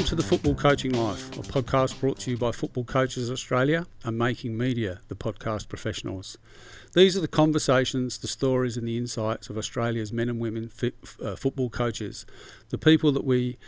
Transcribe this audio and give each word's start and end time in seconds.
Welcome 0.00 0.16
to 0.16 0.22
the 0.22 0.28
Football 0.28 0.54
Coaching 0.54 0.92
Life, 0.92 1.36
a 1.36 1.42
podcast 1.42 2.00
brought 2.00 2.18
to 2.20 2.30
you 2.30 2.38
by 2.38 2.52
Football 2.52 2.84
Coaches 2.84 3.30
Australia 3.30 3.86
and 4.02 4.16
Making 4.16 4.56
Media, 4.56 5.00
the 5.08 5.14
podcast 5.14 5.68
professionals. 5.68 6.38
These 6.94 7.18
are 7.18 7.20
the 7.20 7.28
conversations, 7.28 8.16
the 8.16 8.26
stories, 8.26 8.78
and 8.78 8.88
the 8.88 8.96
insights 8.96 9.50
of 9.50 9.58
Australia's 9.58 10.10
men 10.10 10.30
and 10.30 10.40
women 10.40 10.70
fi- 10.70 10.92
uh, 11.22 11.36
football 11.36 11.68
coaches, 11.68 12.24
the 12.70 12.78
people 12.78 13.12
that 13.12 13.24
we 13.24 13.58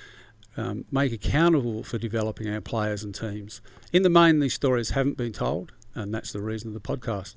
um, 0.56 0.86
make 0.90 1.12
accountable 1.12 1.82
for 1.82 1.98
developing 1.98 2.48
our 2.48 2.62
players 2.62 3.04
and 3.04 3.14
teams. 3.14 3.60
In 3.92 4.02
the 4.02 4.08
main, 4.08 4.40
these 4.40 4.54
stories 4.54 4.88
haven't 4.92 5.18
been 5.18 5.32
told, 5.32 5.72
and 5.94 6.14
that's 6.14 6.32
the 6.32 6.40
reason 6.40 6.68
of 6.68 6.72
the 6.72 6.80
podcast. 6.80 7.34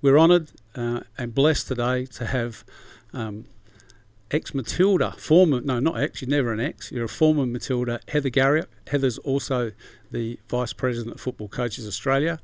We're 0.00 0.18
honoured 0.18 0.52
uh, 0.74 1.00
and 1.18 1.34
blessed 1.34 1.68
today 1.68 2.06
to 2.06 2.24
have 2.24 2.64
um, 3.12 3.44
ex 4.30 4.54
Matilda, 4.54 5.12
former, 5.12 5.60
no, 5.60 5.80
not 5.80 6.00
ex, 6.00 6.22
you're 6.22 6.30
never 6.30 6.52
an 6.52 6.60
ex, 6.60 6.92
you're 6.92 7.04
a 7.04 7.08
former 7.08 7.46
Matilda, 7.46 8.00
Heather 8.08 8.30
Garriock. 8.30 8.66
Heather's 8.88 9.18
also 9.18 9.72
the 10.10 10.38
Vice 10.48 10.72
President 10.72 11.14
of 11.14 11.20
Football 11.20 11.48
Coaches 11.48 11.86
Australia, 11.86 12.40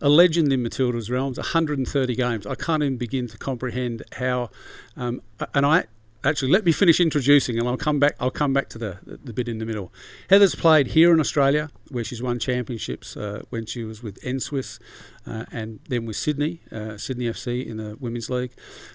a 0.00 0.08
legend 0.08 0.52
in 0.52 0.62
Matilda's 0.62 1.10
realms, 1.10 1.38
130 1.38 2.14
games. 2.14 2.46
I 2.46 2.54
can't 2.54 2.82
even 2.82 2.96
begin 2.96 3.26
to 3.28 3.38
comprehend 3.38 4.02
how, 4.12 4.50
um, 4.96 5.22
and 5.54 5.66
I 5.66 5.84
actually 6.24 6.50
let 6.50 6.64
me 6.64 6.72
finish 6.72 6.98
introducing 6.98 7.58
and 7.58 7.68
I'll 7.68 7.76
come 7.76 8.00
back 8.00 8.16
I'll 8.18 8.30
come 8.30 8.52
back 8.52 8.68
to 8.70 8.78
the, 8.78 8.98
the 9.04 9.32
bit 9.32 9.48
in 9.48 9.58
the 9.58 9.64
middle. 9.64 9.92
Heather's 10.28 10.54
played 10.54 10.88
here 10.88 11.12
in 11.12 11.20
Australia 11.20 11.70
where 11.90 12.02
she's 12.02 12.22
won 12.22 12.38
championships 12.38 13.16
uh, 13.16 13.42
when 13.50 13.66
she 13.66 13.84
was 13.84 14.02
with 14.02 14.20
NSWIS 14.22 14.80
uh, 15.26 15.44
and 15.52 15.80
then 15.88 16.04
with 16.04 16.16
Sydney, 16.16 16.60
uh, 16.72 16.96
Sydney 16.96 17.26
FC 17.26 17.64
in 17.64 17.76
the 17.76 17.96
Women's 18.00 18.28
League. 18.28 18.52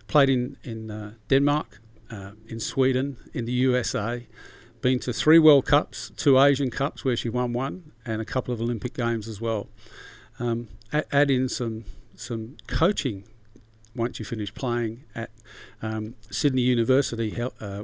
Played 0.08 0.30
in, 0.30 0.58
in 0.64 0.92
uh, 0.92 1.14
Denmark, 1.30 1.80
uh, 2.12 2.32
in 2.48 2.60
Sweden, 2.60 3.18
in 3.34 3.46
the 3.46 3.52
USA. 3.54 4.28
Been 4.82 5.00
to 5.00 5.14
three 5.14 5.40
World 5.40 5.66
Cups, 5.66 6.12
two 6.18 6.40
Asian 6.40 6.72
Cups 6.72 7.06
where 7.06 7.16
she 7.16 7.30
won 7.30 7.54
one, 7.54 7.92
and 8.06 8.22
a 8.22 8.26
couple 8.26 8.54
of 8.54 8.60
Olympic 8.60 8.94
Games 8.94 9.28
as 9.28 9.40
well. 9.40 9.68
Um, 10.40 10.70
add 10.92 11.30
in 11.30 11.48
some 11.48 11.86
some 12.16 12.58
coaching 12.68 13.24
once 13.96 14.20
you 14.20 14.26
finish 14.26 14.54
playing 14.54 15.04
at 15.14 15.30
um, 15.82 16.16
Sydney 16.30 16.62
University, 16.62 17.36
uh, 17.42 17.84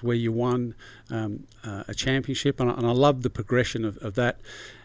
where 0.00 0.16
you 0.16 0.32
won 0.32 0.74
um, 1.10 1.46
uh, 1.64 1.84
a 1.88 1.94
championship, 1.94 2.60
and 2.60 2.70
I, 2.70 2.74
and 2.74 2.86
I 2.86 2.92
love 2.92 3.22
the 3.22 3.30
progression 3.30 3.84
of, 3.84 3.96
of, 3.98 4.14
that. 4.14 4.38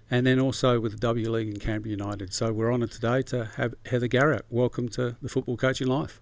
And 0.09 0.25
then 0.25 0.39
also 0.39 0.79
with 0.79 0.93
the 0.93 0.97
W 0.99 1.29
League 1.29 1.47
and 1.47 1.59
Canberra 1.59 1.91
United. 1.91 2.33
So 2.33 2.51
we're 2.51 2.71
honoured 2.73 2.91
today 2.91 3.21
to 3.23 3.51
have 3.55 3.75
Heather 3.85 4.07
Garriock. 4.07 4.43
Welcome 4.49 4.89
to 4.89 5.15
the 5.21 5.29
Football 5.29 5.57
Coaching 5.57 5.87
Life. 5.87 6.21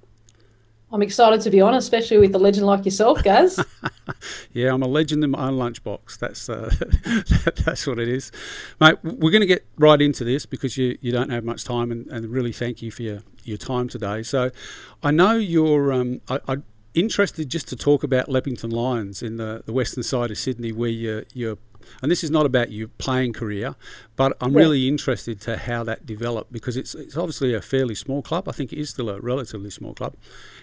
I'm 0.91 1.01
excited 1.01 1.41
to 1.41 1.51
be 1.51 1.61
on, 1.61 1.75
especially 1.75 2.17
with 2.17 2.33
a 2.33 2.39
legend 2.39 2.65
like 2.65 2.83
yourself, 2.83 3.21
Gaz. 3.23 3.63
yeah, 4.53 4.73
I'm 4.73 4.81
a 4.81 4.87
legend 4.87 5.23
in 5.23 5.31
my 5.31 5.47
own 5.47 5.57
lunchbox. 5.57 6.17
That's 6.17 6.49
uh, 6.49 6.73
that's 7.63 7.85
what 7.85 7.99
it 7.99 8.07
is, 8.07 8.31
mate. 8.81 8.97
We're 9.03 9.31
going 9.31 9.41
to 9.41 9.47
get 9.47 9.65
right 9.77 10.01
into 10.01 10.23
this 10.23 10.45
because 10.45 10.77
you, 10.77 10.97
you 11.01 11.11
don't 11.11 11.29
have 11.29 11.43
much 11.43 11.63
time, 11.63 11.91
and, 11.91 12.07
and 12.07 12.27
really 12.27 12.51
thank 12.51 12.81
you 12.81 12.89
for 12.89 13.03
your, 13.03 13.19
your 13.43 13.57
time 13.57 13.87
today. 13.87 14.23
So, 14.23 14.49
I 15.03 15.11
know 15.11 15.33
you're 15.33 15.93
um, 15.93 16.21
I, 16.27 16.39
I 16.47 16.57
interested 16.93 17.49
just 17.49 17.67
to 17.69 17.75
talk 17.75 18.03
about 18.03 18.27
Leppington 18.27 18.71
Lions 18.71 19.21
in 19.21 19.37
the, 19.37 19.63
the 19.65 19.73
western 19.73 20.03
side 20.03 20.31
of 20.31 20.37
Sydney, 20.37 20.71
where 20.71 20.89
you're, 20.89 21.23
you're 21.33 21.57
and 22.01 22.11
this 22.11 22.23
is 22.23 22.31
not 22.31 22.45
about 22.45 22.71
your 22.71 22.87
playing 22.87 23.33
career, 23.33 23.75
but 24.15 24.37
I'm 24.41 24.53
yeah. 24.53 24.59
really 24.59 24.87
interested 24.87 25.39
to 25.41 25.57
how 25.57 25.83
that 25.83 26.05
developed 26.05 26.51
because 26.51 26.77
it's 26.77 26.95
it's 26.95 27.17
obviously 27.17 27.53
a 27.53 27.61
fairly 27.61 27.95
small 27.95 28.21
club. 28.21 28.47
I 28.47 28.51
think 28.51 28.73
it 28.73 28.79
is 28.79 28.89
still 28.89 29.09
a 29.09 29.19
relatively 29.19 29.69
small 29.69 29.93
club. 29.93 30.15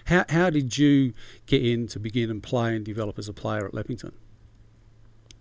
How 0.05 0.25
how 0.29 0.49
did 0.49 0.77
you 0.77 1.13
get 1.45 1.65
in 1.65 1.87
to 1.87 1.99
begin 1.99 2.29
and 2.29 2.41
play 2.41 2.75
and 2.75 2.85
develop 2.85 3.19
as 3.19 3.27
a 3.27 3.33
player 3.33 3.65
at 3.65 3.73
Leppington? 3.73 4.13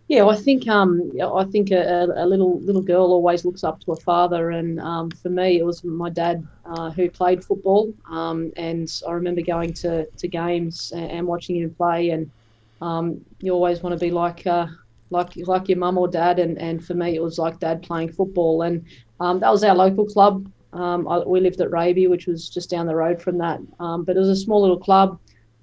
Yeah, 0.09 0.23
well, 0.23 0.39
I 0.39 0.41
think 0.41 0.69
um, 0.69 1.11
I 1.21 1.45
think 1.45 1.73
a, 1.73 2.07
a, 2.15 2.27
little 2.27 2.61
little 2.61 2.83
girl 2.83 3.07
always 3.07 3.45
looks 3.45 3.65
up 3.65 3.81
to 3.81 3.93
a 3.93 3.97
father, 3.97 4.51
and 4.51 4.79
um, 4.79 5.11
for 5.11 5.31
me, 5.31 5.59
it 5.59 5.67
was 5.67 5.83
my 5.83 6.11
dad 6.11 6.47
uh, 6.65 6.91
who 6.91 7.11
played 7.11 7.45
football, 7.45 7.93
um, 8.09 8.53
and 8.57 8.89
I 9.07 9.11
remember 9.11 9.43
going 9.43 9.73
to, 9.75 10.07
to 10.07 10.29
games 10.29 10.93
and, 10.95 11.11
and 11.11 11.27
watching 11.27 11.57
him 11.57 11.75
play, 11.75 12.11
and 12.11 12.31
um, 12.81 13.25
you 13.41 13.53
always 13.53 13.83
want 13.83 13.99
to 13.99 14.05
be 14.05 14.13
like 14.13 14.47
uh, 14.47 14.69
like 15.11 15.37
like 15.37 15.69
your 15.69 15.79
mum 15.79 15.99
or 15.99 16.09
dad, 16.09 16.39
and, 16.39 16.59
and 16.59 16.85
for 16.85 16.95
me 16.95 17.15
it 17.15 17.23
was 17.23 17.39
like 17.39 17.61
dad 17.61 17.83
playing 17.83 18.13
football, 18.13 18.63
and 18.63 18.85
um, 19.21 19.41
that 19.41 19.51
was 19.51 19.65
our 19.65 19.75
local 19.75 20.07
club. 20.07 20.51
Um, 20.73 21.09
I, 21.09 21.19
we 21.19 21.41
lived 21.41 21.61
at 21.61 21.71
Raby, 21.71 22.07
which 22.07 22.27
was 22.27 22.49
just 22.49 22.71
down 22.71 22.87
the 22.87 22.95
road 22.95 23.21
from 23.21 23.39
that, 23.39 23.61
um, 23.81 24.05
but 24.05 24.17
it 24.17 24.19
was 24.19 24.29
a 24.29 24.37
small 24.37 24.61
little 24.61 24.79
club 24.79 25.19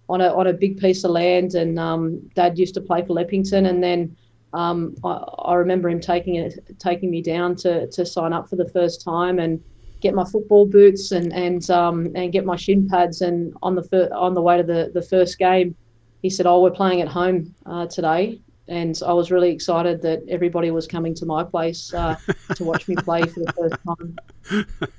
on 0.09 0.21
a 0.21 0.33
on 0.33 0.47
a 0.47 0.53
big 0.53 0.79
piece 0.79 1.03
of 1.03 1.11
land, 1.11 1.55
and 1.55 1.77
um, 1.77 2.19
dad 2.35 2.57
used 2.57 2.73
to 2.75 2.81
play 2.81 3.01
for 3.01 3.13
Leppington, 3.13 3.69
and 3.69 3.83
then. 3.83 4.15
Um, 4.55 4.95
I, 5.03 5.13
I, 5.45 5.55
remember 5.55 5.89
him 5.89 5.99
taking 5.99 6.35
it, 6.35 6.77
taking 6.77 7.09
me 7.09 7.23
down 7.23 7.55
to, 7.55 7.87
to 7.87 8.05
sign 8.05 8.33
up 8.33 8.47
for 8.47 8.55
the 8.55 8.69
first 8.69 9.03
time 9.03 9.39
and 9.39 9.59
get 10.03 10.13
my 10.13 10.25
football 10.25 10.67
boots 10.67 11.11
and 11.11 11.33
and 11.33 11.67
um, 11.71 12.11
and 12.13 12.31
get 12.31 12.45
my 12.45 12.55
shin 12.55 12.87
pads. 12.87 13.21
And 13.21 13.55
on 13.63 13.73
the 13.73 13.81
fir- 13.81 14.13
on 14.13 14.35
the 14.35 14.41
way 14.41 14.57
to 14.57 14.63
the, 14.63 14.91
the 14.93 15.01
first 15.01 15.39
game, 15.39 15.75
he 16.21 16.29
said, 16.29 16.45
"Oh, 16.45 16.61
we're 16.61 16.71
playing 16.71 17.01
at 17.01 17.07
home 17.07 17.55
uh, 17.65 17.87
today," 17.87 18.39
and 18.67 18.99
I 19.05 19.11
was 19.13 19.31
really 19.31 19.51
excited 19.51 20.01
that 20.03 20.23
everybody 20.29 20.71
was 20.71 20.87
coming 20.87 21.13
to 21.15 21.25
my 21.25 21.43
place 21.43 21.93
uh, 21.93 22.15
to 22.55 22.63
watch 22.63 22.87
me 22.87 22.95
play 22.95 23.23
for 23.23 23.41
the 23.41 23.53
first 23.53 23.75
time. 23.85 24.17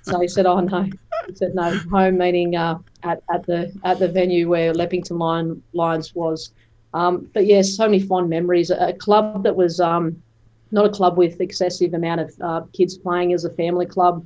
So 0.03 0.21
he 0.21 0.29
said, 0.29 0.47
"Oh 0.47 0.61
no," 0.61 0.83
he 0.83 1.35
said, 1.35 1.55
"No, 1.55 1.77
home 1.91 2.19
meaning 2.19 2.57
uh, 2.57 2.79
at 3.03 3.23
at 3.33 3.47
the 3.47 3.73
at 3.85 3.99
the 3.99 4.09
venue 4.09 4.49
where 4.49 4.73
Leppington 4.73 5.19
Lion, 5.19 5.63
Lions 5.73 6.15
was." 6.15 6.53
Um, 6.93 7.29
but 7.33 7.47
yes, 7.47 7.71
yeah, 7.71 7.77
so 7.77 7.85
many 7.87 8.01
fond 8.01 8.29
memories. 8.29 8.71
A, 8.71 8.93
club 8.93 9.43
that 9.43 9.57
was 9.57 9.81
um, 9.81 10.23
not 10.71 10.85
a 10.85 10.91
club 10.91 11.17
with 11.17 11.41
excessive 11.41 11.95
amount 11.95 12.21
of 12.21 12.35
uh, 12.41 12.61
kids 12.73 12.97
playing 12.97 13.33
as 13.33 13.45
a 13.45 13.51
family 13.51 13.87
club. 13.87 14.25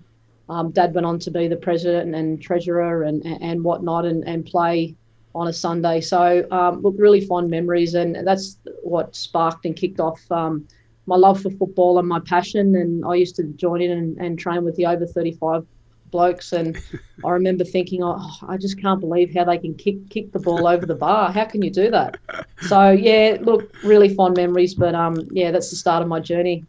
Um, 0.49 0.71
Dad 0.71 0.95
went 0.95 1.07
on 1.07 1.19
to 1.21 1.31
be 1.31 1.47
the 1.47 1.57
president 1.57 2.15
and 2.15 2.43
treasurer 2.43 3.05
and 3.05 3.25
and 3.25 3.63
whatnot, 3.63 4.05
and 4.05 4.27
and 4.27 4.45
play 4.45 4.97
on 5.35 5.49
a 5.49 5.53
Sunday. 5.53 6.01
So, 6.01 6.47
um, 6.51 6.83
look, 6.83 6.95
really 6.99 7.21
fond 7.21 7.51
memories, 7.51 7.95
and 7.95 8.27
that's 8.27 8.59
what 8.83 9.15
sparked 9.15 9.65
and 9.65 9.77
kicked 9.77 10.01
off 10.01 10.21
um, 10.31 10.67
my 11.07 11.17
love 11.17 11.41
for 11.41 11.51
football 11.51 11.99
and 11.99 12.09
my 12.09 12.21
passion. 12.21 12.75
And 12.77 13.05
I 13.05 13.15
used 13.15 13.37
to 13.37 13.45
join 13.45 13.81
in 13.81 13.91
and, 13.91 14.17
and 14.19 14.39
train 14.39 14.65
with 14.65 14.77
the 14.77 14.87
over 14.87 15.07
35 15.07 15.67
blokes, 16.11 16.53
and 16.53 16.77
I 17.25 17.31
remember 17.31 17.65
thinking, 17.65 18.03
oh, 18.03 18.31
I 18.49 18.57
just 18.57 18.81
can't 18.81 19.01
believe 19.01 19.35
how 19.35 19.45
they 19.45 19.59
can 19.59 19.75
kick 19.75 20.09
kick 20.11 20.33
the 20.33 20.39
ball 20.39 20.67
over 20.67 20.87
the 20.87 20.95
bar. 20.95 21.33
How 21.33 21.45
can 21.45 21.63
you 21.63 21.71
do 21.71 21.91
that? 21.91 22.19
So, 22.63 22.91
yeah, 22.91 23.39
look, 23.41 23.73
really 23.85 24.15
fond 24.15 24.37
memories, 24.37 24.75
but 24.75 24.95
um, 24.95 25.29
yeah, 25.31 25.51
that's 25.51 25.71
the 25.71 25.77
start 25.77 26.03
of 26.03 26.09
my 26.09 26.21
journey. 26.21 26.65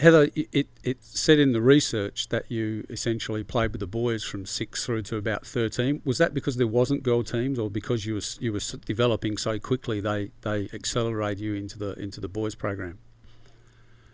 Heather, 0.00 0.30
it, 0.34 0.68
it 0.82 1.04
said 1.04 1.38
in 1.38 1.52
the 1.52 1.60
research 1.60 2.28
that 2.30 2.50
you 2.50 2.86
essentially 2.88 3.44
played 3.44 3.72
with 3.72 3.80
the 3.80 3.86
boys 3.86 4.24
from 4.24 4.46
six 4.46 4.86
through 4.86 5.02
to 5.02 5.16
about 5.16 5.46
thirteen. 5.46 6.00
Was 6.06 6.16
that 6.16 6.32
because 6.32 6.56
there 6.56 6.66
wasn't 6.66 7.02
girl 7.02 7.22
teams, 7.22 7.58
or 7.58 7.68
because 7.70 8.06
you 8.06 8.14
were 8.14 8.22
you 8.40 8.52
were 8.52 8.60
developing 8.86 9.36
so 9.36 9.58
quickly 9.58 10.00
they 10.00 10.30
they 10.40 10.70
accelerated 10.72 11.40
you 11.40 11.54
into 11.54 11.78
the 11.78 11.92
into 11.94 12.18
the 12.18 12.28
boys 12.28 12.54
program? 12.54 12.98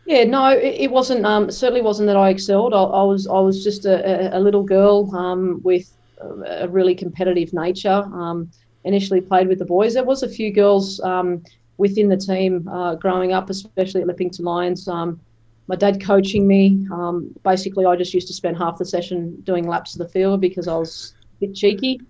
Yeah, 0.06 0.25
no, 0.25 0.50
it, 0.50 0.91
wasn't. 0.91 1.25
Um, 1.25 1.50
certainly 1.50 1.82
wasn't 1.82 2.06
that 2.08 2.16
I 2.16 2.30
excelled. 2.30 2.75
I, 2.75 2.82
I 2.82 3.02
was 3.04 3.28
I 3.28 3.38
was 3.38 3.62
just 3.62 3.86
a, 3.86 4.36
a 4.36 4.41
little 4.41 4.62
girl 4.62 5.14
um, 5.14 5.60
with 5.62 5.92
a 6.46 6.69
really 6.69 6.96
competitive 6.96 7.52
nature. 7.52 8.02
Um, 8.12 8.50
initially 8.82 9.20
played 9.20 9.46
with 9.46 9.58
the 9.60 9.64
boys. 9.64 9.94
There 9.94 10.04
was 10.04 10.22
a 10.22 10.28
few 10.28 10.52
girls 10.52 11.00
um, 11.00 11.44
within 11.76 12.08
the 12.08 12.16
team 12.16 12.66
uh, 12.69 12.94
growing 12.96 13.32
up, 13.32 13.50
especially 13.50 14.02
at 14.02 14.08
Leppington 14.08 14.44
Lions. 14.44 14.88
Um, 14.88 15.20
my 15.69 15.77
dad 15.77 16.03
coaching 16.03 16.47
me. 16.47 16.87
Um, 16.93 17.34
basically, 17.43 17.87
I 17.87 17.97
just 17.97 18.15
used 18.15 18.28
to 18.28 18.34
spend 18.34 18.56
half 18.56 18.78
the 18.78 18.84
session 18.84 19.41
doing 19.43 19.66
laps 19.66 19.94
of 19.94 19.99
the 19.99 20.09
field 20.09 20.41
because 20.41 20.69
I 20.69 20.77
was 20.77 21.15
a 21.37 21.47
bit 21.47 21.54
cheeky. 21.54 22.00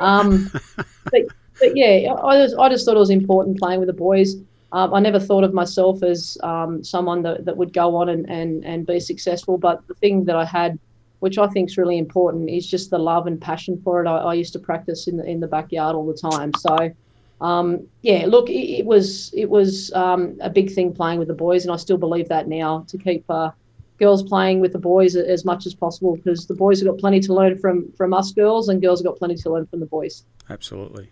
Um, 0.00 0.50
but, 0.76 1.22
but, 1.60 1.76
yeah, 1.76 2.14
I 2.22 2.36
just, 2.44 2.56
I 2.58 2.68
just 2.68 2.84
thought 2.84 2.96
it 2.96 3.00
was 3.00 3.10
important 3.10 3.58
playing 3.58 3.80
with 3.80 3.86
the 3.86 3.94
boys. 3.94 4.36
Um, 4.72 4.92
I 4.92 4.98
never 4.98 5.20
thought 5.20 5.44
of 5.44 5.54
myself 5.54 6.02
as 6.02 6.36
um, 6.42 6.82
someone 6.82 7.22
that, 7.22 7.44
that 7.44 7.56
would 7.56 7.72
go 7.72 7.94
on 7.94 8.08
and, 8.08 8.28
and, 8.28 8.64
and 8.64 8.84
be 8.84 8.98
successful. 8.98 9.56
But 9.56 9.86
the 9.86 9.94
thing 9.94 10.24
that 10.24 10.34
I 10.34 10.44
had, 10.44 10.80
which 11.20 11.38
I 11.38 11.46
think 11.46 11.70
is 11.70 11.78
really 11.78 11.98
important, 11.98 12.50
is 12.50 12.66
just 12.68 12.90
the 12.90 12.98
love 12.98 13.28
and 13.28 13.40
passion 13.40 13.80
for 13.84 14.04
it. 14.04 14.08
I, 14.08 14.16
I 14.16 14.34
used 14.34 14.52
to 14.54 14.58
practice 14.58 15.06
in 15.06 15.16
the, 15.16 15.24
in 15.24 15.38
the 15.38 15.46
backyard 15.46 15.94
all 15.94 16.06
the 16.06 16.30
time. 16.30 16.50
So 16.58 16.92
um, 17.40 17.86
yeah, 18.02 18.26
look, 18.26 18.48
it, 18.48 18.78
it, 18.78 18.86
was 18.86 19.32
it 19.34 19.50
was 19.50 19.92
um, 19.92 20.36
a 20.40 20.50
big 20.50 20.72
thing 20.72 20.92
playing 20.94 21.18
with 21.18 21.28
the 21.28 21.34
boys, 21.34 21.64
and 21.64 21.72
I 21.72 21.76
still 21.76 21.98
believe 21.98 22.28
that 22.28 22.48
now 22.48 22.84
to 22.88 22.98
keep 22.98 23.24
uh, 23.28 23.50
girls 23.98 24.22
playing 24.22 24.60
with 24.60 24.72
the 24.72 24.78
boys 24.78 25.16
as 25.16 25.44
much 25.44 25.66
as 25.66 25.74
possible 25.74 26.16
because 26.16 26.46
the 26.46 26.54
boys 26.54 26.80
have 26.80 26.88
got 26.88 26.98
plenty 26.98 27.20
to 27.20 27.34
learn 27.34 27.58
from 27.58 27.90
from 27.92 28.14
us 28.14 28.32
girls, 28.32 28.68
and 28.68 28.80
girls 28.80 29.00
have 29.00 29.06
got 29.06 29.18
plenty 29.18 29.36
to 29.36 29.50
learn 29.50 29.66
from 29.66 29.80
the 29.80 29.86
boys. 29.86 30.24
Absolutely, 30.48 31.10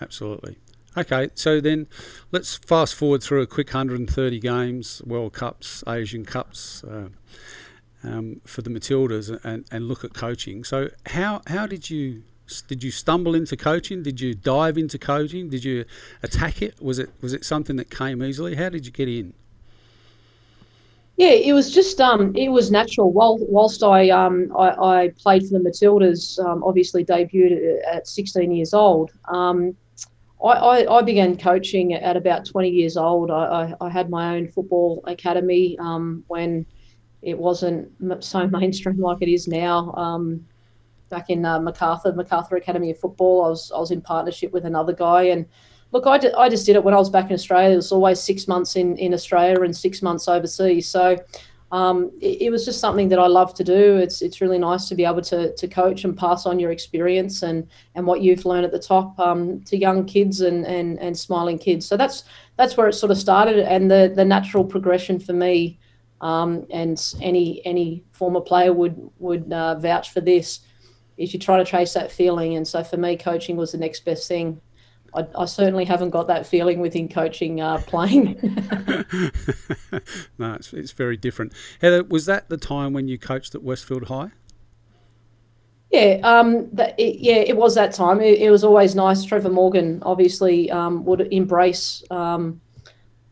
absolutely. 0.00 0.58
Okay, 0.96 1.28
so 1.34 1.60
then 1.60 1.88
let's 2.32 2.56
fast 2.56 2.94
forward 2.94 3.22
through 3.22 3.42
a 3.42 3.46
quick 3.46 3.68
130 3.68 4.40
games, 4.40 5.02
World 5.04 5.34
Cups, 5.34 5.84
Asian 5.86 6.24
Cups. 6.24 6.82
Uh, 6.84 7.08
um, 8.02 8.40
for 8.44 8.62
the 8.62 8.70
Matildas 8.70 9.36
and, 9.44 9.66
and 9.70 9.88
look 9.88 10.04
at 10.04 10.14
coaching. 10.14 10.64
So 10.64 10.90
how 11.06 11.42
how 11.48 11.66
did 11.66 11.90
you 11.90 12.22
did 12.68 12.82
you 12.82 12.90
stumble 12.90 13.34
into 13.34 13.56
coaching? 13.56 14.02
Did 14.02 14.20
you 14.20 14.34
dive 14.34 14.78
into 14.78 14.98
coaching? 14.98 15.48
Did 15.48 15.64
you 15.64 15.84
attack 16.22 16.62
it? 16.62 16.80
Was 16.80 16.98
it 16.98 17.10
was 17.20 17.32
it 17.32 17.44
something 17.44 17.76
that 17.76 17.90
came 17.90 18.22
easily? 18.22 18.54
How 18.54 18.68
did 18.68 18.86
you 18.86 18.92
get 18.92 19.08
in? 19.08 19.32
Yeah, 21.16 21.30
it 21.30 21.54
was 21.54 21.72
just 21.72 22.00
um, 22.00 22.34
it 22.36 22.50
was 22.50 22.70
natural. 22.70 23.10
While 23.10 23.38
whilst 23.40 23.82
I 23.82 24.10
um, 24.10 24.52
I, 24.56 24.68
I 24.68 25.08
played 25.18 25.42
for 25.42 25.58
the 25.58 25.60
Matildas, 25.60 26.38
um, 26.44 26.62
obviously 26.62 27.04
debuted 27.04 27.78
at 27.90 28.06
16 28.06 28.52
years 28.52 28.74
old. 28.74 29.10
Um, 29.28 29.74
I, 30.44 30.48
I, 30.48 30.98
I, 30.98 31.02
began 31.02 31.38
coaching 31.38 31.94
at 31.94 32.16
about 32.16 32.44
20 32.44 32.68
years 32.68 32.98
old. 32.98 33.30
I, 33.30 33.74
I, 33.80 33.86
I 33.86 33.88
had 33.88 34.10
my 34.10 34.36
own 34.36 34.48
football 34.48 35.02
academy 35.06 35.78
um, 35.78 36.22
when 36.28 36.66
it 37.22 37.38
wasn't 37.38 37.90
so 38.22 38.46
mainstream 38.58 38.98
like 38.98 39.18
it 39.22 39.32
is 39.32 39.48
now. 39.48 39.92
Um, 39.94 40.46
back 41.08 41.30
in 41.30 41.44
uh, 41.44 41.60
Macarthur, 41.60 42.12
Macarthur 42.12 42.56
Academy 42.56 42.90
of 42.90 42.98
Football, 42.98 43.44
I 43.44 43.48
was 43.48 43.72
I 43.74 43.78
was 43.78 43.90
in 43.90 44.00
partnership 44.00 44.52
with 44.52 44.64
another 44.64 44.92
guy 44.92 45.24
and 45.24 45.46
look, 45.92 46.06
I, 46.06 46.20
I 46.36 46.48
just 46.48 46.66
did 46.66 46.76
it 46.76 46.84
when 46.84 46.94
I 46.94 46.98
was 46.98 47.10
back 47.10 47.26
in 47.26 47.34
Australia. 47.34 47.72
It 47.72 47.76
was 47.76 47.92
always 47.92 48.20
six 48.20 48.48
months 48.48 48.76
in, 48.76 48.96
in 48.98 49.14
Australia 49.14 49.62
and 49.62 49.76
six 49.76 50.02
months 50.02 50.28
overseas. 50.28 50.88
So 50.88 51.16
um, 51.72 52.10
it, 52.20 52.42
it, 52.42 52.50
was 52.50 52.64
just 52.64 52.80
something 52.80 53.08
that 53.08 53.18
I 53.18 53.26
love 53.26 53.52
to 53.54 53.64
do. 53.64 53.96
It's 53.96 54.22
it's 54.22 54.40
really 54.40 54.58
nice 54.58 54.88
to 54.88 54.94
be 54.94 55.04
able 55.04 55.22
to, 55.22 55.52
to 55.54 55.68
coach 55.68 56.04
and 56.04 56.16
pass 56.16 56.46
on 56.46 56.60
your 56.60 56.70
experience 56.70 57.42
and, 57.42 57.66
and 57.94 58.06
what 58.06 58.20
you've 58.20 58.44
learned 58.44 58.64
at 58.64 58.72
the 58.72 58.78
top 58.78 59.18
um, 59.18 59.60
to 59.62 59.76
young 59.76 60.04
kids 60.04 60.42
and, 60.42 60.64
and, 60.64 60.98
and 61.00 61.18
smiling 61.18 61.58
kids. 61.58 61.86
So 61.86 61.96
that's 61.96 62.24
that's 62.56 62.76
where 62.76 62.88
it 62.88 62.94
sort 62.94 63.10
of 63.10 63.18
started 63.18 63.58
and 63.58 63.90
the, 63.90 64.12
the 64.14 64.24
natural 64.24 64.64
progression 64.64 65.18
for 65.18 65.32
me. 65.32 65.78
Um, 66.22 66.66
and 66.70 66.98
any 67.20 67.60
any 67.66 68.02
former 68.12 68.40
player 68.40 68.72
would 68.72 69.10
would 69.18 69.52
uh, 69.52 69.74
vouch 69.78 70.12
for 70.12 70.22
this 70.22 70.60
is 71.16 71.32
you 71.32 71.38
try 71.38 71.56
to 71.56 71.64
chase 71.64 71.92
that 71.94 72.10
feeling 72.12 72.56
and 72.56 72.66
so 72.66 72.84
for 72.84 72.96
me 72.96 73.16
coaching 73.16 73.56
was 73.56 73.72
the 73.72 73.78
next 73.78 74.04
best 74.04 74.28
thing 74.28 74.60
I, 75.16 75.26
I 75.36 75.44
certainly 75.46 75.84
haven't 75.84 76.10
got 76.10 76.26
that 76.28 76.46
feeling 76.46 76.80
within 76.80 77.08
coaching 77.08 77.60
uh, 77.60 77.78
playing. 77.86 78.38
no, 80.38 80.54
it's, 80.54 80.72
it's 80.72 80.92
very 80.92 81.16
different. 81.16 81.52
Heather, 81.80 82.04
was 82.04 82.26
that 82.26 82.48
the 82.48 82.58
time 82.58 82.92
when 82.92 83.08
you 83.08 83.18
coached 83.18 83.54
at 83.54 83.62
Westfield 83.62 84.04
High? 84.04 84.30
Yeah, 85.90 86.18
um, 86.24 86.68
that, 86.72 86.98
it, 86.98 87.20
yeah, 87.20 87.36
it 87.36 87.56
was 87.56 87.74
that 87.76 87.94
time. 87.94 88.20
It, 88.20 88.40
it, 88.40 88.50
was 88.50 88.64
always 88.64 88.94
nice. 88.94 89.24
Trevor 89.24 89.50
Morgan 89.50 90.02
obviously 90.04 90.70
um, 90.70 91.04
would 91.04 91.32
embrace 91.32 92.02
um, 92.10 92.60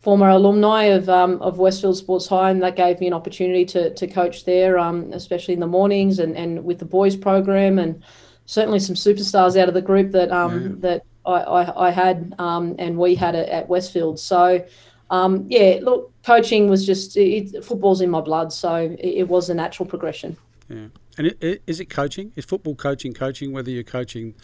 former 0.04 0.28
alumni 0.28 0.84
of 0.84 1.08
um, 1.08 1.40
of 1.40 1.58
Westfield 1.58 1.96
Sports 1.96 2.28
High, 2.28 2.50
and 2.50 2.62
that 2.62 2.76
gave 2.76 3.00
me 3.00 3.06
an 3.06 3.14
opportunity 3.14 3.64
to 3.64 3.92
to 3.94 4.06
coach 4.06 4.44
there, 4.44 4.78
um, 4.78 5.10
especially 5.12 5.54
in 5.54 5.60
the 5.60 5.66
mornings 5.66 6.18
and, 6.18 6.36
and 6.36 6.62
with 6.62 6.78
the 6.78 6.84
boys 6.84 7.16
program, 7.16 7.78
and 7.78 8.02
certainly 8.44 8.78
some 8.78 8.94
superstars 8.94 9.58
out 9.60 9.66
of 9.68 9.74
the 9.74 9.82
group 9.82 10.12
that 10.12 10.30
um, 10.30 10.62
yeah. 10.62 10.68
that 10.80 11.02
I, 11.24 11.32
I, 11.32 11.88
I 11.88 11.90
had 11.90 12.34
um, 12.38 12.76
and 12.78 12.98
we 12.98 13.14
had 13.14 13.34
it 13.34 13.48
at 13.48 13.66
Westfield. 13.68 14.20
So, 14.20 14.62
um, 15.08 15.46
yeah, 15.48 15.78
look, 15.80 16.12
coaching 16.22 16.68
was 16.68 16.84
just 16.84 17.16
it, 17.16 17.64
football's 17.64 18.02
in 18.02 18.10
my 18.10 18.20
blood, 18.20 18.52
so 18.52 18.74
it, 18.74 19.00
it, 19.00 19.28
was 19.28 19.48
a 19.48 19.54
natural 19.54 19.88
progression. 19.88 20.36
Yeah, 20.68 20.88
and 21.16 21.28
it, 21.28 21.62
is 21.66 21.80
it 21.80 21.88
coaching? 21.88 22.32
Is 22.36 22.44
football 22.44 22.74
coaching 22.74 23.14
coaching? 23.14 23.52
Whether 23.52 23.70
you're 23.70 23.82
coaching 23.84 24.34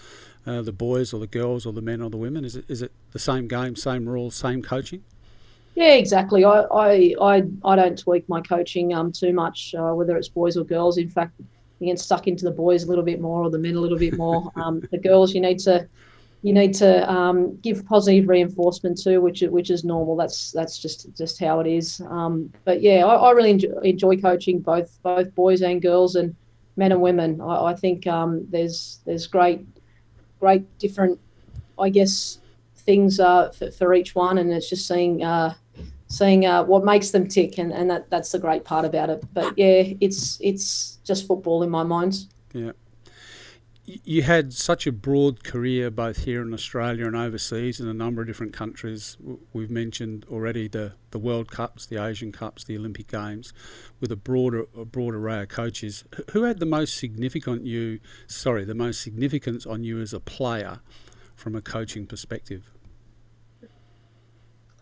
uh, 0.46 0.62
the 0.62 0.72
boys 0.72 1.12
or 1.12 1.20
the 1.20 1.26
girls 1.26 1.66
or 1.66 1.74
the 1.74 1.82
men 1.82 2.00
or 2.00 2.08
the 2.08 2.16
women, 2.16 2.46
is 2.46 2.56
it 2.56 2.64
is 2.66 2.80
it 2.80 2.92
the 3.12 3.18
same 3.18 3.46
game, 3.46 3.76
same 3.76 4.08
rules, 4.08 4.34
same 4.34 4.62
coaching? 4.62 5.04
Yeah, 5.80 5.94
exactly. 5.94 6.44
I 6.44 6.60
I, 6.60 7.14
I, 7.22 7.42
I 7.64 7.74
don't 7.74 7.98
tweak 7.98 8.28
my 8.28 8.42
coaching 8.42 8.92
um 8.92 9.10
too 9.12 9.32
much, 9.32 9.74
uh, 9.74 9.92
whether 9.94 10.14
it's 10.18 10.28
boys 10.28 10.58
or 10.58 10.64
girls. 10.64 10.98
In 10.98 11.08
fact, 11.08 11.32
you 11.78 11.86
get 11.86 11.98
stuck 11.98 12.26
into 12.26 12.44
the 12.44 12.50
boys 12.50 12.82
a 12.82 12.86
little 12.86 13.02
bit 13.02 13.18
more 13.18 13.44
or 13.44 13.50
the 13.50 13.58
men 13.58 13.76
a 13.76 13.80
little 13.80 13.96
bit 13.96 14.18
more. 14.18 14.52
Um, 14.56 14.82
the 14.90 14.98
girls, 14.98 15.34
you 15.34 15.40
need 15.40 15.58
to 15.60 15.88
you 16.42 16.52
need 16.52 16.74
to 16.74 17.10
um, 17.10 17.56
give 17.62 17.86
positive 17.86 18.28
reinforcement 18.28 19.00
too, 19.02 19.22
which 19.22 19.40
which 19.40 19.70
is 19.70 19.82
normal. 19.82 20.16
That's 20.16 20.52
that's 20.52 20.78
just 20.78 21.16
just 21.16 21.40
how 21.40 21.60
it 21.60 21.66
is. 21.66 22.02
Um, 22.10 22.52
but 22.66 22.82
yeah, 22.82 23.06
I, 23.06 23.14
I 23.14 23.30
really 23.30 23.52
enjoy, 23.52 23.72
enjoy, 23.82 24.16
coaching 24.18 24.58
both 24.60 24.98
both 25.02 25.34
boys 25.34 25.62
and 25.62 25.80
girls 25.80 26.14
and 26.14 26.36
men 26.76 26.92
and 26.92 27.00
women. 27.00 27.40
I, 27.40 27.72
I 27.72 27.74
think 27.74 28.06
um, 28.06 28.46
there's 28.50 29.00
there's 29.06 29.26
great 29.26 29.64
great 30.40 30.62
different, 30.78 31.18
I 31.78 31.88
guess, 31.88 32.38
things 32.76 33.18
uh, 33.18 33.48
for, 33.50 33.70
for 33.70 33.94
each 33.94 34.14
one, 34.14 34.36
and 34.36 34.52
it's 34.52 34.68
just 34.68 34.86
seeing 34.86 35.24
uh, 35.24 35.54
seeing 36.10 36.44
uh, 36.44 36.64
what 36.64 36.84
makes 36.84 37.10
them 37.10 37.26
tick, 37.26 37.56
and, 37.56 37.72
and 37.72 37.90
that 37.90 38.10
that's 38.10 38.32
the 38.32 38.38
great 38.38 38.64
part 38.64 38.84
about 38.84 39.08
it. 39.08 39.24
But 39.32 39.56
yeah, 39.56 39.94
it's 40.00 40.38
it's 40.42 40.98
just 41.04 41.26
football 41.26 41.62
in 41.62 41.70
my 41.70 41.82
mind. 41.82 42.26
Yeah 42.52 42.72
you 44.04 44.22
had 44.22 44.52
such 44.52 44.86
a 44.86 44.92
broad 44.92 45.42
career 45.42 45.90
both 45.90 46.24
here 46.24 46.42
in 46.42 46.52
Australia 46.52 47.06
and 47.06 47.16
overseas 47.16 47.80
in 47.80 47.88
a 47.88 47.94
number 47.94 48.20
of 48.20 48.26
different 48.26 48.52
countries. 48.52 49.16
We've 49.52 49.70
mentioned 49.70 50.26
already 50.30 50.68
the, 50.68 50.92
the 51.10 51.18
World 51.18 51.50
Cups, 51.50 51.86
the 51.86 52.02
Asian 52.02 52.30
Cups, 52.30 52.64
the 52.64 52.76
Olympic 52.76 53.08
Games, 53.08 53.52
with 53.98 54.12
a 54.12 54.16
broader 54.16 54.66
a 54.76 54.84
broad 54.84 55.14
array 55.14 55.42
of 55.42 55.48
coaches. 55.48 56.04
Who 56.32 56.44
had 56.44 56.60
the 56.60 56.66
most 56.66 56.96
significant 56.96 57.66
you 57.66 58.00
sorry, 58.26 58.64
the 58.64 58.74
most 58.74 59.00
significance 59.00 59.66
on 59.66 59.82
you 59.82 60.00
as 60.00 60.12
a 60.12 60.20
player 60.20 60.80
from 61.34 61.54
a 61.54 61.62
coaching 61.62 62.06
perspective? 62.06 62.70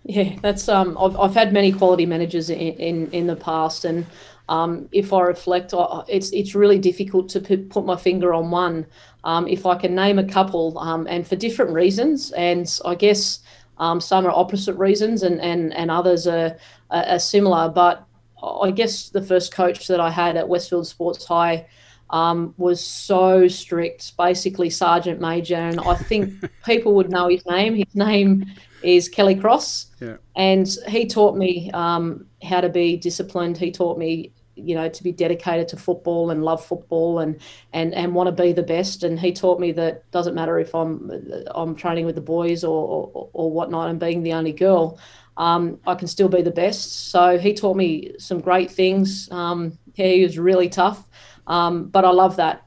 Yeah, 0.05 0.37
that's 0.41 0.69
um. 0.69 0.97
I've, 0.99 1.17
I've 1.19 1.35
had 1.35 1.53
many 1.53 1.73
quality 1.73 2.07
managers 2.07 2.49
in, 2.51 2.59
in, 2.59 3.11
in 3.11 3.27
the 3.27 3.37
past, 3.37 3.85
and 3.85 4.07
um, 4.49 4.89
if 4.93 5.13
I 5.13 5.21
reflect, 5.21 5.75
it's 6.09 6.31
it's 6.31 6.55
really 6.55 6.79
difficult 6.79 7.29
to 7.31 7.41
put 7.41 7.85
my 7.85 7.97
finger 7.97 8.33
on 8.33 8.51
one. 8.51 8.87
Um, 9.25 9.47
if 9.47 9.67
I 9.67 9.77
can 9.77 9.95
name 9.95 10.19
a 10.19 10.25
couple, 10.25 10.79
um, 10.79 11.07
and 11.09 11.27
for 11.27 11.37
different 11.37 11.73
reasons, 11.73 12.31
and 12.33 12.67
I 12.85 12.95
guess 12.95 13.41
um, 13.79 14.01
some 14.01 14.27
are 14.27 14.31
opposite 14.31 14.75
reasons, 14.75 15.23
and 15.23 15.41
and 15.41 15.75
and 15.75 15.91
others 15.91 16.27
are, 16.27 16.57
are, 16.91 17.19
similar. 17.19 17.69
But 17.69 18.07
I 18.43 18.71
guess 18.71 19.11
the 19.11 19.23
first 19.23 19.53
coach 19.53 19.87
that 19.89 20.01
I 20.01 20.11
had 20.11 20.37
at 20.37 20.49
Westfield 20.49 20.87
Sports 20.87 21.27
High 21.27 21.67
um, 22.09 22.55
was 22.57 22.83
so 22.83 23.49
strict, 23.49 24.17
basically 24.17 24.71
Sergeant 24.71 25.21
Major, 25.21 25.57
and 25.57 25.81
I 25.81 25.95
think 25.95 26.33
people 26.65 26.95
would 26.95 27.11
know 27.11 27.29
his 27.29 27.45
name. 27.45 27.75
His 27.75 27.95
name 27.95 28.47
is 28.83 29.09
Kelly 29.09 29.35
Cross, 29.35 29.87
yeah. 30.01 30.17
and 30.37 30.69
he 30.89 31.07
taught 31.07 31.37
me 31.37 31.71
um, 31.73 32.27
how 32.43 32.61
to 32.61 32.69
be 32.69 32.97
disciplined. 32.97 33.59
He 33.59 33.71
taught 33.71 33.99
me 33.99 34.33
you 34.55 34.75
know 34.75 34.89
to 34.89 35.05
be 35.05 35.13
dedicated 35.13 35.69
to 35.69 35.77
football 35.77 36.31
and 36.31 36.43
love 36.43 36.65
football 36.65 37.21
and 37.21 37.41
and 37.73 37.95
and 37.95 38.13
want 38.13 38.27
to 38.27 38.43
be 38.43 38.53
the 38.53 38.63
best 38.63 39.05
and 39.05 39.21
he 39.21 39.33
taught 39.33 39.61
me 39.61 39.71
that 39.71 40.11
doesn't 40.11 40.35
matter 40.35 40.59
if 40.59 40.75
i'm 40.75 41.09
i'm 41.55 41.77
training 41.77 42.05
with 42.05 42.17
the 42.17 42.21
boys 42.21 42.65
or 42.65 43.09
or, 43.15 43.31
or 43.35 43.53
whatnot 43.53 43.89
and 43.89 44.01
being 44.01 44.25
the 44.25 44.33
only 44.33 44.53
girl 44.53 44.99
um, 45.39 45.79
I 45.87 45.95
can 45.95 46.09
still 46.09 46.29
be 46.29 46.43
the 46.43 46.51
best. 46.51 47.11
So 47.11 47.39
he 47.39 47.55
taught 47.55 47.77
me 47.77 48.13
some 48.19 48.41
great 48.41 48.71
things. 48.71 49.31
Um, 49.31 49.79
yeah, 49.95 50.09
he 50.09 50.23
was 50.23 50.39
really 50.39 50.69
tough, 50.69 51.07
um, 51.47 51.87
but 51.87 52.05
I 52.05 52.11
love 52.11 52.37
that. 52.37 52.65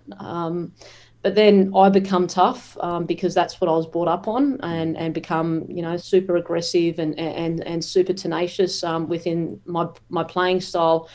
But 1.22 1.36
then 1.36 1.72
I 1.76 1.90
become 1.90 2.26
tough 2.26 2.76
um, 2.80 3.06
because 3.06 3.36
that's 3.36 3.62
what 3.62 3.70
I 3.70 3.74
was 3.74 3.86
brought 3.86 4.08
up 4.08 4.28
on, 4.28 4.60
and 4.62 4.98
and 4.98 5.14
become 5.14 5.66
you 5.70 5.82
know 5.82 5.98
super 5.98 6.36
aggressive 6.36 6.98
and 7.00 7.18
and 7.20 7.62
and 7.66 7.84
super 7.84 8.14
tenacious 8.14 8.84
um, 8.84 9.08
within 9.08 9.62
my 9.66 9.88
my 10.10 10.24
playing 10.24 10.62
style 10.62 11.10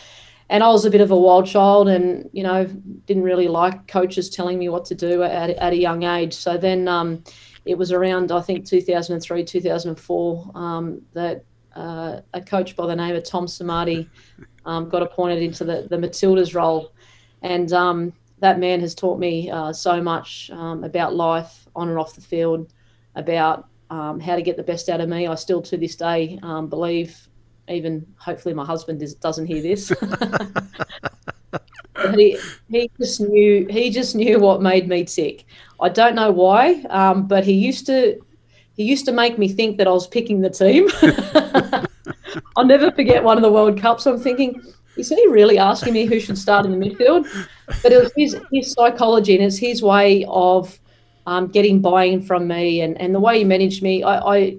and 0.48 0.62
I 0.62 0.68
was 0.68 0.84
a 0.84 0.90
bit 0.90 1.00
of 1.00 1.10
a 1.10 1.16
wild 1.16 1.46
child 1.46 1.88
and, 1.88 2.30
you 2.32 2.42
know, 2.42 2.66
didn't 3.06 3.24
really 3.24 3.48
like 3.48 3.88
coaches 3.88 4.30
telling 4.30 4.58
me 4.58 4.68
what 4.68 4.84
to 4.86 4.94
do 4.94 5.22
at, 5.24 5.50
at 5.50 5.72
a 5.72 5.76
young 5.76 6.04
age. 6.04 6.34
So 6.34 6.56
then 6.56 6.86
um, 6.86 7.24
it 7.64 7.76
was 7.76 7.90
around, 7.90 8.30
I 8.30 8.40
think, 8.42 8.64
2003, 8.64 9.44
2004 9.44 10.50
um, 10.54 11.02
that 11.14 11.44
uh, 11.74 12.20
a 12.32 12.40
coach 12.40 12.76
by 12.76 12.86
the 12.86 12.94
name 12.94 13.16
of 13.16 13.24
Tom 13.24 13.46
Sermanni 13.46 14.08
um, 14.64 14.88
got 14.88 15.02
appointed 15.02 15.42
into 15.42 15.64
the, 15.64 15.88
the 15.90 15.96
Matildas 15.96 16.54
role. 16.54 16.92
And 17.42 17.72
um, 17.72 18.12
that 18.40 18.58
man 18.58 18.80
has 18.80 18.94
taught 18.94 19.18
me 19.18 19.50
uh, 19.50 19.72
so 19.72 20.00
much 20.00 20.50
um, 20.52 20.84
about 20.84 21.14
life 21.14 21.66
on 21.74 21.88
and 21.88 21.98
off 21.98 22.14
the 22.14 22.20
field, 22.20 22.72
about 23.14 23.68
um, 23.90 24.20
how 24.20 24.36
to 24.36 24.42
get 24.42 24.56
the 24.56 24.62
best 24.62 24.88
out 24.88 25.00
of 25.00 25.08
me. 25.08 25.26
I 25.26 25.34
still, 25.34 25.62
to 25.62 25.76
this 25.76 25.96
day, 25.96 26.38
believe 26.68 27.28
even 27.68 28.06
hopefully 28.18 28.54
my 28.54 28.64
husband 28.64 29.02
is, 29.02 29.14
doesn't 29.14 29.46
hear 29.46 29.62
this. 29.62 29.88
he, 32.14 32.38
he 32.68 32.90
just 32.98 33.20
knew 33.20 33.66
he 33.68 33.90
just 33.90 34.14
knew 34.14 34.38
what 34.38 34.62
made 34.62 34.88
me 34.88 35.04
tick. 35.04 35.44
I 35.80 35.88
don't 35.88 36.14
know 36.14 36.30
why, 36.30 36.84
um, 36.90 37.26
but 37.26 37.44
he 37.44 37.52
used 37.52 37.86
to 37.86 38.20
he 38.76 38.84
used 38.84 39.04
to 39.06 39.12
make 39.12 39.38
me 39.38 39.48
think 39.48 39.78
that 39.78 39.86
I 39.86 39.90
was 39.90 40.06
picking 40.06 40.40
the 40.40 40.50
team. 40.50 40.88
I'll 42.56 42.66
never 42.66 42.90
forget 42.90 43.24
one 43.24 43.36
of 43.36 43.42
the 43.42 43.52
World 43.52 43.80
Cups. 43.80 44.06
I'm 44.06 44.20
thinking, 44.20 44.60
is 44.96 45.08
he 45.08 45.26
really 45.28 45.58
asking 45.58 45.94
me 45.94 46.06
who 46.06 46.20
should 46.20 46.38
start 46.38 46.66
in 46.66 46.78
the 46.78 46.86
midfield? 46.86 47.26
But 47.82 47.92
it 47.92 48.02
was 48.02 48.12
his, 48.16 48.36
his 48.52 48.72
psychology 48.72 49.34
and 49.34 49.44
it's 49.44 49.58
his 49.58 49.82
way 49.82 50.24
of 50.28 50.78
um, 51.26 51.48
getting 51.48 51.80
buy-in 51.80 52.22
from 52.22 52.46
me 52.46 52.80
and, 52.80 53.00
and 53.00 53.14
the 53.14 53.20
way 53.20 53.38
he 53.38 53.44
managed 53.44 53.82
me. 53.82 54.02
I, 54.02 54.18
I 54.18 54.56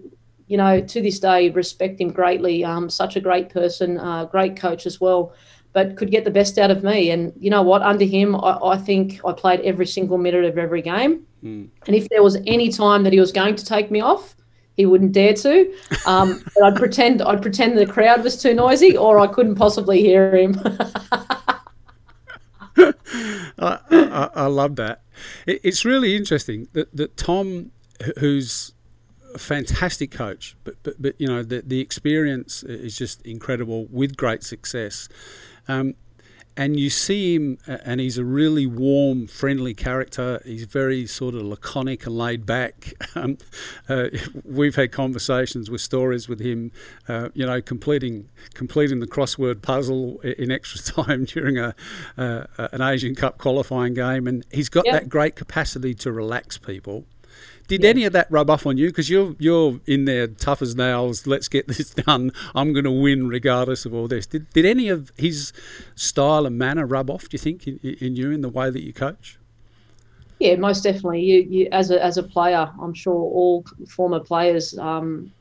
you 0.48 0.56
know, 0.56 0.80
to 0.80 1.02
this 1.02 1.20
day, 1.20 1.50
respect 1.50 2.00
him 2.00 2.12
greatly. 2.12 2.64
Um, 2.64 2.90
such 2.90 3.16
a 3.16 3.20
great 3.20 3.50
person, 3.50 3.98
uh, 3.98 4.26
great 4.26 4.56
coach 4.56 4.86
as 4.86 5.02
well, 5.02 5.34
but 5.74 5.98
could 5.98 6.10
get 6.10 6.24
the 6.24 6.32
best 6.32 6.58
out 6.58 6.72
of 6.72 6.84
me. 6.84 7.12
And 7.12 7.34
you 7.38 7.50
know 7.50 7.62
what? 7.62 7.82
Under 7.82 8.06
him, 8.06 8.34
I, 8.36 8.58
I 8.64 8.78
think 8.78 9.20
I 9.26 9.34
played 9.34 9.60
every 9.62 9.86
single 9.86 10.18
minute 10.18 10.46
of 10.46 10.58
every 10.58 10.82
game. 10.82 11.26
Mm. 11.44 11.68
And 11.86 11.96
if 11.96 12.08
there 12.10 12.24
was 12.24 12.38
any 12.48 12.70
time 12.70 13.04
that 13.04 13.12
he 13.12 13.20
was 13.20 13.34
going 13.34 13.56
to 13.56 13.66
take 13.66 13.92
me 13.92 14.00
off, 14.00 14.37
he 14.78 14.86
wouldn't 14.86 15.12
dare 15.12 15.34
to. 15.34 15.74
Um, 16.06 16.42
but 16.56 16.64
I'd 16.64 16.76
pretend 16.78 17.22
I'd 17.22 17.42
pretend 17.42 17.78
the 17.78 17.86
crowd 17.86 18.24
was 18.24 18.42
too 18.42 18.54
noisy, 18.54 18.96
or 18.96 19.20
I 19.20 19.28
couldn't 19.28 19.56
possibly 19.56 20.02
hear 20.02 20.34
him. 20.36 20.62
I, 23.60 23.80
I, 23.90 24.30
I, 24.36 24.46
love 24.46 24.76
that. 24.76 25.02
It, 25.48 25.60
it's 25.64 25.84
really 25.84 26.16
interesting 26.16 26.68
that, 26.74 26.96
that 26.96 27.18
Tom, 27.18 27.72
who's 28.20 28.74
a 29.34 29.40
fantastic 29.40 30.12
coach, 30.12 30.56
but 30.64 30.76
but, 30.84 31.02
but 31.02 31.16
you 31.18 31.28
know 31.28 31.42
the 31.42 31.64
the 31.66 31.80
experience 31.80 32.62
is 32.64 32.96
just 32.96 33.26
incredible 33.26 33.88
with 33.90 34.16
great 34.16 34.44
success. 34.44 35.10
Um, 35.68 35.96
and 36.58 36.80
you 36.80 36.90
see 36.90 37.36
him, 37.36 37.60
and 37.68 38.02
he's 38.02 38.18
a 38.18 38.26
really 38.26 38.66
warm, 38.66 39.28
friendly 39.28 39.76
character. 39.76 40.42
He's 40.44 40.64
very 40.64 41.06
sort 41.06 41.36
of 41.36 41.44
laconic 41.44 42.08
and 42.08 42.18
laid 42.18 42.46
back. 42.46 42.94
Um, 43.16 43.38
uh, 43.90 44.10
we've 44.44 44.76
had 44.76 44.92
conversations 44.92 45.72
with 45.72 45.82
stories 45.82 46.30
with 46.30 46.40
him, 46.40 46.72
uh, 47.08 47.30
you 47.34 47.46
know, 47.48 47.62
completing 47.62 48.30
completing 48.54 49.00
the 49.00 49.08
crossword 49.08 49.64
puzzle 49.64 50.20
in 50.20 50.52
extra 50.52 50.80
time 51.04 51.26
during 51.26 51.58
a 51.58 51.74
uh, 52.16 52.46
an 52.58 52.82
Asian 52.82 53.16
Cup 53.16 53.40
qualifying 53.40 53.96
game, 53.96 54.28
and 54.28 54.46
he's 54.52 54.70
got 54.70 54.86
yep. 54.86 54.94
that 54.94 55.10
great 55.10 55.36
capacity 55.36 55.96
to 55.96 56.12
relax 56.12 56.60
people. 56.60 57.06
Did 57.68 57.84
yeah. 57.84 57.90
any 57.90 58.06
of 58.06 58.14
that 58.14 58.32
rub 58.32 58.50
off 58.50 58.66
on 58.66 58.78
you? 58.78 58.88
Because 58.88 59.10
you're 59.10 59.36
you're 59.40 59.80
in 59.86 60.06
there 60.06 60.28
tough 60.28 60.62
as 60.62 60.76
nails. 60.76 61.28
Let's 61.28 61.48
get 61.48 61.68
this 61.68 61.90
done. 62.06 62.32
I'm 62.56 62.74
going 62.74 62.86
to 62.86 62.92
win 62.92 63.28
regardless 63.28 63.86
of 63.86 63.94
all 63.94 64.08
this. 64.08 64.26
Did 64.26 64.50
did 64.52 64.66
any 64.66 64.90
of 64.90 65.12
his 65.18 65.52
style 65.96 66.46
and 66.46 66.58
manner 66.58 66.86
rub 66.86 67.10
off? 67.10 67.30
Do 67.30 67.36
you 67.36 67.40
think 67.40 67.68
in, 67.68 67.80
in 68.00 68.16
you 68.16 68.32
in 68.32 68.42
the 68.42 68.50
way 68.50 68.70
that 68.70 68.84
you 68.84 68.94
coach? 68.94 69.38
Yeah, 70.40 70.56
most 70.56 70.82
definitely. 70.82 71.22
You, 71.22 71.42
you 71.42 71.68
as 71.72 71.92
a 71.92 72.04
as 72.04 72.18
a 72.18 72.24
player, 72.24 72.72
I'm 72.82 72.94
sure 72.94 73.16
all 73.16 73.66
former 73.88 74.20
players 74.20 74.78
um, 74.78 75.32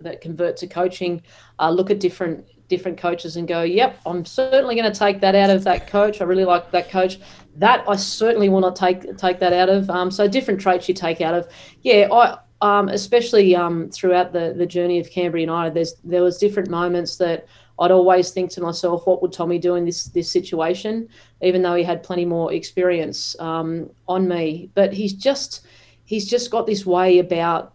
that 0.00 0.20
convert 0.20 0.56
to 0.58 0.66
coaching 0.66 1.22
uh, 1.58 1.70
look 1.70 1.90
at 1.90 2.00
different 2.00 2.46
different 2.68 2.98
coaches 2.98 3.36
and 3.36 3.48
go, 3.48 3.62
"Yep, 3.62 4.00
I'm 4.06 4.24
certainly 4.24 4.74
going 4.74 4.90
to 4.90 4.98
take 4.98 5.20
that 5.20 5.34
out 5.34 5.50
of 5.50 5.64
that 5.64 5.86
coach. 5.86 6.20
I 6.20 6.24
really 6.24 6.44
like 6.44 6.70
that 6.70 6.90
coach 6.90 7.18
that 7.56 7.84
I 7.88 7.96
certainly 7.96 8.48
will 8.48 8.60
not 8.60 8.76
take 8.76 9.16
take 9.16 9.38
that 9.40 9.52
out 9.52 9.68
of. 9.68 9.90
Um, 9.90 10.10
so 10.10 10.28
different 10.28 10.60
traits 10.60 10.88
you 10.88 10.94
take 10.94 11.20
out 11.20 11.34
of. 11.34 11.48
Yeah, 11.82 12.08
I 12.12 12.38
um, 12.60 12.88
especially 12.88 13.54
um, 13.54 13.90
throughout 13.90 14.32
the 14.32 14.54
the 14.56 14.66
journey 14.66 14.98
of 14.98 15.10
Canberra 15.10 15.40
United, 15.40 15.74
there's 15.74 15.94
there 16.04 16.22
was 16.22 16.38
different 16.38 16.70
moments 16.70 17.16
that 17.16 17.46
I'd 17.78 17.90
always 17.90 18.30
think 18.30 18.50
to 18.52 18.60
myself, 18.60 19.06
what 19.06 19.22
would 19.22 19.32
Tommy 19.32 19.58
do 19.58 19.76
in 19.76 19.84
this 19.84 20.04
this 20.06 20.30
situation? 20.30 21.08
Even 21.40 21.62
though 21.62 21.74
he 21.74 21.84
had 21.84 22.02
plenty 22.02 22.24
more 22.24 22.52
experience 22.52 23.38
um, 23.38 23.90
on 24.08 24.28
me, 24.28 24.70
but 24.74 24.92
he's 24.92 25.12
just 25.12 25.66
he's 26.04 26.28
just 26.28 26.50
got 26.50 26.66
this 26.66 26.84
way 26.84 27.18
about 27.18 27.74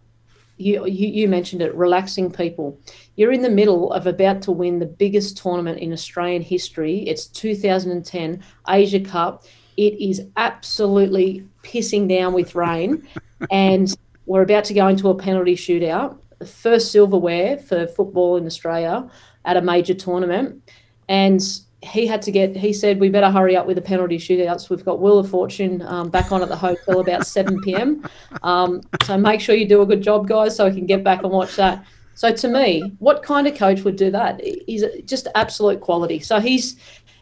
you, 0.56 0.86
you, 0.86 1.08
you 1.08 1.28
mentioned 1.28 1.62
it, 1.62 1.74
relaxing 1.74 2.30
people. 2.30 2.78
You're 3.16 3.32
in 3.32 3.42
the 3.42 3.50
middle 3.50 3.92
of 3.92 4.06
about 4.06 4.42
to 4.42 4.52
win 4.52 4.78
the 4.78 4.86
biggest 4.86 5.36
tournament 5.36 5.80
in 5.80 5.92
Australian 5.92 6.42
history. 6.42 6.98
It's 7.08 7.26
2010 7.26 8.42
Asia 8.68 9.00
Cup. 9.00 9.44
It 9.76 10.00
is 10.00 10.22
absolutely 10.36 11.44
pissing 11.62 12.08
down 12.08 12.32
with 12.32 12.54
rain, 12.54 13.06
and 13.50 13.94
we're 14.26 14.42
about 14.42 14.64
to 14.64 14.74
go 14.74 14.86
into 14.86 15.08
a 15.08 15.14
penalty 15.14 15.56
shootout. 15.56 16.18
The 16.38 16.46
first 16.46 16.92
silverware 16.92 17.58
for 17.58 17.86
football 17.86 18.36
in 18.36 18.46
Australia 18.46 19.10
at 19.44 19.56
a 19.56 19.62
major 19.62 19.94
tournament, 19.94 20.62
and 21.08 21.42
he 21.84 22.06
had 22.06 22.22
to 22.22 22.30
get. 22.30 22.56
He 22.56 22.72
said, 22.72 23.00
"We 23.00 23.08
better 23.08 23.30
hurry 23.30 23.56
up 23.56 23.66
with 23.66 23.76
the 23.76 23.82
penalty 23.82 24.18
shootouts. 24.18 24.70
We've 24.70 24.84
got 24.84 25.00
Wheel 25.00 25.18
of 25.18 25.28
Fortune 25.28 25.82
um, 25.82 26.10
back 26.10 26.32
on 26.32 26.42
at 26.42 26.48
the 26.48 26.56
hotel 26.56 27.00
about 27.00 27.26
7 27.36 27.60
p.m. 27.62 28.08
Um, 28.42 28.82
so 29.04 29.16
make 29.18 29.40
sure 29.40 29.54
you 29.54 29.68
do 29.68 29.82
a 29.82 29.86
good 29.86 30.02
job, 30.02 30.26
guys, 30.26 30.56
so 30.56 30.66
we 30.68 30.74
can 30.74 30.86
get 30.86 31.04
back 31.04 31.22
and 31.22 31.32
watch 31.32 31.56
that." 31.56 31.84
So 32.14 32.32
to 32.32 32.48
me, 32.48 32.92
what 32.98 33.22
kind 33.22 33.46
of 33.46 33.56
coach 33.56 33.82
would 33.82 33.96
do 33.96 34.10
that? 34.12 34.40
He's 34.40 34.84
just 35.04 35.26
absolute 35.34 35.80
quality. 35.80 36.20
So 36.20 36.40
he's 36.40 36.76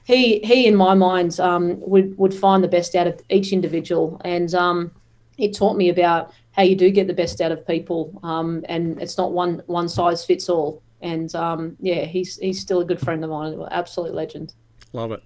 he 0.05 0.41
he 0.41 0.67
in 0.67 0.75
my 0.75 0.95
mind 0.95 1.39
um, 1.41 1.81
would 1.81 2.17
would 2.19 2.35
find 2.35 2.63
the 2.63 2.69
best 2.69 2.95
out 2.95 3.07
of 3.07 3.21
each 3.31 3.53
individual, 3.53 4.21
and 4.25 4.55
um, 4.55 4.91
it 5.39 5.55
taught 5.55 5.77
me 5.77 5.89
about 5.89 6.33
how 6.53 6.63
you 6.63 6.77
do 6.77 6.91
get 6.91 7.07
the 7.07 7.15
best 7.15 7.41
out 7.41 7.53
of 7.53 7.67
people, 7.67 8.19
um, 8.23 8.65
and 8.69 9.01
it's 9.01 9.17
not 9.17 9.33
one 9.33 9.63
one 9.67 9.89
size 9.89 10.25
fits 10.25 10.49
all. 10.49 10.83
And 11.03 11.35
um, 11.35 11.77
yeah, 11.81 12.05
he's 12.05 12.39
he's 12.39 12.61
still 12.61 12.81
a 12.81 12.85
good 12.85 13.01
friend 13.01 13.23
of 13.25 13.31
mine, 13.31 13.61
absolute 13.71 14.15
legend. 14.15 14.55
Love 14.93 15.13
it. 15.13 15.23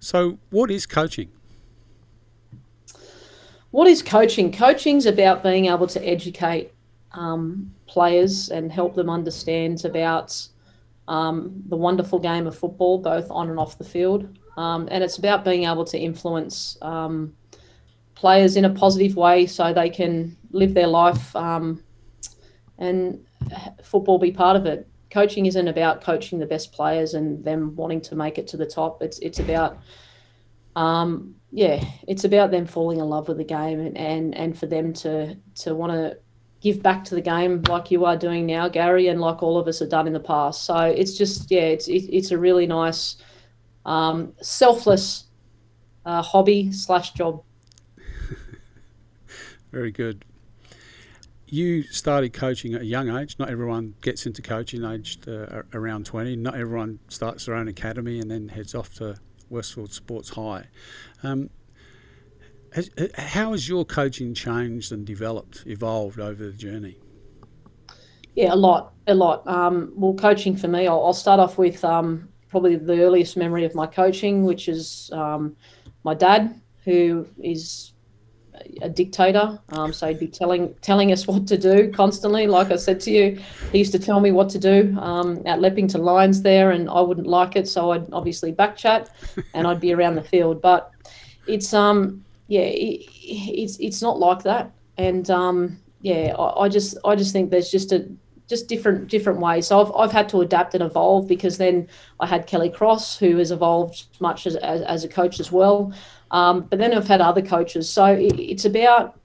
So, 0.00 0.38
what 0.50 0.70
is 0.70 0.86
coaching? 0.86 1.30
What 3.70 3.86
is 3.86 4.02
coaching? 4.02 4.50
Coaching's 4.50 5.06
about 5.06 5.42
being 5.42 5.66
able 5.66 5.86
to 5.86 6.06
educate 6.06 6.72
um, 7.12 7.72
players 7.86 8.48
and 8.48 8.72
help 8.72 8.94
them 8.94 9.08
understand 9.08 9.84
about 9.84 10.36
um, 11.08 11.62
the 11.68 11.76
wonderful 11.76 12.18
game 12.18 12.46
of 12.46 12.56
football, 12.56 12.98
both 12.98 13.30
on 13.30 13.50
and 13.50 13.58
off 13.58 13.78
the 13.78 13.84
field. 13.84 14.28
Um, 14.56 14.88
and 14.90 15.02
it's 15.02 15.18
about 15.18 15.44
being 15.44 15.64
able 15.64 15.84
to 15.86 15.98
influence 15.98 16.76
um, 16.82 17.34
players 18.14 18.56
in 18.56 18.64
a 18.64 18.70
positive 18.70 19.16
way 19.16 19.46
so 19.46 19.72
they 19.72 19.90
can 19.90 20.36
live 20.50 20.74
their 20.74 20.86
life 20.86 21.34
um, 21.34 21.82
and 22.78 23.24
football 23.82 24.18
be 24.18 24.32
part 24.32 24.56
of 24.56 24.66
it. 24.66 24.88
Coaching 25.10 25.46
isn't 25.46 25.68
about 25.68 26.02
coaching 26.02 26.38
the 26.38 26.46
best 26.46 26.72
players 26.72 27.14
and 27.14 27.44
them 27.44 27.76
wanting 27.76 28.00
to 28.02 28.14
make 28.14 28.38
it 28.38 28.46
to 28.48 28.56
the 28.56 28.66
top. 28.66 29.02
It's 29.02 29.18
it's 29.18 29.38
about 29.38 29.78
um, 30.74 31.34
yeah, 31.50 31.84
it's 32.08 32.24
about 32.24 32.50
them 32.50 32.66
falling 32.66 32.98
in 32.98 33.04
love 33.04 33.28
with 33.28 33.36
the 33.36 33.44
game 33.44 33.78
and, 33.78 33.96
and, 33.96 34.34
and 34.34 34.58
for 34.58 34.66
them 34.66 34.92
to 34.94 35.36
to 35.56 35.74
want 35.74 35.92
to 35.92 36.16
give 36.60 36.82
back 36.82 37.04
to 37.04 37.14
the 37.14 37.20
game 37.20 37.60
like 37.68 37.90
you 37.90 38.04
are 38.04 38.16
doing 38.16 38.46
now, 38.46 38.68
Gary, 38.68 39.08
and 39.08 39.20
like 39.20 39.42
all 39.42 39.58
of 39.58 39.66
us 39.66 39.80
have 39.80 39.90
done 39.90 40.06
in 40.06 40.12
the 40.12 40.20
past. 40.20 40.64
So 40.64 40.78
it's 40.78 41.18
just 41.18 41.50
yeah, 41.50 41.62
it's 41.62 41.88
it, 41.88 42.04
it's 42.10 42.30
a 42.30 42.38
really 42.38 42.66
nice, 42.66 43.16
um, 43.84 44.32
selfless 44.40 45.24
uh, 46.06 46.22
hobby 46.22 46.72
slash 46.72 47.12
job. 47.12 47.42
Very 49.72 49.90
good. 49.90 50.24
You 51.52 51.82
started 51.82 52.32
coaching 52.32 52.72
at 52.72 52.80
a 52.80 52.86
young 52.86 53.14
age. 53.14 53.36
Not 53.38 53.50
everyone 53.50 53.94
gets 54.00 54.24
into 54.24 54.40
coaching 54.40 54.86
aged 54.86 55.28
uh, 55.28 55.64
around 55.74 56.06
20. 56.06 56.34
Not 56.36 56.54
everyone 56.54 56.98
starts 57.08 57.44
their 57.44 57.56
own 57.56 57.68
academy 57.68 58.20
and 58.20 58.30
then 58.30 58.48
heads 58.48 58.74
off 58.74 58.94
to 58.94 59.18
Westfield 59.50 59.92
Sports 59.92 60.30
High. 60.30 60.68
Um, 61.22 61.50
has, 62.72 62.88
how 63.18 63.52
has 63.52 63.68
your 63.68 63.84
coaching 63.84 64.32
changed 64.32 64.92
and 64.92 65.04
developed, 65.04 65.64
evolved 65.66 66.18
over 66.18 66.42
the 66.42 66.52
journey? 66.52 66.96
Yeah, 68.34 68.54
a 68.54 68.56
lot, 68.56 68.94
a 69.06 69.14
lot. 69.14 69.46
Um, 69.46 69.92
well, 69.94 70.14
coaching 70.14 70.56
for 70.56 70.68
me, 70.68 70.86
I'll, 70.86 71.04
I'll 71.04 71.12
start 71.12 71.38
off 71.38 71.58
with 71.58 71.84
um, 71.84 72.30
probably 72.48 72.76
the 72.76 73.02
earliest 73.02 73.36
memory 73.36 73.66
of 73.66 73.74
my 73.74 73.86
coaching, 73.86 74.44
which 74.44 74.70
is 74.70 75.10
um, 75.12 75.54
my 76.02 76.14
dad, 76.14 76.58
who 76.86 77.28
is 77.38 77.91
a 78.80 78.88
dictator. 78.88 79.58
Um, 79.70 79.92
so 79.92 80.08
he'd 80.08 80.18
be 80.18 80.28
telling 80.28 80.74
telling 80.82 81.12
us 81.12 81.26
what 81.26 81.46
to 81.48 81.58
do 81.58 81.90
constantly. 81.90 82.46
Like 82.46 82.70
I 82.70 82.76
said 82.76 83.00
to 83.00 83.10
you, 83.10 83.40
he 83.70 83.78
used 83.78 83.92
to 83.92 83.98
tell 83.98 84.20
me 84.20 84.32
what 84.32 84.48
to 84.50 84.58
do 84.58 84.96
um, 84.98 85.42
at 85.46 85.60
Leppington 85.60 86.00
Lions 86.00 86.42
there, 86.42 86.70
and 86.70 86.88
I 86.90 87.00
wouldn't 87.00 87.26
like 87.26 87.56
it, 87.56 87.68
so 87.68 87.92
I'd 87.92 88.12
obviously 88.12 88.52
back 88.52 88.76
chat, 88.76 89.10
and 89.54 89.66
I'd 89.66 89.80
be 89.80 89.92
around 89.92 90.16
the 90.16 90.22
field. 90.22 90.60
But 90.60 90.90
it's 91.46 91.72
um 91.74 92.24
yeah, 92.48 92.60
it, 92.60 93.08
it's 93.22 93.78
it's 93.78 94.02
not 94.02 94.18
like 94.18 94.42
that. 94.42 94.70
And 94.98 95.28
um, 95.30 95.80
yeah, 96.02 96.34
I, 96.38 96.64
I, 96.64 96.68
just 96.68 96.98
I 97.04 97.16
just 97.16 97.32
think 97.32 97.50
there's 97.50 97.70
just 97.70 97.92
a 97.92 98.06
just 98.48 98.68
different 98.68 99.08
different 99.08 99.40
ways. 99.40 99.68
So 99.68 99.80
I've, 99.80 99.92
I've 99.96 100.12
had 100.12 100.28
to 100.30 100.42
adapt 100.42 100.74
and 100.74 100.82
evolve 100.82 101.26
because 101.26 101.56
then 101.56 101.88
I 102.20 102.26
had 102.26 102.46
Kelly 102.46 102.68
Cross 102.68 103.18
who 103.18 103.38
has 103.38 103.50
evolved 103.50 104.04
much 104.20 104.46
as, 104.46 104.56
as, 104.56 104.82
as 104.82 105.04
a 105.04 105.08
coach 105.08 105.40
as 105.40 105.50
well. 105.50 105.92
Um, 106.32 106.62
but 106.62 106.78
then 106.78 106.94
I've 106.94 107.06
had 107.06 107.20
other 107.20 107.42
coaches. 107.42 107.88
So 107.88 108.06
it, 108.06 108.40
it's 108.40 108.64
about 108.64 109.18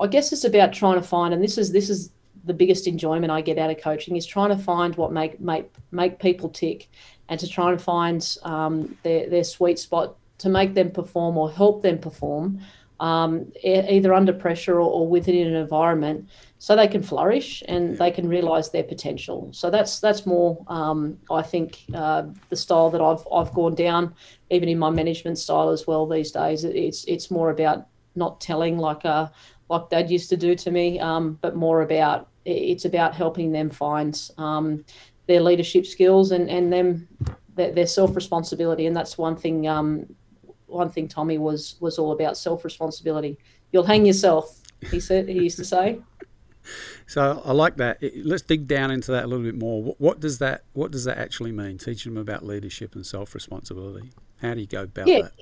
I 0.00 0.08
guess 0.08 0.32
it's 0.32 0.44
about 0.44 0.72
trying 0.72 0.96
to 0.96 1.06
find 1.06 1.32
and 1.32 1.42
this 1.42 1.56
is 1.56 1.70
this 1.70 1.88
is 1.88 2.10
the 2.44 2.54
biggest 2.54 2.86
enjoyment 2.86 3.30
I 3.30 3.40
get 3.40 3.58
out 3.58 3.70
of 3.70 3.80
coaching 3.80 4.16
is 4.16 4.26
trying 4.26 4.50
to 4.50 4.62
find 4.62 4.96
what 4.96 5.12
make 5.12 5.40
make 5.40 5.70
make 5.92 6.18
people 6.18 6.48
tick 6.48 6.88
and 7.28 7.38
to 7.40 7.48
try 7.48 7.70
and 7.70 7.80
find 7.80 8.36
um, 8.42 8.96
their 9.02 9.28
their 9.30 9.44
sweet 9.44 9.78
spot 9.78 10.16
to 10.38 10.48
make 10.48 10.74
them 10.74 10.90
perform 10.90 11.38
or 11.38 11.50
help 11.50 11.82
them 11.82 11.98
perform, 11.98 12.60
um, 13.00 13.52
either 13.62 14.12
under 14.12 14.32
pressure 14.32 14.74
or, 14.74 14.90
or, 14.90 15.08
within 15.08 15.46
an 15.46 15.54
environment, 15.54 16.28
so 16.64 16.74
they 16.74 16.88
can 16.88 17.02
flourish 17.02 17.62
and 17.68 17.98
they 17.98 18.10
can 18.10 18.26
realise 18.26 18.70
their 18.70 18.84
potential. 18.84 19.50
So 19.52 19.68
that's 19.68 20.00
that's 20.00 20.24
more, 20.24 20.64
um, 20.66 21.18
I 21.30 21.42
think, 21.42 21.84
uh, 21.92 22.22
the 22.48 22.56
style 22.56 22.88
that 22.88 23.02
I've 23.02 23.22
I've 23.30 23.52
gone 23.52 23.74
down, 23.74 24.14
even 24.48 24.70
in 24.70 24.78
my 24.78 24.88
management 24.88 25.36
style 25.36 25.68
as 25.68 25.86
well 25.86 26.06
these 26.06 26.30
days. 26.30 26.64
It's 26.64 27.04
it's 27.04 27.30
more 27.30 27.50
about 27.50 27.88
not 28.14 28.40
telling 28.40 28.78
like 28.78 29.04
a 29.04 29.08
uh, 29.08 29.28
like 29.68 29.90
Dad 29.90 30.10
used 30.10 30.30
to 30.30 30.38
do 30.38 30.54
to 30.54 30.70
me, 30.70 30.98
um, 31.00 31.38
but 31.42 31.54
more 31.54 31.82
about 31.82 32.28
it's 32.46 32.86
about 32.86 33.14
helping 33.14 33.52
them 33.52 33.68
find 33.68 34.18
um, 34.38 34.86
their 35.26 35.42
leadership 35.42 35.84
skills 35.84 36.32
and 36.32 36.48
and 36.48 36.72
them 36.72 37.06
their, 37.56 37.72
their 37.72 37.86
self 37.86 38.16
responsibility, 38.16 38.86
and 38.86 38.96
that's 38.96 39.18
one 39.18 39.36
thing 39.36 39.68
um, 39.68 40.06
one 40.64 40.88
thing 40.88 41.08
Tommy 41.08 41.36
was 41.36 41.76
was 41.80 41.98
all 41.98 42.12
about 42.12 42.38
self 42.38 42.64
responsibility. 42.64 43.36
You'll 43.70 43.84
hang 43.84 44.06
yourself, 44.06 44.62
he 44.90 44.98
said. 44.98 45.28
He 45.28 45.42
used 45.42 45.58
to 45.58 45.64
say. 45.66 46.00
so 47.06 47.42
I 47.44 47.52
like 47.52 47.76
that. 47.76 47.98
Let's 48.24 48.42
dig 48.42 48.66
down 48.66 48.90
into 48.90 49.12
that 49.12 49.24
a 49.24 49.26
little 49.26 49.44
bit 49.44 49.56
more. 49.56 49.82
What, 49.82 50.00
what 50.00 50.20
does 50.20 50.38
that 50.38 50.64
What 50.72 50.90
does 50.90 51.04
that 51.04 51.18
actually 51.18 51.52
mean? 51.52 51.78
Teaching 51.78 52.14
them 52.14 52.20
about 52.20 52.44
leadership 52.44 52.94
and 52.94 53.04
self 53.04 53.34
responsibility. 53.34 54.10
How 54.40 54.54
do 54.54 54.60
you 54.60 54.66
go 54.66 54.82
about 54.82 55.06
yeah, 55.06 55.22
that? 55.22 55.32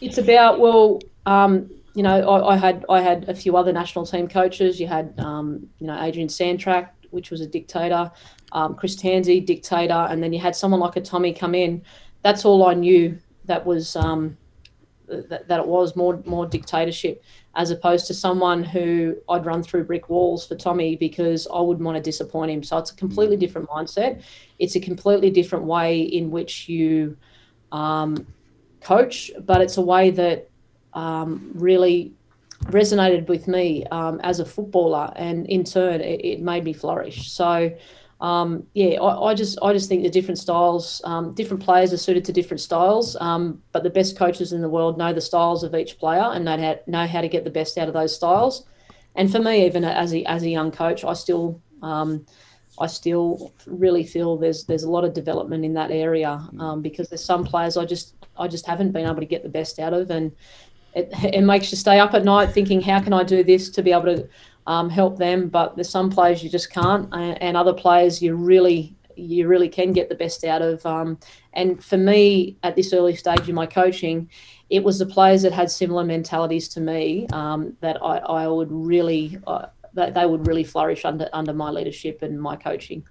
It's 0.00 0.18
about 0.18 0.60
well, 0.60 1.00
um, 1.24 1.70
you 1.94 2.02
know, 2.02 2.28
I, 2.28 2.54
I, 2.54 2.56
had 2.56 2.84
I 2.88 3.00
had 3.00 3.28
a 3.28 3.34
few 3.34 3.56
other 3.56 3.72
national 3.72 4.06
team 4.06 4.28
coaches. 4.28 4.78
You 4.78 4.86
had 4.86 5.18
um, 5.18 5.68
you 5.78 5.86
know 5.86 6.00
Adrian 6.02 6.28
Santrac, 6.28 6.90
which 7.10 7.30
was 7.30 7.40
a 7.40 7.46
dictator, 7.46 8.10
um, 8.52 8.74
Chris 8.74 8.96
Tansey, 8.96 9.44
dictator, 9.44 10.06
and 10.10 10.22
then 10.22 10.32
you 10.32 10.40
had 10.40 10.54
someone 10.54 10.80
like 10.80 10.96
a 10.96 11.00
Tommy 11.00 11.32
come 11.32 11.54
in. 11.54 11.82
That's 12.22 12.44
all 12.44 12.66
I 12.66 12.74
knew. 12.74 13.18
That 13.46 13.64
was 13.64 13.96
um, 13.96 14.36
that, 15.08 15.48
that 15.48 15.60
it 15.60 15.66
was 15.66 15.96
more 15.96 16.22
more 16.26 16.46
dictatorship 16.46 17.22
as 17.56 17.70
opposed 17.70 18.06
to 18.06 18.14
someone 18.14 18.62
who 18.62 19.16
I'd 19.30 19.46
run 19.46 19.62
through 19.62 19.84
brick 19.84 20.10
walls 20.10 20.46
for 20.46 20.54
Tommy 20.54 20.94
because 20.94 21.48
I 21.52 21.60
wouldn't 21.60 21.84
want 21.84 21.96
to 21.96 22.02
disappoint 22.02 22.50
him. 22.50 22.62
So 22.62 22.76
it's 22.76 22.92
a 22.92 22.96
completely 22.96 23.36
mm. 23.36 23.40
different 23.40 23.68
mindset. 23.68 24.22
It's 24.58 24.76
a 24.76 24.80
completely 24.80 25.30
different 25.30 25.64
way 25.64 26.02
in 26.02 26.30
which 26.30 26.68
you 26.68 27.16
um, 27.72 28.26
coach, 28.82 29.30
but 29.40 29.62
it's 29.62 29.78
a 29.78 29.82
way 29.82 30.10
that 30.10 30.50
um, 30.92 31.50
really 31.54 32.12
resonated 32.66 33.26
with 33.26 33.48
me 33.48 33.84
um, 33.86 34.20
as 34.22 34.38
a 34.38 34.44
footballer, 34.44 35.12
and 35.16 35.46
in 35.46 35.64
turn, 35.64 36.00
it, 36.00 36.20
it 36.24 36.40
made 36.40 36.64
me 36.64 36.72
flourish. 36.72 37.30
So 37.32 37.70
um, 38.20 38.66
yeah, 38.72 39.00
I, 39.00 39.30
I, 39.30 39.34
just 39.34 39.58
I 39.62 39.72
just 39.72 39.88
think 39.88 40.02
the 40.02 40.10
different 40.10 40.38
styles, 40.38 41.02
um, 41.04 41.34
different 41.34 41.62
players 41.62 41.92
are 41.92 41.98
suited 41.98 42.24
to 42.24 42.32
different 42.32 42.60
styles. 42.60 43.14
Um, 43.20 43.62
but 43.72 43.82
the 43.82 43.90
best 43.90 44.16
coaches 44.16 44.52
in 44.52 44.62
the 44.62 44.68
world 44.68 44.96
know 44.96 45.12
the 45.12 45.20
styles 45.20 45.62
of 45.62 45.74
each 45.74 45.98
player 45.98 46.30
and 46.32 46.44
know 46.44 46.56
how, 46.56 46.78
know 46.86 47.06
how 47.06 47.20
to 47.20 47.28
get 47.28 47.44
the 47.44 47.50
best 47.50 47.76
out 47.76 47.88
of 47.88 47.94
those 47.94 48.14
styles. 48.14 48.64
And 49.16 49.30
for 49.30 49.38
me, 49.38 49.66
even 49.66 49.84
as 49.84 50.14
a 50.14 50.24
as 50.24 50.42
a 50.42 50.48
young 50.48 50.70
coach, 50.70 51.04
I 51.04 51.12
still 51.12 51.60
um, 51.82 52.24
I 52.78 52.86
still 52.86 53.52
really 53.66 54.04
feel 54.04 54.36
there's 54.36 54.64
there's 54.64 54.84
a 54.84 54.90
lot 54.90 55.04
of 55.04 55.12
development 55.12 55.64
in 55.64 55.74
that 55.74 55.90
area 55.90 56.46
um, 56.58 56.80
because 56.80 57.08
there's 57.08 57.24
some 57.24 57.44
players 57.44 57.76
I 57.76 57.84
just 57.84 58.14
I 58.38 58.48
just 58.48 58.66
haven't 58.66 58.92
been 58.92 59.06
able 59.06 59.20
to 59.20 59.26
get 59.26 59.42
the 59.42 59.48
best 59.50 59.78
out 59.78 59.92
of, 59.92 60.10
and 60.10 60.32
it, 60.94 61.10
it 61.22 61.42
makes 61.42 61.70
you 61.70 61.76
stay 61.76 61.98
up 61.98 62.14
at 62.14 62.24
night 62.24 62.52
thinking 62.52 62.80
how 62.80 63.00
can 63.00 63.12
I 63.12 63.24
do 63.24 63.44
this 63.44 63.68
to 63.70 63.82
be 63.82 63.92
able 63.92 64.04
to 64.04 64.28
um, 64.66 64.90
help 64.90 65.18
them. 65.18 65.48
But 65.48 65.76
there's 65.76 65.90
some 65.90 66.10
players 66.10 66.42
you 66.42 66.50
just 66.50 66.70
can't, 66.70 67.08
and, 67.12 67.40
and, 67.42 67.56
other 67.56 67.72
players 67.72 68.22
you 68.22 68.34
really 68.34 68.94
you 69.16 69.48
really 69.48 69.68
can 69.68 69.92
get 69.92 70.08
the 70.08 70.14
best 70.14 70.44
out 70.44 70.60
of. 70.60 70.84
Um, 70.84 71.18
and 71.54 71.82
for 71.82 71.96
me, 71.96 72.58
at 72.62 72.76
this 72.76 72.92
early 72.92 73.16
stage 73.16 73.48
in 73.48 73.54
my 73.54 73.64
coaching, 73.64 74.28
it 74.68 74.84
was 74.84 74.98
the 74.98 75.06
players 75.06 75.42
that 75.42 75.52
had 75.52 75.70
similar 75.70 76.04
mentalities 76.04 76.68
to 76.70 76.80
me 76.80 77.26
um, 77.32 77.76
that 77.80 77.96
I, 78.02 78.18
I, 78.18 78.48
would 78.48 78.70
really 78.70 79.38
uh, 79.46 79.66
that 79.94 80.12
they 80.12 80.26
would 80.26 80.46
really 80.46 80.64
flourish 80.64 81.04
under 81.04 81.28
under 81.32 81.52
my 81.52 81.70
leadership 81.70 82.22
and 82.22 82.40
my 82.40 82.56
coaching. 82.56 83.06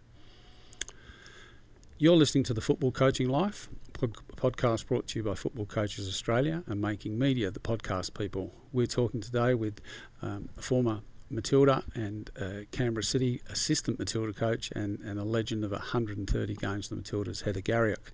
You're 1.98 2.18
listening 2.18 2.44
to 2.46 2.54
the 2.54 2.62
Football 2.62 2.92
Coaching 2.92 3.30
Life 3.30 3.70
podcast 3.98 4.88
brought 4.88 5.08
to 5.08 5.20
you 5.20 5.24
by 5.24 5.36
Football 5.36 5.66
Coaches 5.66 6.08
Australia 6.08 6.64
and 6.68 6.82
Making 6.82 7.18
Media, 7.18 7.52
the 7.52 7.60
podcast 7.60 8.18
people. 8.18 8.54
We're 8.72 8.88
talking 8.88 9.22
today 9.22 9.54
with 9.54 9.80
um, 10.22 10.50
former 10.60 11.02
Matilda 11.30 11.84
and 11.94 12.30
uh, 12.40 12.66
Canberra 12.72 13.04
City 13.04 13.42
assistant 13.50 14.00
Matilda 14.00 14.34
coach 14.34 14.72
and, 14.76 15.00
and 15.00 15.20
a 15.20 15.24
legend 15.24 15.64
of 15.64 15.72
130 15.72 16.56
games 16.56 16.88
for 16.88 16.96
the 16.96 17.02
Matildas, 17.02 17.44
Heather 17.44 17.62
Garriock. 17.62 18.12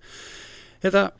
Heather, 0.82 1.12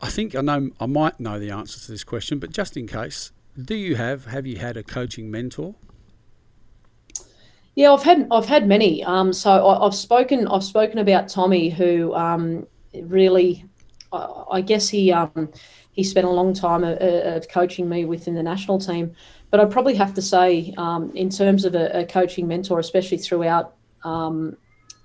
I 0.00 0.10
think 0.10 0.36
I 0.36 0.40
know 0.40 0.70
I 0.78 0.86
might 0.86 1.18
know 1.18 1.38
the 1.38 1.50
answer 1.50 1.80
to 1.80 1.90
this 1.90 2.04
question, 2.04 2.38
but 2.38 2.50
just 2.50 2.76
in 2.76 2.86
case, 2.86 3.32
do 3.60 3.74
you 3.74 3.96
have 3.96 4.26
have 4.26 4.46
you 4.46 4.58
had 4.58 4.76
a 4.76 4.82
coaching 4.82 5.30
mentor? 5.30 5.74
Yeah, 7.74 7.92
I've 7.92 8.02
had 8.02 8.28
I've 8.30 8.46
had 8.46 8.68
many. 8.68 9.02
Um, 9.04 9.32
so 9.32 9.66
I, 9.66 9.84
have 9.84 9.94
spoken 9.94 10.46
I've 10.48 10.64
spoken 10.64 10.98
about 10.98 11.28
Tommy, 11.28 11.70
who 11.70 12.14
um, 12.14 12.66
really, 12.94 13.64
I, 14.12 14.44
I 14.52 14.60
guess 14.60 14.88
he 14.88 15.12
um, 15.12 15.50
he 15.92 16.04
spent 16.04 16.26
a 16.26 16.30
long 16.30 16.54
time 16.54 16.84
of, 16.84 16.98
of 16.98 17.48
coaching 17.48 17.88
me 17.88 18.04
within 18.04 18.34
the 18.34 18.42
national 18.42 18.78
team. 18.78 19.16
But 19.50 19.60
I'd 19.60 19.70
probably 19.70 19.94
have 19.94 20.14
to 20.14 20.22
say, 20.22 20.74
um, 20.76 21.10
in 21.14 21.30
terms 21.30 21.64
of 21.64 21.74
a, 21.74 22.00
a, 22.00 22.04
coaching 22.04 22.46
mentor, 22.46 22.78
especially 22.78 23.18
throughout 23.18 23.74
um, 24.04 24.56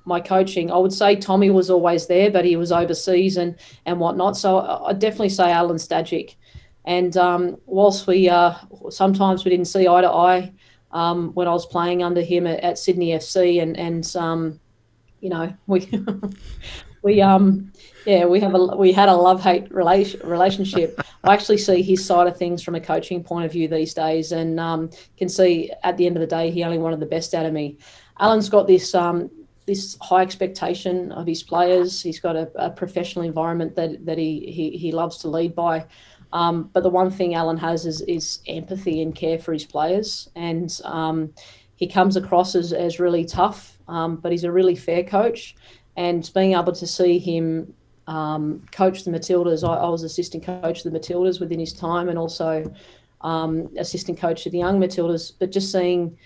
my 0.06 0.20
coaching, 0.20 0.72
I 0.72 0.78
would 0.78 0.92
say 0.92 1.16
Tommy 1.16 1.50
was 1.50 1.70
always 1.70 2.08
there, 2.08 2.30
but 2.30 2.44
he 2.44 2.56
was 2.56 2.72
overseas 2.72 3.38
and 3.38 3.56
and 3.86 4.00
whatnot. 4.00 4.36
So 4.38 4.60
I'd 4.60 5.00
definitely 5.00 5.30
say 5.30 5.52
Alan 5.52 5.78
Stajcic. 5.78 6.36
And 6.86 7.16
um, 7.16 7.58
whilst 7.66 8.08
we 8.08 8.30
uh, 8.30 8.56
sometimes 8.90 9.46
we 9.46 9.52
didn't 9.52 9.68
see 9.68 9.88
eye 9.88 10.02
to 10.02 10.10
eye 10.10 10.54
um, 10.92 11.32
when 11.34 11.48
I 11.48 11.52
was 11.52 11.66
playing 11.66 12.04
under 12.04 12.22
him 12.22 12.46
at, 12.48 12.60
at 12.60 12.78
Sydney 12.78 13.12
FC, 13.12 13.62
and 13.62 13.78
and 13.78 14.16
um, 14.16 14.60
you 15.22 15.30
know 15.30 15.54
we 15.68 15.90
we 17.04 17.22
um 17.22 17.73
yeah, 18.06 18.26
we 18.26 18.40
have 18.40 18.54
a 18.56 18.66
we 18.78 18.92
had 18.92 19.10
a 19.10 19.16
love 19.16 19.42
hate 19.42 19.72
relation, 19.72 20.20
relationship. 20.28 21.00
I 21.24 21.34
actually 21.34 21.58
see 21.58 21.82
his 21.82 22.06
side 22.06 22.28
of 22.28 22.38
things 22.38 22.62
from 22.62 22.76
a 22.76 22.80
coaching 22.80 23.24
point 23.24 23.46
of 23.46 23.52
view 23.52 23.68
these 23.68 23.94
days, 23.94 24.32
and 24.32 24.60
um, 24.60 24.90
can 25.18 25.30
see 25.30 25.72
at 25.84 25.98
the 25.98 26.06
end 26.06 26.18
of 26.18 26.22
the 26.22 26.28
day 26.28 26.52
he 26.52 26.64
only 26.64 26.78
wanted 26.78 27.00
the 27.00 27.06
best 27.06 27.34
out 27.34 27.46
of 27.46 27.54
me. 27.54 27.78
Alan's 28.20 28.50
got 28.50 28.68
this 28.68 28.94
um, 28.94 29.30
this 29.66 29.98
high 30.02 30.22
expectation 30.22 31.12
of 31.14 31.26
his 31.26 31.44
players. 31.44 32.02
He's 32.02 32.20
got 32.20 32.36
a, 32.36 32.52
a 32.56 32.70
professional 32.70 33.26
environment 33.26 33.76
that 33.76 34.06
that 34.06 34.18
he 34.18 34.52
he, 34.52 34.78
he 34.78 34.92
loves 34.92 35.18
to 35.20 35.30
lead 35.30 35.56
by. 35.56 35.86
Um, 36.34 36.72
but 36.74 36.84
the 36.84 36.90
one 36.90 37.12
thing 37.12 37.36
Alan 37.36 37.58
has 37.58 37.86
is 37.86 38.02
is 38.02 38.40
empathy 38.48 39.02
and 39.02 39.16
care 39.16 39.40
for 39.40 39.54
his 39.54 39.66
players, 39.66 40.30
and 40.36 40.78
um, 40.84 41.34
he 41.76 41.88
comes 41.88 42.18
across 42.18 42.56
as 42.56 42.74
as 42.74 43.00
really 43.00 43.24
tough, 43.24 43.78
um, 43.88 44.18
but 44.18 44.32
he's 44.32 44.44
a 44.44 44.52
really 44.52 44.76
fair 44.76 45.04
coach. 45.04 45.56
And 45.96 46.30
being 46.34 46.54
able 46.54 46.74
to 46.74 46.88
see 46.88 47.20
him 47.20 47.72
um, 48.08 48.64
coached 48.72 49.06
the 49.06 49.12
Matildas. 49.12 49.68
I, 49.68 49.76
I, 49.76 49.90
was 49.90 50.04
assistant 50.04 50.44
coach 50.44 50.86
of 50.86 50.92
the 50.92 51.00
Matildas 51.00 51.40
within 51.40 51.60
his 51.60 51.74
time, 51.74 52.10
and 52.10 52.18
also 52.18 52.74
um, 53.22 53.70
assistant 53.78 54.20
coach 54.20 54.46
of 54.46 54.52
the 54.52 54.60
young 54.60 54.80
Matildas. 54.80 55.32
But 55.38 55.52
just 55.52 55.72
seeing 55.72 56.18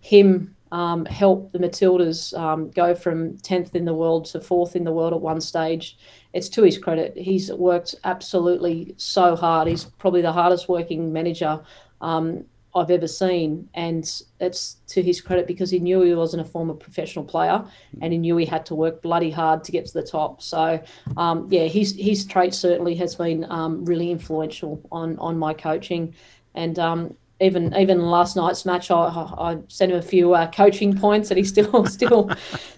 him 0.00 0.56
um, 0.72 1.04
help 1.04 1.52
the 1.52 1.58
Matildas 1.58 2.36
um, 2.38 2.70
go 2.70 2.94
from 2.94 3.38
tenth 3.38 3.74
in 3.74 3.84
the 3.84 3.94
world 3.94 4.26
to 4.26 4.40
fourth 4.40 4.76
in 4.76 4.84
the 4.84 4.92
world 4.92 5.12
at 5.12 5.20
one 5.20 5.40
stage, 5.40 5.96
it's 6.32 6.48
to 6.50 6.62
his 6.62 6.78
credit. 6.78 7.16
He's 7.16 7.52
worked 7.52 7.94
absolutely 8.04 8.94
so 8.96 9.36
hard. 9.36 9.68
He's 9.68 9.84
probably 9.84 10.22
the 10.22 10.32
hardest 10.32 10.68
working 10.68 11.12
manager 11.12 11.60
um, 12.00 12.44
I've 12.76 12.90
ever 12.90 13.08
seen. 13.08 13.68
And 13.74 14.10
it's 14.40 14.76
to 14.88 15.02
his 15.02 15.20
credit 15.20 15.46
because 15.46 15.70
he 15.70 15.78
knew 15.78 16.02
he 16.02 16.14
wasn't 16.14 16.42
a 16.42 16.44
former 16.44 16.74
professional 16.74 17.24
player 17.24 17.64
and 18.00 18.12
he 18.12 18.18
knew 18.18 18.36
he 18.36 18.44
had 18.44 18.66
to 18.66 18.74
work 18.74 19.02
bloody 19.02 19.30
hard 19.30 19.64
to 19.64 19.72
get 19.72 19.86
to 19.86 19.94
the 19.94 20.02
top. 20.02 20.42
So, 20.42 20.82
um, 21.16 21.48
yeah, 21.50 21.64
his, 21.64 21.96
his 21.96 22.26
trait 22.26 22.54
certainly 22.54 22.94
has 22.96 23.14
been 23.14 23.50
um, 23.50 23.84
really 23.84 24.10
influential 24.10 24.80
on, 24.92 25.18
on 25.18 25.38
my 25.38 25.54
coaching. 25.54 26.14
And 26.54 26.78
um, 26.78 27.16
even 27.40 27.74
even 27.76 28.00
last 28.00 28.34
night's 28.36 28.64
match, 28.64 28.90
I, 28.90 28.96
I 28.96 29.58
sent 29.68 29.92
him 29.92 29.98
a 29.98 30.02
few 30.02 30.34
uh, 30.34 30.50
coaching 30.50 30.96
points, 30.96 31.30
and 31.30 31.36
he 31.36 31.44
still 31.44 31.84
still 31.86 32.30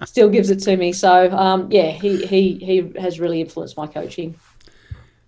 still 0.04 0.28
gives 0.28 0.50
it 0.50 0.58
to 0.60 0.76
me. 0.76 0.92
So 0.92 1.30
um, 1.30 1.70
yeah, 1.70 1.90
he, 1.90 2.26
he 2.26 2.54
he 2.54 2.92
has 3.00 3.20
really 3.20 3.40
influenced 3.40 3.76
my 3.76 3.86
coaching. 3.86 4.34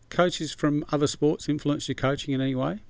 Coaches 0.08 0.52
from 0.52 0.84
other 0.90 1.06
sports 1.06 1.48
influence 1.48 1.86
your 1.86 1.94
coaching 1.94 2.34
in 2.34 2.40
any 2.40 2.56
way? 2.56 2.80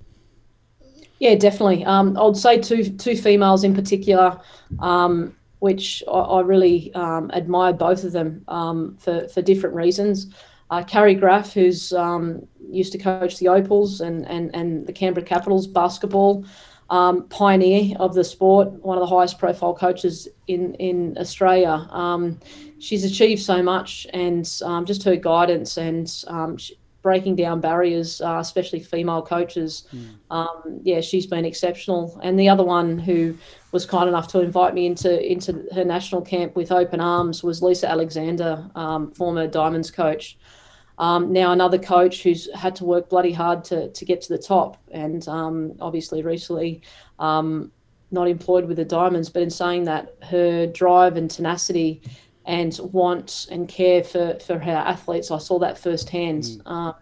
Yeah, 1.21 1.35
definitely. 1.35 1.85
Um, 1.85 2.17
I'd 2.17 2.35
say 2.35 2.59
two 2.59 2.83
two 2.83 3.15
females 3.15 3.63
in 3.63 3.75
particular, 3.75 4.41
um, 4.79 5.35
which 5.59 6.03
I, 6.07 6.17
I 6.17 6.41
really 6.41 6.91
um, 6.95 7.29
admire 7.31 7.73
both 7.73 8.03
of 8.03 8.11
them 8.11 8.43
um, 8.47 8.97
for 8.97 9.27
for 9.27 9.43
different 9.43 9.75
reasons. 9.75 10.33
Uh, 10.71 10.83
Carrie 10.83 11.13
Graf, 11.13 11.53
who's 11.53 11.93
um, 11.93 12.47
used 12.71 12.91
to 12.93 12.97
coach 12.97 13.37
the 13.37 13.49
Opals 13.49 14.01
and 14.01 14.27
and 14.27 14.49
and 14.55 14.87
the 14.87 14.93
Canberra 14.93 15.23
Capitals 15.23 15.67
basketball. 15.67 16.43
Um, 16.89 17.27
pioneer 17.29 17.95
of 17.99 18.15
the 18.15 18.23
sport, 18.23 18.71
one 18.83 18.97
of 18.97 19.01
the 19.07 19.15
highest 19.15 19.37
profile 19.37 19.75
coaches 19.75 20.27
in 20.47 20.73
in 20.75 21.15
Australia. 21.19 21.87
She's 22.79 23.05
achieved 23.05 23.43
so 23.43 23.61
much, 23.61 24.07
and 24.11 24.43
just 24.87 25.03
her 25.03 25.15
guidance 25.15 25.77
and 25.77 26.11
um, 26.27 26.57
breaking 27.01 27.35
down 27.35 27.59
barriers, 27.59 28.21
uh, 28.21 28.37
especially 28.39 28.79
female 28.79 29.21
coaches. 29.21 29.87
Mm. 29.93 30.15
Um, 30.29 30.79
yeah, 30.83 31.01
she's 31.01 31.25
been 31.25 31.45
exceptional. 31.45 32.19
And 32.23 32.39
the 32.39 32.49
other 32.49 32.63
one 32.63 32.97
who 32.99 33.37
was 33.71 33.85
kind 33.85 34.07
enough 34.07 34.27
to 34.29 34.41
invite 34.41 34.73
me 34.73 34.85
into 34.85 35.31
into 35.31 35.65
her 35.73 35.83
national 35.83 36.21
camp 36.21 36.55
with 36.55 36.71
open 36.71 36.99
arms 36.99 37.43
was 37.43 37.61
Lisa 37.61 37.89
Alexander, 37.89 38.69
um, 38.75 39.11
former 39.11 39.47
Diamonds 39.47 39.91
coach. 39.91 40.37
Um, 40.97 41.33
now 41.33 41.51
another 41.51 41.79
coach 41.79 42.21
who's 42.21 42.53
had 42.53 42.75
to 42.75 42.85
work 42.85 43.09
bloody 43.09 43.31
hard 43.31 43.63
to 43.65 43.89
to 43.89 44.05
get 44.05 44.21
to 44.21 44.29
the 44.29 44.37
top, 44.37 44.77
and 44.91 45.27
um, 45.27 45.73
obviously 45.79 46.21
recently. 46.21 46.81
Um, 47.19 47.71
not 48.13 48.27
employed 48.27 48.65
with 48.65 48.75
the 48.75 48.83
Diamonds, 48.83 49.29
but 49.29 49.41
in 49.41 49.49
saying 49.49 49.85
that, 49.85 50.15
her 50.23 50.67
drive 50.67 51.15
and 51.15 51.31
tenacity 51.31 52.01
and 52.45 52.77
want 52.91 53.47
and 53.51 53.67
care 53.67 54.03
for, 54.03 54.37
for 54.39 54.57
her 54.57 54.71
athletes. 54.71 55.31
I 55.31 55.37
saw 55.37 55.59
that 55.59 55.77
firsthand. 55.77 56.43
Mm. 56.43 56.71
Um, 56.71 56.95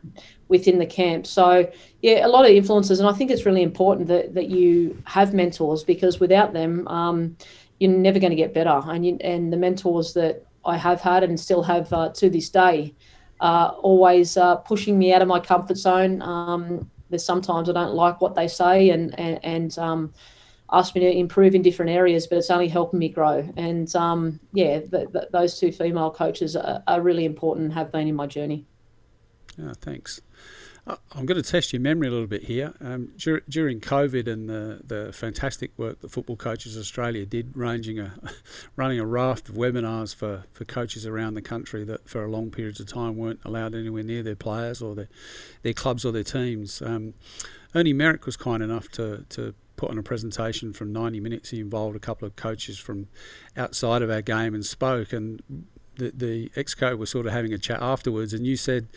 within 0.49 0.79
the 0.79 0.85
camp. 0.85 1.25
So 1.25 1.71
yeah, 2.01 2.25
a 2.25 2.27
lot 2.27 2.43
of 2.43 2.51
influences, 2.51 2.99
and 2.99 3.07
I 3.07 3.13
think 3.13 3.31
it's 3.31 3.45
really 3.45 3.63
important 3.63 4.07
that 4.09 4.33
that 4.33 4.49
you 4.49 5.01
have 5.05 5.33
mentors 5.33 5.83
because 5.83 6.19
without 6.19 6.51
them, 6.51 6.85
um, 6.89 7.37
you're 7.79 7.91
never 7.91 8.19
going 8.19 8.31
to 8.31 8.35
get 8.35 8.53
better. 8.53 8.81
And 8.83 9.05
you, 9.05 9.17
and 9.21 9.53
the 9.53 9.57
mentors 9.57 10.13
that 10.15 10.45
I 10.65 10.75
have 10.75 10.99
had 10.99 11.23
and 11.23 11.39
still 11.39 11.63
have 11.63 11.93
uh, 11.93 12.09
to 12.09 12.29
this 12.29 12.49
day, 12.49 12.93
uh, 13.39 13.71
always 13.81 14.35
uh, 14.35 14.57
pushing 14.57 14.99
me 14.99 15.13
out 15.13 15.21
of 15.21 15.27
my 15.27 15.39
comfort 15.39 15.77
zone. 15.77 16.21
Um, 16.21 16.89
there's 17.09 17.23
sometimes 17.23 17.69
I 17.69 17.73
don't 17.73 17.93
like 17.93 18.19
what 18.19 18.35
they 18.35 18.47
say, 18.47 18.89
and 18.89 19.17
and, 19.19 19.39
and 19.43 19.79
um, 20.71 20.79
ask 20.79 20.95
me 20.95 21.01
to 21.01 21.11
improve 21.11 21.55
in 21.55 21.61
different 21.61 21.91
areas, 21.91 22.27
but 22.27 22.37
it's 22.37 22.49
only 22.49 22.67
helping 22.67 22.99
me 22.99 23.09
grow. 23.09 23.47
And 23.57 23.93
um, 23.95 24.39
yeah, 24.53 24.81
those 25.31 25.59
two 25.59 25.71
female 25.71 26.11
coaches 26.11 26.55
are, 26.55 26.83
are, 26.87 27.01
really 27.01 27.25
important 27.25 27.65
and 27.65 27.73
have 27.73 27.91
been 27.91 28.07
in 28.07 28.15
my 28.15 28.27
journey. 28.27 28.65
Oh, 29.61 29.73
thanks. 29.79 30.21
I'm 31.11 31.25
going 31.25 31.41
to 31.41 31.47
test 31.47 31.71
your 31.71 31.81
memory 31.81 32.07
a 32.07 32.11
little 32.11 32.27
bit 32.27 32.45
here. 32.45 32.73
Um, 32.81 33.11
dur- 33.17 33.43
during 33.47 33.79
COVID 33.79 34.27
and 34.27 34.49
the, 34.49 34.81
the 34.83 35.13
fantastic 35.13 35.71
work 35.77 35.99
that 36.01 36.11
Football 36.11 36.35
Coaches 36.35 36.77
Australia 36.77 37.25
did, 37.25 37.55
ranging 37.55 37.99
a, 37.99 38.13
running 38.75 38.99
a 38.99 39.05
raft 39.05 39.49
of 39.49 39.55
webinars 39.55 40.15
for, 40.15 40.45
for 40.51 40.65
coaches 40.65 41.05
around 41.05 41.35
the 41.35 41.41
country 41.41 41.83
that 41.83 42.09
for 42.09 42.23
a 42.23 42.27
long 42.27 42.49
periods 42.49 42.79
of 42.79 42.87
time 42.87 43.17
weren't 43.17 43.39
allowed 43.45 43.75
anywhere 43.75 44.03
near 44.03 44.23
their 44.23 44.35
players 44.35 44.81
or 44.81 44.95
their, 44.95 45.09
their 45.61 45.73
clubs 45.73 46.05
or 46.05 46.11
their 46.11 46.23
teams. 46.23 46.81
Um, 46.81 47.13
Ernie 47.75 47.93
Merrick 47.93 48.25
was 48.25 48.35
kind 48.35 48.63
enough 48.63 48.89
to, 48.93 49.25
to 49.29 49.53
put 49.79 49.89
on 49.89 49.97
a 49.97 50.03
presentation 50.03 50.73
from 50.73 50.91
90 50.91 51.21
minutes. 51.21 51.51
He 51.51 51.61
involved 51.61 51.95
a 51.95 51.99
couple 51.99 52.27
of 52.27 52.35
coaches 52.35 52.77
from 52.77 53.07
outside 53.55 54.01
of 54.01 54.11
our 54.11 54.21
game 54.21 54.53
and 54.53 54.65
spoke. 54.65 55.13
And 55.13 55.41
the, 55.95 56.11
the 56.13 56.49
exco 56.49 56.97
was 56.97 57.09
sort 57.09 57.25
of 57.25 57.31
having 57.31 57.53
a 57.53 57.57
chat 57.57 57.81
afterwards. 57.81 58.33
And 58.33 58.45
you 58.45 58.57
said, 58.57 58.87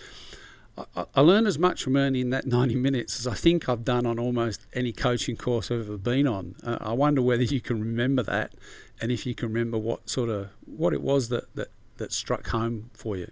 I, 0.76 1.04
I 1.14 1.20
learned 1.20 1.46
as 1.46 1.56
much 1.56 1.84
from 1.84 1.96
Ernie 1.96 2.20
in 2.20 2.30
that 2.30 2.46
90 2.48 2.74
minutes 2.74 3.20
as 3.20 3.28
I 3.28 3.34
think 3.34 3.68
I've 3.68 3.84
done 3.84 4.06
on 4.06 4.18
almost 4.18 4.66
any 4.72 4.92
coaching 4.92 5.36
course 5.36 5.70
I've 5.70 5.82
ever 5.82 5.96
been 5.96 6.26
on. 6.26 6.56
Uh, 6.64 6.78
I 6.80 6.94
wonder 6.94 7.22
whether 7.22 7.44
you 7.44 7.60
can 7.60 7.78
remember 7.80 8.24
that 8.24 8.52
and 9.00 9.12
if 9.12 9.24
you 9.24 9.36
can 9.36 9.48
remember 9.48 9.78
what 9.78 10.10
sort 10.10 10.30
of 10.30 10.48
what 10.66 10.92
it 10.92 11.00
was 11.00 11.28
that, 11.28 11.54
that, 11.54 11.68
that 11.98 12.12
struck 12.12 12.48
home 12.48 12.90
for 12.92 13.16
you. 13.16 13.30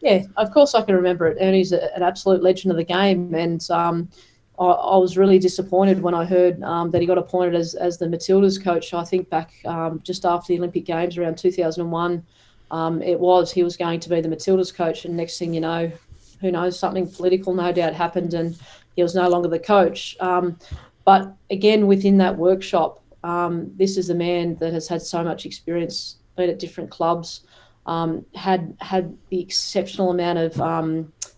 Yeah, 0.00 0.22
of 0.38 0.50
course 0.50 0.74
I 0.74 0.80
can 0.80 0.94
remember 0.94 1.26
it. 1.28 1.36
Ernie's 1.40 1.72
an 1.72 2.02
absolute 2.02 2.42
legend 2.42 2.72
of 2.72 2.76
the 2.76 2.84
game, 2.84 3.34
and 3.34 3.64
um, 3.70 4.08
I, 4.58 4.96
was 4.96 5.16
really 5.16 5.38
disappointed 5.38 6.00
when 6.00 6.14
I 6.14 6.24
heard 6.24 6.62
um, 6.62 6.90
that 6.90 7.00
he 7.00 7.06
got 7.06 7.18
appointed 7.18 7.54
as, 7.54 7.74
as 7.74 7.98
the 7.98 8.06
Matildas 8.06 8.62
coach. 8.62 8.92
I 8.94 9.02
think 9.02 9.28
back 9.30 9.52
um, 9.64 10.00
just 10.04 10.24
after 10.24 10.52
the 10.52 10.58
Olympic 10.58 10.84
Games 10.84 11.16
around 11.16 11.38
2001, 11.38 12.24
um, 12.70 13.02
it 13.02 13.18
was 13.18 13.50
he 13.52 13.62
was 13.62 13.76
going 13.76 14.00
to 14.00 14.08
be 14.08 14.20
the 14.20 14.28
Matildas 14.28 14.74
coach, 14.74 15.04
and 15.04 15.16
next 15.16 15.38
thing 15.38 15.54
you 15.54 15.60
know, 15.60 15.90
who 16.40 16.50
knows, 16.50 16.78
something 16.78 17.10
political 17.10 17.54
no 17.54 17.72
doubt 17.72 17.94
happened, 17.94 18.34
and 18.34 18.56
he 18.96 19.02
was 19.02 19.14
no 19.14 19.28
longer 19.28 19.48
the 19.48 19.58
coach. 19.58 20.16
Um, 20.20 20.58
but 21.04 21.34
again, 21.50 21.86
within 21.86 22.18
that 22.18 22.36
workshop, 22.36 23.02
um, 23.24 23.70
this 23.76 23.96
is 23.96 24.10
a 24.10 24.14
man 24.14 24.56
that 24.56 24.72
has 24.72 24.86
had 24.86 25.02
so 25.02 25.24
much 25.24 25.46
experience, 25.46 26.16
been 26.36 26.50
at 26.50 26.58
different 26.58 26.90
clubs, 26.90 27.42
um, 27.86 28.24
had 28.34 28.76
had 28.80 29.16
the 29.30 29.40
exceptional 29.40 30.10
amount 30.10 30.38
of 30.38 30.60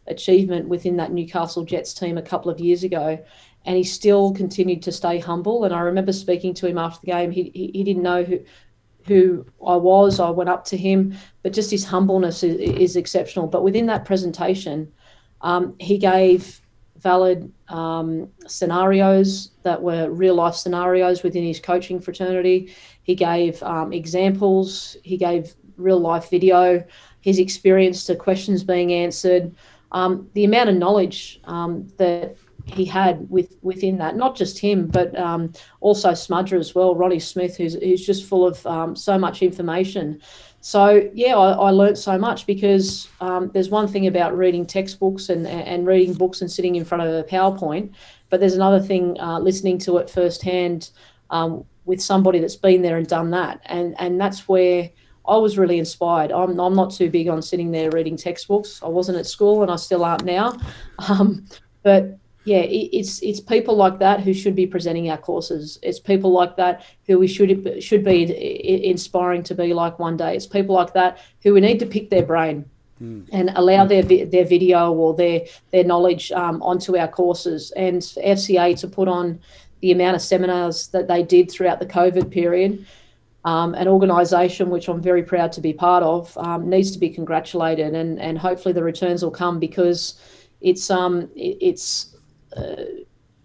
achievement 0.06 0.68
within 0.68 0.96
that 0.96 1.12
Newcastle 1.12 1.64
Jets 1.64 1.94
team 1.94 2.18
a 2.18 2.22
couple 2.22 2.50
of 2.50 2.60
years 2.60 2.84
ago. 2.84 3.18
And 3.66 3.76
he 3.76 3.84
still 3.84 4.32
continued 4.34 4.82
to 4.82 4.92
stay 4.92 5.18
humble. 5.18 5.64
And 5.64 5.74
I 5.74 5.80
remember 5.80 6.12
speaking 6.12 6.52
to 6.54 6.66
him 6.66 6.76
after 6.76 7.00
the 7.00 7.12
game. 7.12 7.30
He, 7.30 7.50
he, 7.54 7.70
he 7.72 7.84
didn't 7.84 8.02
know 8.02 8.22
who, 8.22 8.40
who 9.06 9.46
I 9.66 9.76
was. 9.76 10.20
I 10.20 10.28
went 10.28 10.50
up 10.50 10.66
to 10.66 10.76
him, 10.76 11.16
but 11.42 11.54
just 11.54 11.70
his 11.70 11.84
humbleness 11.84 12.42
is, 12.42 12.56
is 12.56 12.96
exceptional. 12.96 13.46
But 13.46 13.62
within 13.62 13.86
that 13.86 14.04
presentation, 14.04 14.92
um, 15.40 15.74
he 15.78 15.96
gave 15.96 16.60
valid 16.98 17.50
um, 17.68 18.28
scenarios 18.46 19.50
that 19.62 19.82
were 19.82 20.10
real 20.10 20.34
life 20.34 20.54
scenarios 20.54 21.22
within 21.22 21.44
his 21.44 21.60
coaching 21.60 22.00
fraternity. 22.00 22.74
He 23.02 23.14
gave 23.14 23.62
um, 23.62 23.94
examples, 23.94 24.96
he 25.02 25.16
gave 25.16 25.54
real 25.76 25.98
life 25.98 26.30
video, 26.30 26.84
his 27.20 27.38
experience 27.38 28.04
to 28.04 28.16
questions 28.16 28.64
being 28.64 28.92
answered 28.92 29.54
um, 29.94 30.28
the 30.34 30.44
amount 30.44 30.68
of 30.68 30.76
knowledge 30.76 31.40
um, 31.44 31.88
that 31.96 32.36
he 32.66 32.84
had 32.84 33.30
with 33.30 33.56
within 33.62 33.98
that, 33.98 34.16
not 34.16 34.36
just 34.36 34.58
him, 34.58 34.86
but 34.86 35.16
um, 35.18 35.52
also 35.80 36.10
Smudger 36.10 36.58
as 36.58 36.74
well, 36.74 36.94
Ronnie 36.94 37.20
Smith, 37.20 37.56
who's, 37.56 37.74
who's 37.74 38.04
just 38.04 38.24
full 38.24 38.46
of 38.46 38.66
um, 38.66 38.96
so 38.96 39.18
much 39.18 39.42
information. 39.42 40.20
So 40.60 41.08
yeah, 41.14 41.36
I, 41.36 41.52
I 41.52 41.70
learned 41.70 41.98
so 41.98 42.18
much 42.18 42.46
because 42.46 43.08
um, 43.20 43.50
there's 43.52 43.68
one 43.68 43.86
thing 43.86 44.06
about 44.06 44.36
reading 44.36 44.66
textbooks 44.66 45.28
and, 45.28 45.46
and 45.46 45.86
reading 45.86 46.14
books 46.14 46.40
and 46.40 46.50
sitting 46.50 46.74
in 46.74 46.84
front 46.84 47.04
of 47.04 47.14
a 47.14 47.22
PowerPoint, 47.22 47.92
but 48.30 48.40
there's 48.40 48.54
another 48.54 48.80
thing 48.80 49.18
uh, 49.20 49.38
listening 49.38 49.78
to 49.78 49.98
it 49.98 50.10
firsthand 50.10 50.90
um, 51.30 51.64
with 51.84 52.02
somebody 52.02 52.40
that's 52.40 52.56
been 52.56 52.82
there 52.82 52.96
and 52.96 53.06
done 53.06 53.30
that, 53.30 53.60
and 53.66 53.94
and 54.00 54.20
that's 54.20 54.48
where 54.48 54.90
I 55.26 55.36
was 55.36 55.56
really 55.56 55.78
inspired. 55.78 56.32
I'm, 56.32 56.60
I'm 56.60 56.74
not 56.74 56.92
too 56.92 57.10
big 57.10 57.28
on 57.28 57.40
sitting 57.40 57.70
there 57.70 57.90
reading 57.90 58.16
textbooks. 58.16 58.80
I 58.82 58.88
wasn't 58.88 59.18
at 59.18 59.26
school 59.26 59.62
and 59.62 59.70
I 59.70 59.76
still 59.76 60.04
aren't 60.04 60.24
now. 60.24 60.58
Um, 61.08 61.44
but 61.82 62.18
yeah, 62.44 62.58
it, 62.58 62.90
it's 62.92 63.22
it's 63.22 63.40
people 63.40 63.74
like 63.74 63.98
that 63.98 64.20
who 64.20 64.32
should 64.32 64.54
be 64.54 64.66
presenting 64.66 65.10
our 65.10 65.18
courses. 65.18 65.78
It's 65.82 65.98
people 65.98 66.30
like 66.30 66.56
that 66.56 66.84
who 67.06 67.18
we 67.18 67.26
should 67.26 67.82
should 67.82 68.04
be 68.04 68.88
inspiring 68.88 69.42
to 69.44 69.54
be 69.54 69.74
like 69.74 69.98
one 69.98 70.16
day. 70.16 70.36
It's 70.36 70.46
people 70.46 70.74
like 70.74 70.92
that 70.94 71.18
who 71.42 71.54
we 71.54 71.60
need 71.60 71.78
to 71.80 71.86
pick 71.86 72.10
their 72.10 72.24
brain 72.24 72.64
mm. 73.02 73.26
and 73.32 73.50
allow 73.54 73.84
their 73.86 74.02
their 74.02 74.44
video 74.44 74.92
or 74.92 75.14
their 75.14 75.42
their 75.72 75.84
knowledge 75.84 76.32
um, 76.32 76.62
onto 76.62 76.96
our 76.96 77.08
courses. 77.08 77.72
And 77.72 78.00
FCA 78.00 78.78
to 78.80 78.88
put 78.88 79.08
on 79.08 79.40
the 79.80 79.92
amount 79.92 80.16
of 80.16 80.22
seminars 80.22 80.88
that 80.88 81.08
they 81.08 81.22
did 81.22 81.50
throughout 81.50 81.80
the 81.80 81.86
COVID 81.86 82.30
period 82.30 82.86
um, 83.44 83.74
an 83.74 83.88
organisation 83.88 84.70
which 84.70 84.88
I'm 84.88 85.02
very 85.02 85.22
proud 85.22 85.52
to 85.52 85.60
be 85.60 85.72
part 85.72 86.02
of 86.02 86.36
um, 86.38 86.68
needs 86.68 86.90
to 86.92 86.98
be 86.98 87.10
congratulated, 87.10 87.94
and 87.94 88.20
and 88.20 88.38
hopefully 88.38 88.72
the 88.72 88.82
returns 88.82 89.22
will 89.22 89.30
come 89.30 89.58
because 89.58 90.18
it's 90.60 90.90
um 90.90 91.28
it, 91.36 91.58
it's 91.60 92.16
uh, 92.56 92.84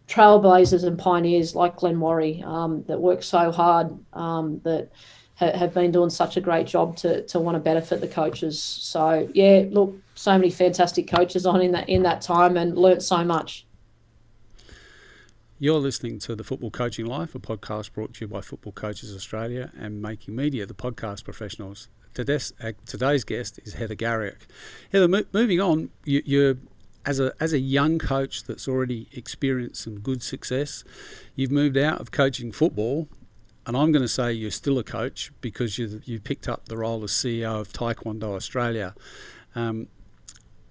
trailblazers 0.07 0.83
and 0.83 0.97
pioneers 0.97 1.55
like 1.55 1.77
Glenn 1.77 1.99
Warry 1.99 2.43
um, 2.45 2.83
that 2.88 2.99
work 2.99 3.21
so 3.23 3.51
hard 3.51 3.97
um, 4.13 4.59
that 4.63 4.89
ha- 5.35 5.55
have 5.55 5.73
been 5.73 5.91
doing 5.91 6.09
such 6.09 6.38
a 6.38 6.41
great 6.41 6.67
job 6.67 6.95
to 6.97 7.25
to 7.27 7.39
want 7.39 7.55
to 7.55 7.59
benefit 7.59 8.01
the 8.01 8.07
coaches. 8.07 8.62
So 8.62 9.29
yeah, 9.33 9.65
look, 9.69 9.95
so 10.15 10.31
many 10.38 10.49
fantastic 10.49 11.07
coaches 11.09 11.45
on 11.45 11.62
in 11.62 11.71
that 11.73 11.89
in 11.89 12.03
that 12.03 12.21
time 12.21 12.57
and 12.57 12.77
learnt 12.77 13.03
so 13.03 13.23
much. 13.23 13.65
You're 15.61 15.79
listening 15.79 16.19
to 16.19 16.37
the 16.37 16.45
Football 16.45 16.71
Coaching 16.71 17.05
Life, 17.05 17.35
a 17.35 17.39
podcast 17.39 17.91
brought 17.91 18.13
to 18.13 18.21
you 18.21 18.29
by 18.29 18.39
Football 18.39 18.71
Coaches 18.71 19.13
Australia 19.13 19.73
and 19.77 20.01
Making 20.01 20.33
Media, 20.33 20.65
the 20.65 20.73
podcast 20.73 21.25
professionals. 21.25 21.89
Today's, 22.13 22.53
uh, 22.63 22.71
guest 23.25 23.59
is 23.65 23.73
Heather 23.73 23.93
Garriock. 23.93 24.47
Heather, 24.93 25.09
moving 25.33 25.59
on, 25.59 25.89
you, 26.05 26.21
you're 26.23 26.55
as 27.05 27.19
a 27.19 27.33
as 27.41 27.51
a 27.51 27.59
young 27.59 27.99
coach 27.99 28.45
that's 28.45 28.69
already 28.69 29.09
experienced 29.11 29.83
some 29.83 29.99
good 29.99 30.23
success, 30.23 30.85
you've 31.35 31.51
moved 31.51 31.75
out 31.75 31.99
of 31.99 32.11
coaching 32.11 32.53
football, 32.53 33.09
and 33.65 33.75
I'm 33.75 33.91
going 33.91 34.01
to 34.01 34.07
say 34.07 34.31
you're 34.31 34.51
still 34.51 34.79
a 34.79 34.83
coach 34.85 35.33
because 35.41 35.77
you 35.77 36.01
you 36.05 36.21
picked 36.21 36.47
up 36.47 36.69
the 36.69 36.77
role 36.77 37.03
as 37.03 37.11
CEO 37.11 37.59
of 37.59 37.73
Taekwondo 37.73 38.33
Australia. 38.33 38.95
Um, 39.55 39.89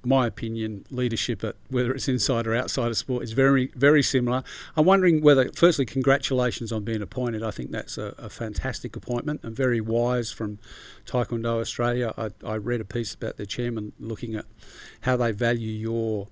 my 0.04 0.26
opinion, 0.26 0.84
leadership 0.90 1.42
at 1.44 1.56
whether 1.68 1.92
it's 1.92 2.08
inside 2.08 2.46
or 2.46 2.54
outside 2.54 2.88
of 2.88 2.96
sport 2.96 3.22
is 3.22 3.32
very, 3.32 3.66
very 3.74 4.02
similar. 4.02 4.42
I'm 4.76 4.84
wondering 4.84 5.20
whether, 5.20 5.50
firstly, 5.52 5.84
congratulations 5.84 6.72
on 6.72 6.84
being 6.84 7.02
appointed. 7.02 7.42
I 7.42 7.50
think 7.50 7.70
that's 7.70 7.98
a, 7.98 8.14
a 8.18 8.28
fantastic 8.28 8.96
appointment 8.96 9.40
and 9.42 9.54
very 9.54 9.80
wise 9.80 10.30
from 10.30 10.58
Taekwondo 11.06 11.60
Australia. 11.60 12.14
I, 12.16 12.30
I, 12.44 12.56
read 12.56 12.80
a 12.80 12.84
piece 12.84 13.14
about 13.14 13.36
their 13.36 13.46
chairman 13.46 13.92
looking 13.98 14.34
at 14.34 14.44
how 15.02 15.16
they 15.16 15.32
value 15.32 15.72
your 15.72 16.28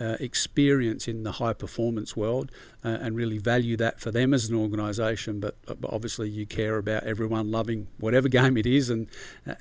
uh, 0.00 0.16
experience 0.20 1.08
in 1.08 1.24
the 1.24 1.32
high 1.32 1.52
performance 1.52 2.16
world 2.16 2.50
uh, 2.84 2.88
and 2.88 3.16
really 3.16 3.38
value 3.38 3.76
that 3.76 4.00
for 4.00 4.10
them 4.10 4.32
as 4.32 4.48
an 4.48 4.56
organisation. 4.56 5.40
But, 5.40 5.56
uh, 5.66 5.74
but, 5.74 5.92
obviously, 5.92 6.28
you 6.28 6.46
care 6.46 6.76
about 6.76 7.04
everyone 7.04 7.50
loving 7.50 7.88
whatever 7.98 8.28
game 8.38 8.56
it 8.56 8.66
is 8.66 8.90
and 8.90 9.08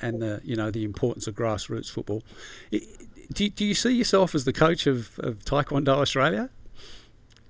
and 0.01 0.21
the 0.21 0.41
you 0.43 0.55
know 0.55 0.69
the 0.71 0.83
importance 0.83 1.27
of 1.27 1.35
grassroots 1.35 1.89
football. 1.89 2.23
It, 2.71 2.83
do, 3.33 3.49
do 3.49 3.65
you 3.65 3.73
see 3.73 3.91
yourself 3.91 4.35
as 4.35 4.45
the 4.45 4.53
coach 4.53 4.87
of, 4.87 5.19
of 5.19 5.43
Taekwondo 5.45 5.89
Australia? 5.89 6.49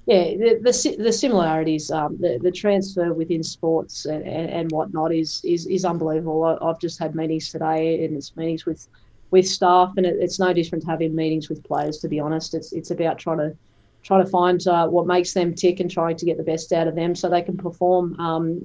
Yeah, 0.06 0.24
the 0.38 0.60
the, 0.62 1.04
the 1.04 1.12
similarities, 1.12 1.92
um, 1.92 2.18
the, 2.18 2.40
the 2.42 2.52
transfer 2.52 3.14
within 3.14 3.44
sports 3.44 4.06
and, 4.06 4.24
and, 4.24 4.50
and 4.50 4.72
whatnot 4.72 5.14
is, 5.14 5.42
is 5.44 5.66
is 5.68 5.84
unbelievable. 5.84 6.44
I, 6.44 6.66
have 6.66 6.80
just 6.80 6.98
had 6.98 7.14
meetings 7.14 7.52
today, 7.52 8.06
and 8.06 8.16
it's 8.16 8.36
meetings 8.38 8.66
with 8.66 8.88
with 9.32 9.46
staff, 9.46 9.94
and 9.98 10.06
it, 10.06 10.16
it's 10.22 10.40
no 10.40 10.54
different 10.54 10.86
to 10.86 10.90
having 10.90 11.14
meetings 11.14 11.50
with 11.50 11.62
players. 11.64 11.98
To 12.00 12.08
be 12.08 12.22
honest, 12.22 12.54
it's 12.54 12.72
it's 12.72 12.92
about 12.92 13.18
trying 13.18 13.40
to 13.40 13.58
try 14.02 14.24
to 14.24 14.30
find 14.30 14.66
uh, 14.68 14.88
what 14.88 15.06
makes 15.06 15.34
them 15.34 15.54
tick 15.54 15.82
and 15.82 15.92
trying 15.92 16.16
to 16.16 16.26
get 16.26 16.38
the 16.38 16.44
best 16.44 16.72
out 16.72 16.88
of 16.88 16.96
them 16.96 17.14
so 17.14 17.28
they 17.28 17.42
can 17.42 17.58
perform 17.58 18.18
um, 18.22 18.62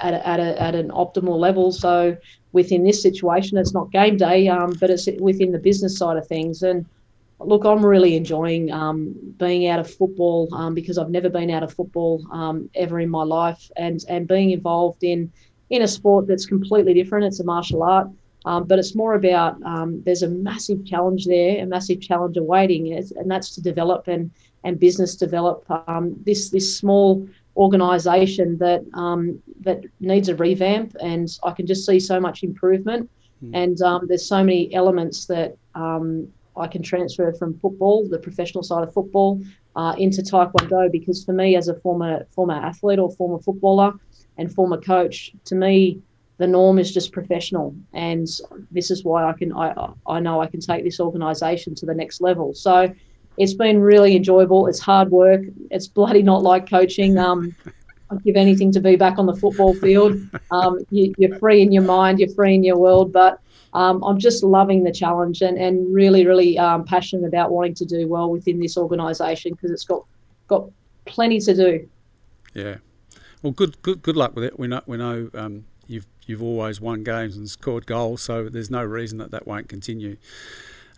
at, 0.00 0.14
a, 0.14 0.28
at, 0.28 0.38
a, 0.38 0.62
at 0.62 0.74
an 0.76 0.90
optimal 0.90 1.36
level. 1.36 1.72
So 1.72 2.16
within 2.54 2.84
this 2.84 3.02
situation, 3.02 3.58
it's 3.58 3.74
not 3.74 3.90
game 3.90 4.16
day, 4.16 4.48
um, 4.48 4.72
but 4.80 4.88
it's 4.88 5.06
within 5.18 5.52
the 5.52 5.58
business 5.58 5.98
side 5.98 6.16
of 6.16 6.26
things. 6.26 6.62
And 6.62 6.86
look, 7.40 7.64
I'm 7.64 7.84
really 7.84 8.14
enjoying 8.16 8.72
um, 8.72 9.14
being 9.36 9.66
out 9.66 9.80
of 9.80 9.90
football 9.92 10.48
um, 10.54 10.72
because 10.72 10.96
I've 10.96 11.10
never 11.10 11.28
been 11.28 11.50
out 11.50 11.64
of 11.64 11.74
football 11.74 12.24
um, 12.30 12.70
ever 12.74 13.00
in 13.00 13.10
my 13.10 13.24
life, 13.24 13.70
and 13.76 14.02
and 14.08 14.26
being 14.26 14.52
involved 14.52 15.02
in 15.02 15.30
in 15.68 15.82
a 15.82 15.88
sport 15.88 16.26
that's 16.26 16.46
completely 16.46 16.94
different. 16.94 17.26
It's 17.26 17.40
a 17.40 17.44
martial 17.44 17.82
art, 17.82 18.08
um, 18.44 18.64
but 18.64 18.78
it's 18.78 18.94
more 18.94 19.14
about 19.14 19.60
um, 19.64 20.00
there's 20.04 20.22
a 20.22 20.28
massive 20.28 20.86
challenge 20.86 21.26
there, 21.26 21.62
a 21.62 21.66
massive 21.66 22.00
challenge 22.00 22.36
awaiting, 22.36 22.92
and 22.92 23.30
that's 23.30 23.54
to 23.56 23.60
develop 23.60 24.06
and 24.08 24.30
and 24.62 24.78
business 24.78 25.16
develop 25.16 25.64
um, 25.88 26.14
this 26.24 26.50
this 26.50 26.76
small 26.76 27.28
organisation 27.56 28.58
that 28.58 28.84
that 29.60 29.84
needs 30.00 30.28
a 30.28 30.34
revamp, 30.34 30.94
and 31.00 31.28
I 31.44 31.52
can 31.52 31.66
just 31.66 31.86
see 31.86 32.00
so 32.00 32.20
much 32.20 32.42
improvement. 32.42 33.10
Mm. 33.42 33.50
And 33.54 34.08
there's 34.08 34.26
so 34.26 34.42
many 34.42 34.72
elements 34.74 35.26
that 35.26 35.56
um, 35.74 36.28
I 36.56 36.66
can 36.66 36.82
transfer 36.82 37.32
from 37.32 37.58
football, 37.58 38.08
the 38.08 38.18
professional 38.18 38.62
side 38.62 38.82
of 38.86 38.92
football, 38.92 39.40
uh, 39.76 39.94
into 39.98 40.22
Taekwondo 40.22 40.90
because 40.90 41.24
for 41.24 41.32
me, 41.32 41.56
as 41.56 41.68
a 41.68 41.74
former 41.74 42.26
former 42.30 42.54
athlete 42.54 42.98
or 42.98 43.10
former 43.10 43.38
footballer 43.40 43.92
and 44.38 44.52
former 44.52 44.80
coach, 44.80 45.32
to 45.46 45.54
me, 45.54 46.00
the 46.38 46.46
norm 46.46 46.78
is 46.78 46.92
just 46.92 47.12
professional, 47.12 47.74
and 47.92 48.28
this 48.70 48.90
is 48.90 49.04
why 49.04 49.24
I 49.24 49.32
can 49.32 49.52
I 49.52 49.92
I 50.06 50.20
know 50.20 50.40
I 50.40 50.46
can 50.46 50.60
take 50.60 50.84
this 50.84 51.00
organisation 51.00 51.74
to 51.76 51.86
the 51.86 51.94
next 51.94 52.20
level. 52.20 52.54
So. 52.54 52.92
It's 53.36 53.54
been 53.54 53.80
really 53.80 54.16
enjoyable. 54.16 54.66
It's 54.66 54.80
hard 54.80 55.10
work. 55.10 55.42
It's 55.70 55.88
bloody 55.88 56.22
not 56.22 56.42
like 56.42 56.68
coaching. 56.68 57.18
Um, 57.18 57.54
I'd 58.10 58.22
give 58.22 58.36
anything 58.36 58.70
to 58.72 58.80
be 58.80 58.96
back 58.96 59.18
on 59.18 59.26
the 59.26 59.34
football 59.34 59.74
field. 59.74 60.20
Um, 60.50 60.78
you, 60.90 61.12
are 61.22 61.38
free 61.38 61.62
in 61.62 61.72
your 61.72 61.82
mind, 61.82 62.20
you're 62.20 62.28
free 62.34 62.54
in 62.54 62.62
your 62.62 62.78
world, 62.78 63.12
but 63.12 63.40
um, 63.72 64.02
I'm 64.04 64.18
just 64.18 64.44
loving 64.44 64.84
the 64.84 64.92
challenge 64.92 65.42
and, 65.42 65.58
and 65.58 65.92
really, 65.92 66.26
really 66.26 66.58
um, 66.58 66.84
passionate 66.84 67.26
about 67.26 67.50
wanting 67.50 67.74
to 67.74 67.84
do 67.84 68.06
well 68.06 68.30
within 68.30 68.60
this 68.60 68.76
organisation 68.76 69.52
because 69.52 69.70
it's 69.70 69.84
got 69.84 70.04
got 70.46 70.68
plenty 71.06 71.40
to 71.40 71.54
do. 71.54 71.88
Yeah, 72.54 72.76
well, 73.42 73.52
good 73.52 73.80
good 73.82 74.02
good 74.02 74.16
luck 74.16 74.34
with 74.34 74.44
it. 74.44 74.58
We 74.58 74.68
know 74.68 74.82
we 74.86 74.96
know 74.96 75.30
um, 75.34 75.64
you've 75.88 76.06
you've 76.26 76.42
always 76.42 76.80
won 76.80 77.02
games 77.02 77.36
and 77.36 77.50
scored 77.50 77.86
goals, 77.86 78.22
so 78.22 78.48
there's 78.48 78.70
no 78.70 78.84
reason 78.84 79.18
that 79.18 79.32
that 79.32 79.46
won't 79.46 79.68
continue. 79.68 80.18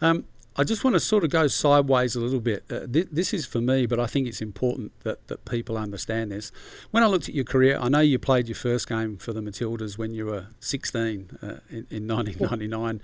Um, 0.03 0.25
I 0.59 0.65
just 0.65 0.85
want 0.85 0.95
to 0.95 1.01
sort 1.01 1.23
of 1.23 1.31
go 1.31 1.47
sideways 1.49 2.17
a 2.17 2.21
little 2.21 2.41
bit. 2.41 2.65
Uh, 2.71 2.87
th- 2.87 3.09
this 3.13 3.35
is 3.35 3.45
for 3.45 3.61
me, 3.61 3.85
but 3.87 4.01
I 4.01 4.07
think 4.07 4.27
it's 4.27 4.41
important 4.41 4.93
that, 5.05 5.27
that 5.29 5.45
people 5.45 5.77
understand 5.77 6.33
this. 6.33 6.51
When 6.91 7.03
I 7.03 7.07
looked 7.07 7.29
at 7.29 7.35
your 7.35 7.45
career, 7.45 7.79
I 7.81 7.89
know 7.89 8.01
you 8.01 8.19
played 8.19 8.49
your 8.49 8.57
first 8.57 8.89
game 8.89 9.19
for 9.19 9.33
the 9.33 9.41
Matildas 9.41 9.99
when 9.99 10.15
you 10.15 10.27
were 10.27 10.47
16 10.61 11.39
uh, 11.43 11.47
in, 11.69 11.87
in 11.91 12.09
1999. 12.09 13.03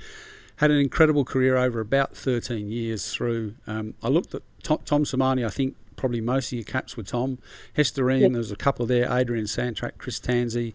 Had 0.57 0.71
an 0.71 0.79
incredible 0.79 1.25
career 1.25 1.57
over 1.57 1.81
about 1.81 2.17
13 2.17 2.69
years 2.69 3.13
through. 3.13 3.55
Um, 3.67 3.95
I 4.03 4.09
looked 4.09 4.35
at 4.35 4.43
Tom, 4.63 4.79
Tom 4.85 5.05
Sermanni, 5.05 5.45
I 5.45 5.51
think 5.51 5.77
probably 5.97 6.21
most 6.21 6.49
of 6.49 6.55
your 6.55 6.65
caps 6.65 6.97
were 6.97 7.03
Tom. 7.03 7.39
Hesterine, 7.75 8.33
there 8.33 8.39
was 8.39 8.51
a 8.51 8.57
couple 8.57 8.87
there, 8.87 9.13
Adrian 9.13 9.45
Santrac, 9.45 9.99
Chris 9.99 10.19
Tansey. 10.19 10.75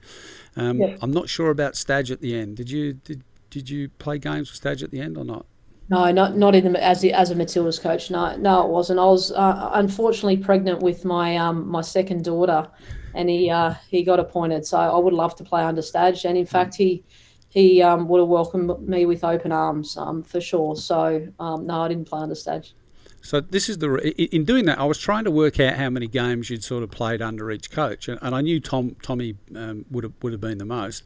Um, 0.55 0.79
I'm 1.01 1.11
not 1.11 1.27
sure 1.27 1.49
about 1.49 1.75
Stadge 1.75 2.11
at 2.11 2.21
the 2.21 2.35
end. 2.35 2.57
Did 2.57 2.69
you 2.69 2.93
did, 2.93 3.23
did 3.49 3.69
you 3.69 3.89
play 3.89 4.19
games 4.19 4.49
with 4.49 4.57
Stadge 4.57 4.83
at 4.83 4.91
the 4.91 5.01
end 5.01 5.17
or 5.17 5.25
not? 5.25 5.45
No, 5.89 6.12
not 6.12 6.38
not 6.38 6.54
in 6.54 6.73
the 6.73 6.84
as 6.84 7.04
as 7.06 7.32
a 7.32 7.36
Matildas 7.36 7.82
coach. 7.82 8.12
No, 8.12 8.36
no, 8.36 8.63
it 8.63 8.69
wasn't. 8.69 9.00
I 9.00 9.06
was 9.06 9.32
uh, 9.32 9.69
unfortunately 9.73 10.38
pregnant 10.38 10.82
with 10.82 11.06
my 11.06 11.38
um 11.38 11.67
my 11.67 11.82
second 11.82 12.26
daughter, 12.26 12.67
and 13.13 13.30
he 13.30 13.50
uh, 13.50 13.73
he 13.89 14.04
got 14.04 14.19
appointed. 14.19 14.65
So 14.65 14.78
I 14.78 14.97
would 14.97 15.13
love 15.13 15.36
to 15.38 15.43
play 15.43 15.63
under 15.63 15.82
Stadge, 15.82 16.26
and 16.26 16.38
in 16.38 16.45
fact 16.45 16.76
he 16.76 17.04
he 17.50 17.82
um, 17.82 18.08
would 18.10 18.19
have 18.19 18.28
welcomed 18.28 18.88
me 18.88 19.06
with 19.06 19.23
open 19.23 19.52
arms 19.54 19.95
um, 19.97 20.23
for 20.23 20.41
sure. 20.41 20.76
So 20.76 21.28
um, 21.39 21.65
no, 21.65 21.82
I 21.82 21.88
didn't 21.88 22.06
play 22.06 22.19
under 22.19 22.36
Stadge. 22.36 22.73
So 23.21 23.41
this 23.41 23.67
is 23.67 23.80
the 23.80 23.95
in 24.36 24.45
doing 24.45 24.65
that, 24.65 24.80
I 24.80 24.86
was 24.86 24.97
trying 24.97 25.23
to 25.23 25.32
work 25.32 25.60
out 25.60 25.73
how 25.73 25.89
many 25.89 26.08
games 26.08 26.50
you'd 26.50 26.63
sort 26.63 26.84
of 26.84 26.91
played 26.91 27.21
under 27.21 27.50
each 27.52 27.71
coach, 27.71 28.08
and, 28.08 28.19
and 28.21 28.36
I 28.36 28.41
knew 28.41 28.60
Tom 28.60 28.95
Tommy 29.02 29.36
um, 29.56 29.86
would 29.89 30.04
have 30.04 30.13
would 30.21 30.34
have 30.34 30.41
been 30.41 30.58
the 30.58 30.65
most. 30.65 31.04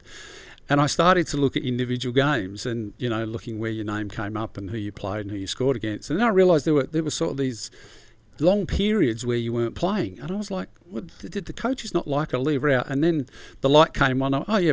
And 0.72 0.80
I 0.80 0.86
started 0.86 1.26
to 1.26 1.36
look 1.36 1.54
at 1.54 1.64
individual 1.64 2.14
games 2.14 2.64
and, 2.64 2.94
you 2.96 3.10
know, 3.10 3.26
looking 3.26 3.58
where 3.58 3.70
your 3.70 3.84
name 3.84 4.08
came 4.08 4.38
up 4.38 4.56
and 4.56 4.70
who 4.70 4.78
you 4.78 4.90
played 4.90 5.20
and 5.20 5.30
who 5.30 5.36
you 5.36 5.46
scored 5.46 5.76
against. 5.76 6.08
And 6.08 6.18
then 6.18 6.26
I 6.26 6.30
realised 6.30 6.64
there 6.64 6.72
were, 6.72 6.84
there 6.84 7.02
were 7.02 7.10
sort 7.10 7.32
of 7.32 7.36
these 7.36 7.70
long 8.38 8.64
periods 8.64 9.26
where 9.26 9.36
you 9.36 9.52
weren't 9.52 9.74
playing. 9.74 10.18
And 10.18 10.30
I 10.30 10.34
was 10.36 10.50
like, 10.50 10.70
well, 10.86 11.04
did 11.20 11.44
the 11.44 11.52
coaches 11.52 11.92
not 11.92 12.08
like 12.08 12.30
her, 12.30 12.38
leave 12.38 12.62
her 12.62 12.70
out? 12.70 12.88
And 12.88 13.04
then 13.04 13.26
the 13.60 13.68
light 13.68 13.92
came 13.92 14.22
on. 14.22 14.46
Oh, 14.48 14.56
yeah, 14.56 14.72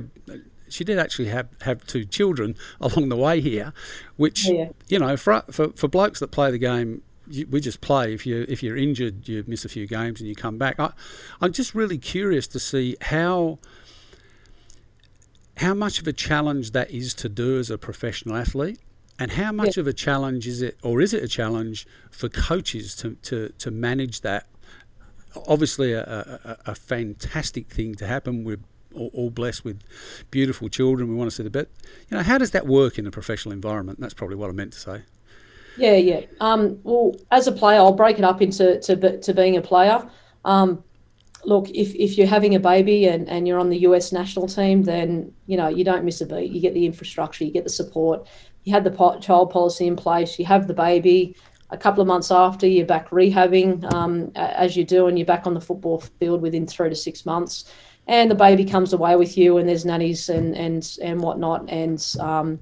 she 0.69 0.85
did 0.85 0.97
actually 0.97 1.27
have, 1.27 1.49
have 1.63 1.85
two 1.85 2.05
children 2.05 2.55
along 2.79 3.09
the 3.09 3.17
way 3.17 3.41
here, 3.41 3.73
which, 4.15 4.47
yeah. 4.47 4.69
you 4.87 4.99
know, 4.99 5.17
for, 5.17 5.43
for, 5.51 5.73
for 5.73 5.89
blokes 5.89 6.21
that 6.21 6.31
play 6.31 6.49
the 6.49 6.57
game 6.57 7.01
you, 7.27 7.45
we 7.47 7.59
just 7.59 7.81
play. 7.81 8.13
If 8.13 8.25
you 8.25 8.45
if 8.49 8.63
you're 8.63 8.77
injured, 8.77 9.27
you 9.27 9.43
miss 9.45 9.63
a 9.63 9.69
few 9.69 9.85
games 9.85 10.19
and 10.19 10.27
you 10.27 10.35
come 10.35 10.57
back. 10.57 10.79
I, 10.79 10.93
I'm 11.41 11.51
just 11.51 11.75
really 11.75 11.97
curious 11.97 12.47
to 12.47 12.59
see 12.59 12.97
how 13.01 13.59
how 15.59 15.73
much 15.73 15.99
of 15.99 16.07
a 16.07 16.13
challenge 16.13 16.71
that 16.71 16.89
is 16.89 17.13
to 17.13 17.27
do 17.27 17.59
as 17.59 17.69
a 17.69 17.77
professional 17.77 18.35
athlete 18.35 18.79
and 19.19 19.31
how 19.31 19.51
much 19.51 19.75
yeah. 19.75 19.81
of 19.81 19.87
a 19.87 19.93
challenge 19.93 20.47
is 20.47 20.61
it 20.61 20.77
or 20.81 21.01
is 21.01 21.13
it 21.13 21.21
a 21.21 21.27
challenge 21.27 21.85
for 22.09 22.29
coaches 22.29 22.95
to, 22.95 23.15
to, 23.15 23.49
to 23.57 23.69
manage 23.69 24.21
that? 24.21 24.47
Obviously 25.47 25.91
a, 25.91 26.01
a, 26.03 26.57
a 26.67 26.75
fantastic 26.75 27.67
thing 27.67 27.95
to 27.95 28.07
happen. 28.07 28.45
We're 28.45 28.61
all, 28.95 29.29
blessed 29.29 29.65
with 29.65 29.81
beautiful 30.31 30.69
children. 30.69 31.09
We 31.09 31.15
want 31.15 31.29
to 31.29 31.35
see 31.35 31.43
the 31.43 31.49
best. 31.49 31.67
You 32.09 32.17
know 32.17 32.23
how 32.23 32.37
does 32.37 32.51
that 32.51 32.65
work 32.65 32.97
in 32.97 33.05
a 33.05 33.11
professional 33.11 33.51
environment? 33.51 33.99
That's 33.99 34.13
probably 34.13 34.37
what 34.37 34.49
i 34.49 34.53
meant 34.53 34.73
to 34.73 34.79
say. 34.79 35.01
Yeah 35.75 35.95
yeah. 35.95 36.21
Um, 36.39 36.79
well 36.83 37.15
as 37.31 37.47
a 37.47 37.51
player 37.51 37.79
i'll 37.79 37.91
break 37.91 38.17
it 38.17 38.23
up 38.23 38.41
into 38.41 38.79
to, 38.79 39.19
to 39.19 39.33
being 39.33 39.57
a 39.57 39.61
player. 39.61 40.09
Um, 40.45 40.83
look, 41.45 41.69
if, 41.69 41.95
if 41.95 42.17
you're 42.17 42.27
having 42.27 42.55
a 42.55 42.59
baby 42.59 43.05
and, 43.07 43.27
and 43.29 43.47
you're 43.47 43.59
on 43.59 43.69
the 43.69 43.79
US 43.79 44.11
national 44.11 44.47
team, 44.47 44.83
then 44.83 45.33
you 45.47 45.57
know 45.57 45.67
you 45.67 45.83
don't 45.83 46.05
miss 46.05 46.21
a 46.21 46.25
beat. 46.25 46.51
You 46.51 46.61
get 46.61 46.73
the 46.73 46.85
infrastructure, 46.85 47.43
you 47.43 47.51
get 47.51 47.63
the 47.63 47.69
support. 47.69 48.27
You 48.63 48.73
had 48.73 48.83
the 48.83 49.19
child 49.21 49.51
policy 49.51 49.87
in 49.87 49.95
place. 49.95 50.37
You 50.37 50.45
have 50.45 50.67
the 50.67 50.73
baby. 50.73 51.35
A 51.71 51.77
couple 51.77 52.01
of 52.01 52.07
months 52.07 52.31
after, 52.31 52.67
you're 52.67 52.85
back 52.85 53.09
rehabbing 53.09 53.91
um, 53.93 54.31
as 54.35 54.75
you 54.75 54.83
do, 54.83 55.07
and 55.07 55.17
you're 55.17 55.25
back 55.25 55.45
on 55.45 55.53
the 55.53 55.61
football 55.61 55.99
field 56.19 56.41
within 56.41 56.65
three 56.65 56.89
to 56.89 56.95
six 56.95 57.25
months. 57.25 57.71
And 58.07 58.29
the 58.29 58.35
baby 58.35 58.65
comes 58.65 58.91
away 58.91 59.15
with 59.15 59.37
you, 59.37 59.57
and 59.57 59.69
there's 59.69 59.85
nannies 59.85 60.29
and 60.29 60.55
and 60.57 60.97
and 61.01 61.21
whatnot, 61.21 61.69
and 61.69 62.03
um, 62.19 62.59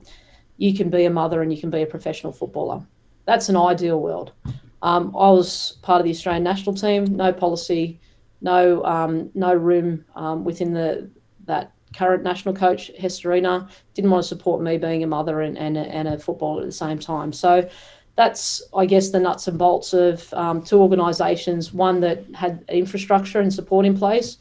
you 0.58 0.74
can 0.74 0.90
be 0.90 1.06
a 1.06 1.10
mother 1.10 1.42
and 1.42 1.54
you 1.54 1.60
can 1.60 1.70
be 1.70 1.84
a 1.84 1.86
professional 1.86 2.34
footballer. 2.34 2.86
That's 3.26 3.50
an 3.50 3.56
ideal 3.56 4.00
world. 4.00 4.34
Um, 4.82 5.08
I 5.16 5.30
was 5.30 5.78
part 5.82 6.00
of 6.00 6.06
the 6.06 6.12
Australian 6.12 6.44
national 6.44 6.76
team. 6.76 7.06
No 7.06 7.32
policy 7.32 8.00
no 8.42 8.84
um, 8.86 9.30
no 9.34 9.54
room 9.54 10.06
um, 10.16 10.44
within 10.44 10.74
the 10.74 11.10
that 11.46 11.74
current 11.96 12.24
national 12.24 12.54
coach 12.54 12.92
Hesterine 13.00 13.68
didn't 13.94 14.12
want 14.12 14.24
to 14.24 14.28
support 14.28 14.62
me 14.62 14.78
being 14.78 15.04
a 15.04 15.08
mother 15.08 15.42
and, 15.42 15.58
and, 15.58 15.78
a, 15.78 15.82
and 15.82 16.08
a 16.08 16.20
footballer 16.20 16.62
at 16.62 16.68
the 16.68 16.72
same 16.72 17.00
time. 17.00 17.32
So 17.32 17.68
that's 18.16 18.62
I 18.76 18.86
guess 18.86 19.10
the 19.10 19.20
nuts 19.20 19.48
and 19.48 19.58
bolts 19.58 19.94
of 19.94 20.34
um, 20.34 20.62
two 20.62 20.82
organisations, 20.82 21.72
one 21.72 22.02
that 22.02 22.26
had 22.36 22.66
infrastructure 22.68 23.40
and 23.40 23.54
support 23.54 23.86
in 23.86 23.96
place, 23.96 24.38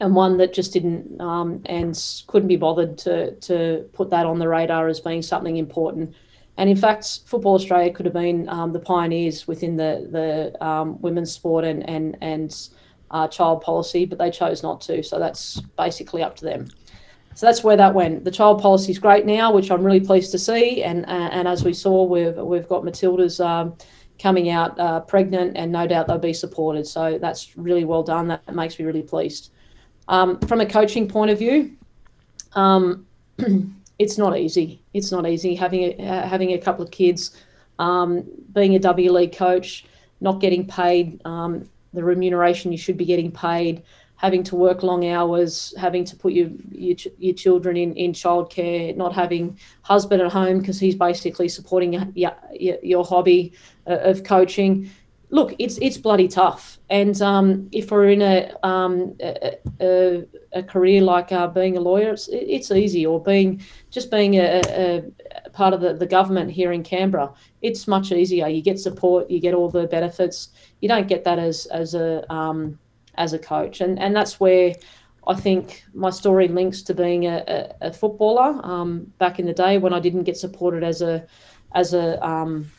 and 0.00 0.14
one 0.14 0.36
that 0.36 0.52
just 0.52 0.72
didn't 0.74 1.20
um, 1.20 1.62
and 1.66 1.98
couldn't 2.26 2.48
be 2.48 2.56
bothered 2.56 2.98
to 2.98 3.34
to 3.36 3.88
put 3.94 4.10
that 4.10 4.26
on 4.26 4.38
the 4.38 4.48
radar 4.48 4.88
as 4.88 5.00
being 5.00 5.22
something 5.22 5.56
important. 5.56 6.14
And 6.58 6.70
in 6.70 6.76
fact, 6.76 7.20
Football 7.26 7.54
Australia 7.54 7.92
could 7.92 8.06
have 8.06 8.14
been 8.14 8.48
um, 8.48 8.72
the 8.72 8.80
pioneers 8.80 9.48
within 9.48 9.76
the 9.76 10.06
the 10.10 10.64
um, 10.64 11.00
women's 11.00 11.32
sport 11.32 11.64
and 11.64 11.88
and 11.88 12.16
and 12.20 12.68
uh, 13.10 13.28
child 13.28 13.62
policy, 13.62 14.04
but 14.04 14.18
they 14.18 14.30
chose 14.30 14.62
not 14.62 14.80
to. 14.82 15.02
So 15.02 15.18
that's 15.18 15.60
basically 15.76 16.22
up 16.22 16.36
to 16.36 16.44
them. 16.44 16.68
So 17.34 17.44
that's 17.44 17.62
where 17.62 17.76
that 17.76 17.94
went. 17.94 18.24
The 18.24 18.30
child 18.30 18.62
policy 18.62 18.92
is 18.92 18.98
great 18.98 19.26
now, 19.26 19.52
which 19.52 19.70
I'm 19.70 19.84
really 19.84 20.00
pleased 20.00 20.30
to 20.32 20.38
see. 20.38 20.82
And 20.82 21.04
uh, 21.04 21.28
and 21.32 21.46
as 21.46 21.64
we 21.64 21.74
saw, 21.74 22.04
we've 22.04 22.36
we've 22.36 22.66
got 22.66 22.82
Matilda's 22.82 23.40
um, 23.40 23.76
coming 24.18 24.48
out 24.48 24.78
uh, 24.80 25.00
pregnant, 25.00 25.56
and 25.56 25.70
no 25.70 25.86
doubt 25.86 26.06
they'll 26.06 26.18
be 26.18 26.32
supported. 26.32 26.86
So 26.86 27.18
that's 27.18 27.56
really 27.56 27.84
well 27.84 28.02
done. 28.02 28.28
That 28.28 28.54
makes 28.54 28.78
me 28.78 28.86
really 28.86 29.02
pleased. 29.02 29.50
Um, 30.08 30.38
from 30.40 30.60
a 30.60 30.66
coaching 30.66 31.08
point 31.08 31.30
of 31.30 31.38
view, 31.38 31.76
um, 32.54 33.06
it's 33.98 34.16
not 34.16 34.38
easy. 34.38 34.82
It's 34.94 35.12
not 35.12 35.26
easy 35.26 35.54
having 35.54 36.00
a, 36.00 36.26
having 36.26 36.52
a 36.52 36.58
couple 36.58 36.84
of 36.84 36.90
kids, 36.90 37.36
um, 37.78 38.24
being 38.52 38.76
a 38.76 38.78
W 38.78 39.12
League 39.12 39.36
coach, 39.36 39.84
not 40.20 40.40
getting 40.40 40.66
paid 40.66 41.20
um, 41.26 41.68
the 41.96 42.04
remuneration 42.04 42.70
you 42.70 42.78
should 42.78 42.96
be 42.96 43.04
getting 43.04 43.32
paid, 43.32 43.82
having 44.16 44.42
to 44.44 44.56
work 44.56 44.82
long 44.82 45.08
hours, 45.08 45.74
having 45.78 46.04
to 46.04 46.16
put 46.16 46.32
your 46.32 46.48
your, 46.70 46.96
your 47.18 47.34
children 47.34 47.76
in 47.76 47.94
in 47.94 48.12
childcare, 48.12 48.96
not 48.96 49.12
having 49.14 49.58
husband 49.82 50.22
at 50.22 50.32
home 50.32 50.58
because 50.60 50.78
he's 50.78 50.94
basically 50.94 51.48
supporting 51.48 51.92
your, 51.92 52.36
your, 52.54 52.76
your 52.82 53.04
hobby 53.04 53.52
uh, 53.86 53.98
of 54.10 54.22
coaching. 54.24 54.90
look, 55.30 55.54
it's 55.58 55.78
it's 55.78 55.98
bloody 55.98 56.28
tough. 56.28 56.78
And 56.88 57.20
um, 57.20 57.68
if 57.72 57.90
we're 57.90 58.10
in 58.10 58.22
a, 58.22 58.54
um, 58.62 59.16
a, 59.20 59.58
a, 59.80 60.24
a, 60.52 60.62
career 60.62 61.02
like 61.02 61.32
uh, 61.32 61.48
being 61.48 61.76
a 61.76 61.80
lawyer, 61.80 62.12
it's, 62.12 62.28
it's 62.30 62.70
easy, 62.70 63.04
or 63.04 63.20
being 63.22 63.60
just 63.90 64.10
being 64.10 64.34
a, 64.34 64.60
a, 64.68 65.02
part 65.56 65.72
of 65.72 65.80
the, 65.80 65.94
the 65.94 66.06
government 66.06 66.50
here 66.50 66.70
in 66.72 66.82
Canberra, 66.82 67.32
it's 67.62 67.88
much 67.88 68.12
easier. 68.12 68.46
You 68.46 68.62
get 68.62 68.78
support, 68.78 69.30
you 69.30 69.40
get 69.40 69.54
all 69.54 69.70
the 69.70 69.86
benefits. 69.86 70.50
You 70.80 70.88
don't 70.88 71.08
get 71.08 71.24
that 71.24 71.38
as 71.38 71.66
as 71.66 71.94
a 71.94 72.30
um, 72.32 72.78
as 73.16 73.32
a 73.32 73.38
coach, 73.38 73.80
and 73.80 73.98
and 73.98 74.14
that's 74.14 74.38
where. 74.38 74.74
I 75.28 75.34
think 75.34 75.82
my 75.92 76.10
story 76.10 76.46
links 76.46 76.82
to 76.82 76.94
being 76.94 77.26
a, 77.26 77.74
a, 77.80 77.92
footballer 77.92 78.60
um, 78.62 79.12
back 79.18 79.40
in 79.40 79.46
the 79.46 79.52
day 79.52 79.76
when 79.76 79.92
I 79.92 79.98
didn't 79.98 80.22
get 80.22 80.36
supported 80.36 80.84
as 80.84 81.02
a 81.02 81.26
as 81.74 81.94
a 81.94 82.24
um, 82.24 82.70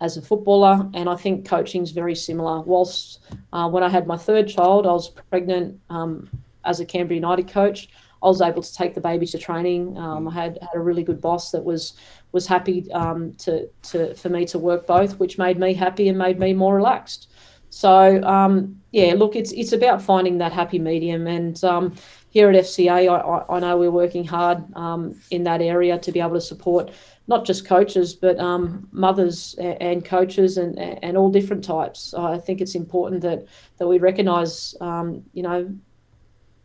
as 0.00 0.16
a 0.16 0.22
footballer, 0.22 0.88
and 0.94 1.08
I 1.08 1.16
think 1.16 1.44
coaching 1.44 1.82
is 1.82 1.90
very 1.90 2.14
similar. 2.14 2.60
Whilst 2.60 3.18
uh, 3.52 3.68
when 3.68 3.82
I 3.82 3.88
had 3.88 4.06
my 4.06 4.16
third 4.16 4.46
child, 4.46 4.86
I 4.86 4.92
was 4.92 5.08
pregnant 5.08 5.80
um, 5.90 6.30
as 6.64 6.78
a 6.78 6.84
Canberra 6.84 7.16
United 7.16 7.48
coach. 7.48 7.88
I 8.22 8.26
was 8.26 8.40
able 8.40 8.62
to 8.62 8.74
take 8.74 8.94
the 8.94 9.00
baby 9.00 9.26
to 9.26 9.38
training. 9.38 9.98
Um, 9.98 10.28
I 10.28 10.32
had, 10.32 10.58
had 10.60 10.74
a 10.74 10.80
really 10.80 11.02
good 11.02 11.20
boss 11.20 11.50
that 11.50 11.64
was 11.64 11.94
was 12.32 12.46
happy 12.46 12.90
um, 12.92 13.34
to, 13.34 13.68
to 13.82 14.14
for 14.14 14.28
me 14.28 14.46
to 14.46 14.58
work 14.58 14.86
both, 14.86 15.18
which 15.18 15.38
made 15.38 15.58
me 15.58 15.74
happy 15.74 16.08
and 16.08 16.16
made 16.16 16.38
me 16.38 16.52
more 16.54 16.76
relaxed. 16.76 17.28
So 17.70 18.22
um, 18.22 18.80
yeah, 18.90 19.14
look, 19.14 19.34
it's 19.34 19.52
it's 19.52 19.72
about 19.72 20.02
finding 20.02 20.38
that 20.38 20.52
happy 20.52 20.78
medium, 20.78 21.26
and 21.26 21.62
um, 21.64 21.94
here 22.32 22.48
at 22.50 22.64
FCA, 22.64 23.10
I, 23.10 23.54
I, 23.54 23.60
know 23.60 23.76
we're 23.76 23.90
working 23.90 24.24
hard 24.24 24.64
um, 24.74 25.20
in 25.30 25.42
that 25.44 25.60
area 25.60 25.98
to 25.98 26.12
be 26.12 26.20
able 26.20 26.34
to 26.34 26.40
support 26.40 26.90
not 27.28 27.44
just 27.44 27.66
coaches, 27.66 28.14
but 28.14 28.38
um, 28.38 28.88
mothers 28.90 29.54
and 29.58 30.04
coaches 30.04 30.56
and, 30.56 30.78
and 30.78 31.16
all 31.16 31.30
different 31.30 31.62
types. 31.62 32.14
I 32.14 32.38
think 32.38 32.60
it's 32.60 32.74
important 32.74 33.20
that, 33.22 33.46
that 33.78 33.86
we 33.86 33.98
recognise, 33.98 34.74
um, 34.80 35.22
you 35.34 35.42
know, 35.42 35.70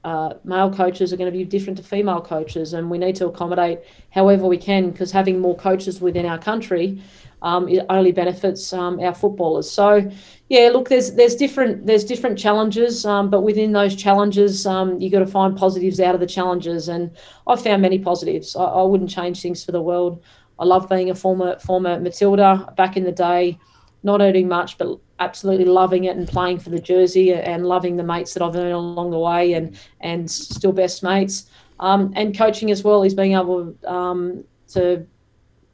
uh, 0.04 0.36
male 0.44 0.74
coaches 0.74 1.12
are 1.12 1.18
going 1.18 1.32
to 1.32 1.38
be 1.38 1.44
different 1.44 1.78
to 1.78 1.84
female 1.84 2.22
coaches, 2.22 2.74
and 2.74 2.90
we 2.90 2.98
need 2.98 3.16
to 3.18 3.28
accommodate 3.28 3.80
however 4.12 4.46
we 4.46 4.58
can 4.58 4.92
because 4.92 5.12
having 5.12 5.40
more 5.40 5.56
coaches 5.56 6.00
within 6.00 6.26
our 6.26 6.38
country 6.38 7.02
um, 7.42 7.68
it 7.68 7.86
only 7.90 8.12
benefits 8.12 8.74
um, 8.74 9.00
our 9.00 9.14
footballers. 9.14 9.70
So, 9.70 10.10
yeah, 10.50 10.70
look, 10.70 10.90
there's 10.90 11.14
there's 11.14 11.36
different 11.36 11.86
there's 11.86 12.04
different 12.04 12.38
challenges, 12.38 13.06
um, 13.06 13.30
but 13.30 13.42
within 13.42 13.72
those 13.74 13.96
challenges, 13.96 14.66
um, 14.66 15.00
you 15.00 15.10
got 15.10 15.20
to 15.20 15.28
find 15.28 15.56
positives 15.56 16.00
out 16.00 16.16
of 16.16 16.22
the 16.22 16.28
challenges, 16.28 16.90
and 16.90 17.12
I've 17.46 17.62
found 17.62 17.82
many 17.82 18.00
positives. 18.00 18.56
I, 18.56 18.64
I 18.64 18.84
wouldn't 18.84 19.10
change 19.10 19.42
things 19.42 19.64
for 19.64 19.72
the 19.72 19.82
world. 19.82 20.24
I 20.60 20.66
love 20.66 20.90
being 20.90 21.10
a 21.12 21.16
former 21.16 21.60
former 21.60 22.00
Matilda 22.00 22.74
back 22.76 22.98
in 22.98 23.04
the 23.04 23.12
day, 23.12 23.60
not 24.04 24.22
earning 24.22 24.48
much, 24.48 24.78
but 24.78 24.98
absolutely 25.19 25.65
loving 25.65 26.06
it 26.06 26.15
and 26.15 26.27
playing 26.27 26.60
for 26.60 26.69
the 26.69 26.80
jersey 26.80 27.34
and 27.34 27.65
loving 27.65 27.97
the 27.97 28.03
mates 28.03 28.34
that 28.34 28.43
I've 28.43 28.56
earned 28.56 28.73
along 28.73 29.12
the 29.12 29.19
way 29.19 29.53
and 29.53 29.77
and 30.01 30.30
still 30.30 30.71
best 30.71 31.03
mates. 31.03 31.49
Um, 31.80 32.12
and 32.15 32.36
coaching 32.36 32.71
as 32.71 32.84
well 32.84 33.03
is 33.03 33.13
being 33.13 33.34
able 33.34 33.75
um, 33.86 34.43
to 34.69 35.06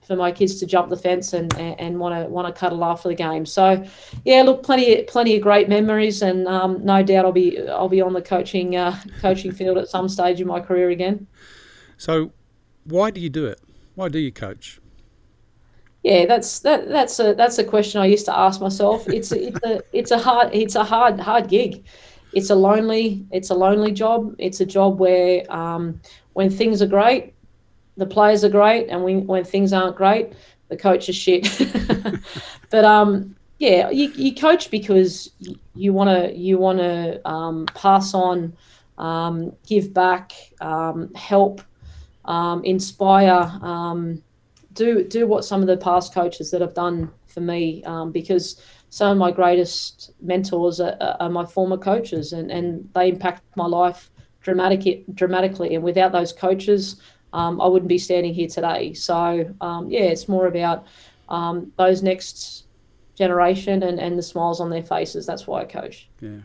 for 0.05 0.15
my 0.15 0.31
kids 0.31 0.59
to 0.59 0.65
jump 0.65 0.89
the 0.89 0.97
fence 0.97 1.33
and 1.33 1.53
and 1.57 1.99
want 1.99 2.15
to 2.15 2.29
want 2.29 2.53
to 2.53 2.59
cuddle 2.59 2.83
after 2.83 3.09
the 3.09 3.15
game. 3.15 3.45
So, 3.45 3.83
yeah, 4.25 4.41
look, 4.43 4.63
plenty 4.63 5.03
plenty 5.03 5.35
of 5.35 5.41
great 5.41 5.69
memories, 5.69 6.21
and 6.21 6.47
um, 6.47 6.83
no 6.83 7.03
doubt 7.03 7.25
I'll 7.25 7.31
be 7.31 7.67
I'll 7.69 7.89
be 7.89 8.01
on 8.01 8.13
the 8.13 8.21
coaching 8.21 8.75
uh, 8.75 8.99
coaching 9.21 9.51
field 9.51 9.77
at 9.77 9.87
some 9.87 10.09
stage 10.09 10.41
in 10.41 10.47
my 10.47 10.59
career 10.59 10.89
again. 10.89 11.27
So, 11.97 12.33
why 12.83 13.11
do 13.11 13.21
you 13.21 13.29
do 13.29 13.45
it? 13.45 13.61
Why 13.95 14.09
do 14.09 14.19
you 14.19 14.31
coach? 14.31 14.79
Yeah, 16.03 16.25
that's 16.25 16.59
that. 16.59 16.89
That's 16.89 17.17
a 17.19 17.33
that's 17.33 17.57
a 17.57 17.63
question 17.63 18.01
I 18.01 18.07
used 18.07 18.25
to 18.25 18.37
ask 18.37 18.59
myself. 18.59 19.07
It's 19.07 19.31
a, 19.31 19.47
it's 19.47 19.65
a 19.65 19.81
it's 19.93 20.11
a 20.11 20.17
hard 20.17 20.49
it's 20.53 20.75
a 20.75 20.83
hard 20.83 21.19
hard 21.19 21.47
gig. 21.47 21.85
It's 22.33 22.49
a 22.49 22.55
lonely 22.55 23.25
it's 23.31 23.49
a 23.49 23.55
lonely 23.55 23.93
job. 23.93 24.35
It's 24.37 24.59
a 24.59 24.65
job 24.65 24.99
where 24.99 25.49
um, 25.51 26.01
when 26.33 26.49
things 26.49 26.81
are 26.81 26.87
great, 26.87 27.33
the 27.95 28.05
players 28.05 28.43
are 28.43 28.49
great, 28.49 28.89
and 28.89 29.03
when 29.03 29.25
when 29.27 29.45
things 29.45 29.71
aren't 29.71 29.95
great, 29.95 30.33
the 30.67 30.75
coach 30.75 31.07
is 31.07 31.15
shit. 31.15 31.47
but 32.69 32.83
um, 32.83 33.35
yeah, 33.59 33.89
you, 33.89 34.11
you 34.11 34.35
coach 34.35 34.69
because 34.69 35.31
you 35.73 35.93
want 35.93 36.09
to 36.09 36.35
you 36.35 36.57
want 36.57 36.79
to 36.79 37.25
um, 37.27 37.65
pass 37.67 38.13
on, 38.13 38.57
um, 38.97 39.53
give 39.65 39.93
back, 39.93 40.33
um, 40.59 41.13
help 41.13 41.61
um, 42.25 42.63
inspire, 42.65 43.49
um, 43.61 44.21
do 44.73 45.03
do 45.03 45.27
what 45.27 45.45
some 45.45 45.61
of 45.61 45.67
the 45.67 45.77
past 45.77 46.13
coaches 46.13 46.51
that 46.51 46.61
have 46.61 46.73
done 46.73 47.11
for 47.27 47.41
me, 47.41 47.83
um, 47.85 48.11
because 48.11 48.61
some 48.89 49.11
of 49.11 49.17
my 49.17 49.31
greatest 49.31 50.11
mentors 50.21 50.79
are, 50.79 50.95
are, 51.19 51.29
my 51.29 51.45
former 51.45 51.77
coaches, 51.77 52.33
and, 52.33 52.51
and 52.51 52.87
they 52.93 53.09
impact 53.09 53.41
my 53.55 53.65
life 53.65 54.11
dramatic, 54.41 55.03
dramatically. 55.13 55.73
And 55.73 55.83
without 55.83 56.11
those 56.11 56.31
coaches, 56.31 57.01
um, 57.33 57.59
I 57.59 57.67
wouldn't 57.67 57.89
be 57.89 57.97
standing 57.97 58.33
here 58.33 58.47
today. 58.47 58.93
So 58.93 59.51
um, 59.61 59.89
yeah, 59.89 60.01
it's 60.01 60.27
more 60.27 60.47
about 60.47 60.85
um, 61.29 61.71
those 61.77 62.03
next 62.03 62.65
generation 63.15 63.83
and, 63.83 63.99
and 63.99 64.17
the 64.17 64.23
smiles 64.23 64.59
on 64.59 64.69
their 64.69 64.83
faces. 64.83 65.25
That's 65.25 65.47
why 65.47 65.61
I 65.61 65.65
coach. 65.65 66.09
Yeah. 66.19 66.41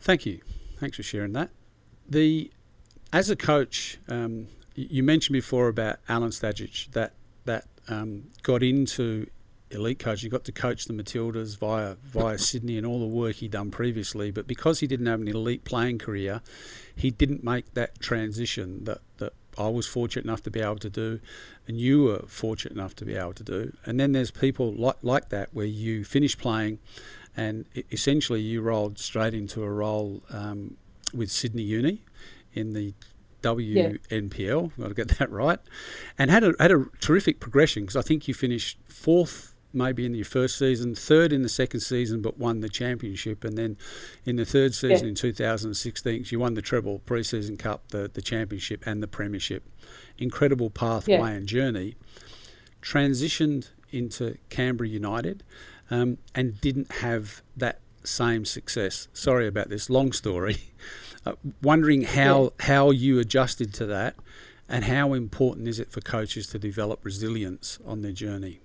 Thank 0.00 0.26
you. 0.26 0.40
Thanks 0.78 0.96
for 0.96 1.02
sharing 1.02 1.32
that. 1.32 1.50
The 2.08 2.50
as 3.12 3.30
a 3.30 3.36
coach, 3.36 3.98
um, 4.08 4.48
you 4.74 5.02
mentioned 5.02 5.34
before 5.34 5.68
about 5.68 5.98
Alan 6.08 6.30
Stajcic 6.30 6.90
that 6.92 7.12
that 7.44 7.66
um, 7.88 8.24
got 8.42 8.62
into 8.62 9.28
elite 9.70 9.98
coach. 9.98 10.22
He 10.22 10.28
got 10.28 10.44
to 10.44 10.52
coach 10.52 10.86
the 10.86 10.92
Matildas 10.92 11.58
via 11.58 11.96
via 12.04 12.38
Sydney 12.38 12.76
and 12.76 12.86
all 12.86 13.00
the 13.00 13.06
work 13.06 13.36
he'd 13.36 13.52
done 13.52 13.70
previously. 13.70 14.30
But 14.30 14.46
because 14.46 14.80
he 14.80 14.86
didn't 14.86 15.06
have 15.06 15.20
an 15.20 15.28
elite 15.28 15.64
playing 15.64 15.98
career, 15.98 16.42
he 16.94 17.10
didn't 17.10 17.44
make 17.44 17.74
that 17.74 18.00
transition 18.00 18.84
that 18.84 19.00
that 19.18 19.32
I 19.56 19.68
was 19.68 19.86
fortunate 19.86 20.24
enough 20.24 20.42
to 20.44 20.50
be 20.50 20.60
able 20.60 20.78
to 20.78 20.90
do, 20.90 21.20
and 21.68 21.78
you 21.78 22.04
were 22.04 22.24
fortunate 22.26 22.74
enough 22.74 22.96
to 22.96 23.04
be 23.04 23.14
able 23.14 23.34
to 23.34 23.44
do. 23.44 23.76
And 23.84 24.00
then 24.00 24.12
there's 24.12 24.30
people 24.30 24.72
like 24.72 24.96
like 25.02 25.28
that 25.30 25.50
where 25.52 25.66
you 25.66 26.04
finish 26.04 26.36
playing, 26.36 26.78
and 27.36 27.66
essentially 27.92 28.40
you 28.40 28.62
rolled 28.62 28.98
straight 28.98 29.34
into 29.34 29.62
a 29.62 29.70
role 29.70 30.22
um, 30.30 30.76
with 31.12 31.30
Sydney 31.30 31.62
Uni 31.62 32.02
in 32.52 32.72
the 32.72 32.94
WNPL. 33.44 34.72
Yeah. 34.76 34.82
Got 34.82 34.88
to 34.88 34.94
get 34.94 35.08
that 35.18 35.30
right, 35.30 35.58
and 36.18 36.30
had 36.30 36.44
a 36.44 36.54
had 36.58 36.72
a 36.72 36.86
terrific 37.00 37.40
progression 37.40 37.82
because 37.82 37.96
I 37.96 38.02
think 38.02 38.26
you 38.26 38.34
finished 38.34 38.78
fourth 38.88 39.54
maybe 39.74 40.06
in 40.06 40.14
your 40.14 40.24
first 40.24 40.56
season, 40.56 40.94
third 40.94 41.32
in 41.32 41.42
the 41.42 41.48
second 41.48 41.80
season, 41.80 42.22
but 42.22 42.38
won 42.38 42.60
the 42.60 42.68
championship, 42.68 43.44
and 43.44 43.58
then 43.58 43.76
in 44.24 44.36
the 44.36 44.44
third 44.44 44.72
season 44.72 45.06
yeah. 45.06 45.10
in 45.10 45.14
2016, 45.14 46.26
you 46.28 46.38
won 46.38 46.54
the 46.54 46.62
treble, 46.62 47.00
pre-season 47.00 47.56
cup, 47.56 47.88
the 47.88 48.10
the 48.12 48.22
championship, 48.22 48.82
and 48.86 49.02
the 49.02 49.08
premiership. 49.08 49.64
Incredible 50.16 50.70
pathway 50.70 51.14
yeah. 51.14 51.28
and 51.28 51.46
journey. 51.46 51.96
Transitioned 52.80 53.70
into 53.90 54.36
Canberra 54.50 54.88
United, 54.88 55.42
um, 55.90 56.18
and 56.34 56.60
didn't 56.60 56.92
have 56.92 57.42
that 57.56 57.80
same 58.04 58.44
success. 58.44 59.08
Sorry 59.12 59.46
about 59.46 59.68
this 59.68 59.90
long 59.90 60.12
story. 60.12 60.58
Uh, 61.26 61.32
wondering 61.62 62.02
how 62.02 62.42
yeah. 62.42 62.66
how 62.66 62.90
you 62.90 63.18
adjusted 63.18 63.72
to 63.72 63.86
that, 63.86 64.14
and 64.68 64.84
how 64.84 65.14
important 65.14 65.68
is 65.68 65.78
it 65.78 65.90
for 65.90 66.00
coaches 66.00 66.46
to 66.48 66.58
develop 66.58 67.04
resilience 67.04 67.78
on 67.86 68.02
their 68.02 68.12
journey? 68.12 68.60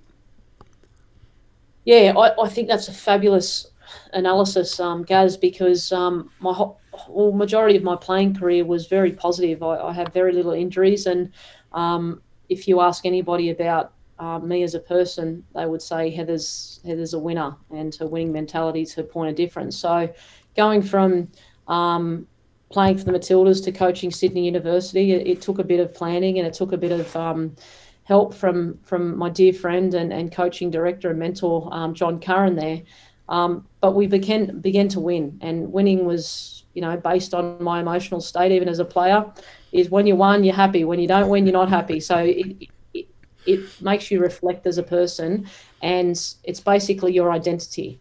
Yeah, 1.85 2.13
I, 2.17 2.43
I 2.43 2.49
think 2.49 2.67
that's 2.67 2.87
a 2.87 2.93
fabulous 2.93 3.67
analysis, 4.13 4.79
um, 4.79 5.03
Gaz, 5.03 5.37
because 5.37 5.91
um, 5.91 6.29
my 6.39 6.53
whole, 6.53 6.79
well, 7.07 7.31
majority 7.31 7.77
of 7.77 7.83
my 7.83 7.95
playing 7.95 8.35
career 8.35 8.65
was 8.65 8.87
very 8.87 9.11
positive. 9.11 9.63
I, 9.63 9.77
I 9.77 9.93
have 9.93 10.13
very 10.13 10.33
little 10.33 10.51
injuries, 10.51 11.05
and 11.05 11.31
um, 11.73 12.21
if 12.49 12.67
you 12.67 12.81
ask 12.81 13.05
anybody 13.05 13.49
about 13.51 13.93
uh, 14.19 14.39
me 14.39 14.63
as 14.63 14.75
a 14.75 14.79
person, 14.79 15.43
they 15.55 15.65
would 15.65 15.81
say 15.81 16.09
Heather's 16.09 16.81
Heather's 16.85 17.13
a 17.13 17.19
winner, 17.19 17.55
and 17.71 17.95
her 17.95 18.07
winning 18.07 18.31
mentality 18.31 18.81
is 18.81 18.93
her 18.95 19.03
point 19.03 19.29
of 19.29 19.35
difference. 19.35 19.77
So, 19.77 20.13
going 20.55 20.81
from 20.81 21.29
um, 21.67 22.27
playing 22.69 22.97
for 22.97 23.05
the 23.05 23.11
Matildas 23.11 23.63
to 23.63 23.71
coaching 23.71 24.11
Sydney 24.11 24.45
University, 24.45 25.11
it, 25.11 25.27
it, 25.27 25.41
took 25.41 25.59
a 25.59 25.63
bit 25.63 25.79
of 25.79 25.93
planning 25.93 26.37
and 26.37 26.47
it 26.47 26.53
took 26.53 26.71
a 26.71 26.77
bit 26.77 26.91
of 26.91 27.15
um, 27.15 27.55
help 28.03 28.33
from 28.33 28.79
from 28.83 29.17
my 29.17 29.29
dear 29.29 29.53
friend 29.53 29.93
and, 29.93 30.11
and 30.11 30.31
coaching 30.31 30.71
director 30.71 31.09
and 31.09 31.19
mentor 31.19 31.69
um, 31.71 31.93
John 31.93 32.19
Curran 32.19 32.55
there. 32.55 32.81
Um, 33.29 33.67
but 33.81 33.93
we 33.93 34.07
began 34.07 34.59
began 34.59 34.87
to 34.89 34.99
win, 34.99 35.37
and 35.41 35.71
winning 35.71 36.05
was 36.05 36.63
you 36.73 36.81
know 36.81 36.97
based 36.97 37.33
on 37.33 37.63
my 37.63 37.79
emotional 37.79 38.21
state 38.21 38.51
even 38.51 38.67
as 38.67 38.79
a 38.79 38.85
player. 38.85 39.31
Is 39.71 39.91
when 39.91 40.07
you 40.07 40.15
won, 40.15 40.43
you're 40.43 40.55
happy. 40.55 40.83
When 40.83 40.99
you 40.99 41.07
don't 41.07 41.29
win, 41.29 41.45
you're 41.45 41.53
not 41.53 41.69
happy. 41.69 41.99
So 41.99 42.17
it, 42.17 42.69
it, 42.95 43.07
it 43.45 43.81
makes 43.81 44.09
you 44.09 44.19
reflect 44.19 44.65
as 44.65 44.79
a 44.79 44.83
person, 44.83 45.47
and 45.83 46.11
it's 46.43 46.59
basically 46.59 47.13
your 47.13 47.31
identity. 47.31 47.99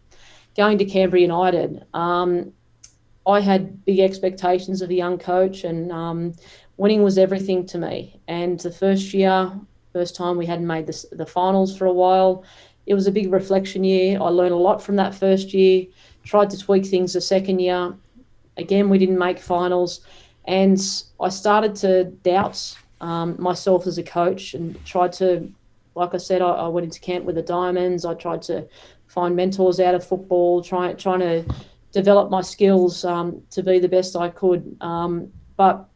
Going 0.57 0.79
to 0.79 0.85
Canberra 0.85 1.21
United, 1.21 1.85
um, 1.93 2.51
I 3.29 3.39
had 3.39 3.85
big 3.85 3.99
expectations 3.99 4.81
of 4.81 4.89
a 4.89 4.93
young 4.93 5.17
coach, 5.17 5.63
and 5.63 5.91
um, 5.91 6.33
winning 6.77 7.03
was 7.03 7.17
everything 7.17 7.65
to 7.67 7.77
me. 7.77 8.19
And 8.27 8.59
the 8.59 8.71
first 8.71 9.13
year, 9.13 9.51
first 9.93 10.15
time 10.15 10.37
we 10.37 10.45
hadn't 10.45 10.67
made 10.67 10.87
the, 10.87 11.05
the 11.11 11.25
finals 11.25 11.77
for 11.77 11.85
a 11.85 11.93
while, 11.93 12.43
it 12.85 12.95
was 12.95 13.05
a 13.05 13.11
big 13.11 13.31
reflection 13.31 13.83
year. 13.83 14.17
I 14.19 14.29
learned 14.29 14.53
a 14.53 14.57
lot 14.57 14.81
from 14.81 14.95
that 14.95 15.13
first 15.13 15.53
year. 15.53 15.85
Tried 16.23 16.49
to 16.49 16.57
tweak 16.57 16.85
things 16.85 17.13
the 17.13 17.21
second 17.21 17.59
year. 17.59 17.95
Again, 18.57 18.89
we 18.89 18.97
didn't 18.97 19.19
make 19.19 19.39
finals, 19.39 20.01
and 20.45 20.79
I 21.21 21.29
started 21.29 21.75
to 21.77 22.05
doubt 22.05 22.75
um, 22.99 23.35
myself 23.39 23.87
as 23.87 23.97
a 23.97 24.03
coach 24.03 24.53
and 24.53 24.83
tried 24.85 25.13
to, 25.13 25.49
like 25.95 26.13
I 26.13 26.17
said, 26.17 26.41
I, 26.41 26.49
I, 26.49 26.67
went 26.67 26.83
into 26.83 26.99
camp 26.99 27.25
with 27.25 27.35
the 27.35 27.41
Diamonds. 27.41 28.05
I 28.05 28.13
tried 28.15 28.41
to 28.43 28.67
find 29.07 29.35
mentors 29.35 29.79
out 29.79 29.95
of 29.95 30.05
football, 30.05 30.61
trying 30.61 30.97
trying 30.97 31.19
to 31.19 31.45
develop 31.91 32.29
my 32.29 32.41
skills 32.41 33.03
um, 33.05 33.41
to 33.51 33.63
be 33.63 33.79
the 33.79 33.87
best 33.87 34.15
I 34.15 34.29
could. 34.29 34.77
Um, 34.81 35.31
but 35.57 35.89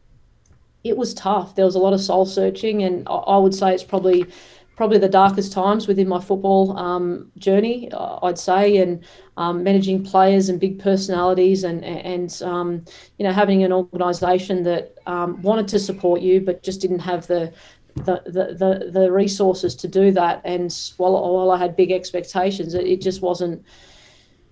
it 0.82 0.96
was 0.96 1.14
tough. 1.14 1.54
There 1.54 1.64
was 1.64 1.74
a 1.74 1.78
lot 1.78 1.92
of 1.92 2.00
soul 2.00 2.26
searching, 2.26 2.82
and 2.82 3.08
I, 3.08 3.14
I 3.14 3.38
would 3.38 3.54
say 3.54 3.72
it's 3.74 3.84
probably 3.84 4.26
probably 4.76 4.98
the 4.98 5.08
darkest 5.08 5.52
times 5.52 5.86
within 5.86 6.08
my 6.08 6.20
football 6.20 6.76
um, 6.76 7.30
journey, 7.38 7.88
uh, 7.92 8.18
I'd 8.24 8.38
say, 8.38 8.78
and 8.78 9.04
um, 9.36 9.62
managing 9.62 10.02
players 10.02 10.48
and 10.48 10.58
big 10.58 10.78
personalities, 10.78 11.64
and 11.64 11.84
and 11.84 12.42
um, 12.42 12.84
you 13.18 13.24
know 13.24 13.32
having 13.32 13.62
an 13.62 13.72
organisation 13.72 14.62
that 14.64 14.96
um, 15.06 15.40
wanted 15.42 15.68
to 15.68 15.78
support 15.78 16.20
you 16.20 16.40
but 16.40 16.62
just 16.62 16.80
didn't 16.80 17.00
have 17.00 17.26
the 17.26 17.52
the, 17.96 18.22
the, 18.26 18.54
the, 18.58 18.90
the 18.90 19.12
resources 19.12 19.74
to 19.76 19.86
do 19.86 20.10
that. 20.10 20.42
And 20.44 20.76
while, 20.96 21.12
while 21.12 21.52
I 21.52 21.58
had 21.58 21.76
big 21.76 21.92
expectations, 21.92 22.74
it, 22.74 22.86
it 22.86 23.00
just 23.00 23.22
wasn't 23.22 23.64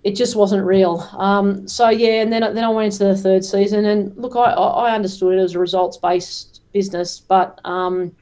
it 0.05 0.17
just 0.17 0.35
wasn't 0.35 0.65
real. 0.65 1.09
Um, 1.17 1.69
so 1.69 1.89
yeah, 1.89 2.23
and 2.23 2.33
then 2.33 2.43
then 2.55 2.65
I 2.65 2.69
went 2.69 2.93
into 2.93 3.05
the 3.05 3.17
third 3.17 3.45
season, 3.45 3.85
and 3.85 4.17
look, 4.17 4.37
I 4.37 4.53
I 4.53 4.95
understood 4.95 5.35
it 5.35 5.43
as 5.43 5.55
a 5.55 5.59
results 5.59 5.97
based 5.97 6.63
business, 6.73 7.21
but 7.21 7.61
um, 7.65 8.15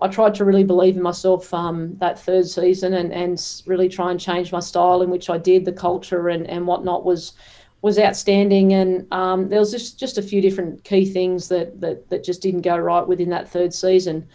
I 0.00 0.08
tried 0.08 0.34
to 0.34 0.44
really 0.44 0.64
believe 0.64 0.96
in 0.96 1.02
myself 1.02 1.54
um, 1.54 1.96
that 1.98 2.18
third 2.18 2.46
season 2.46 2.94
and, 2.94 3.12
and 3.12 3.62
really 3.66 3.88
try 3.88 4.10
and 4.10 4.18
change 4.20 4.52
my 4.52 4.60
style 4.60 5.00
in 5.02 5.10
which 5.10 5.30
I 5.30 5.38
did. 5.38 5.64
The 5.64 5.72
culture 5.72 6.28
and, 6.28 6.46
and 6.48 6.66
whatnot 6.66 7.04
was 7.04 7.32
was 7.80 7.98
outstanding, 7.98 8.74
and 8.74 9.12
um, 9.12 9.48
there 9.48 9.58
was 9.58 9.72
just, 9.72 9.98
just 9.98 10.16
a 10.16 10.22
few 10.22 10.40
different 10.40 10.84
key 10.84 11.04
things 11.04 11.48
that, 11.48 11.80
that 11.80 12.08
that 12.10 12.24
just 12.24 12.42
didn't 12.42 12.60
go 12.60 12.76
right 12.76 13.06
within 13.06 13.30
that 13.30 13.48
third 13.48 13.72
season. 13.72 14.28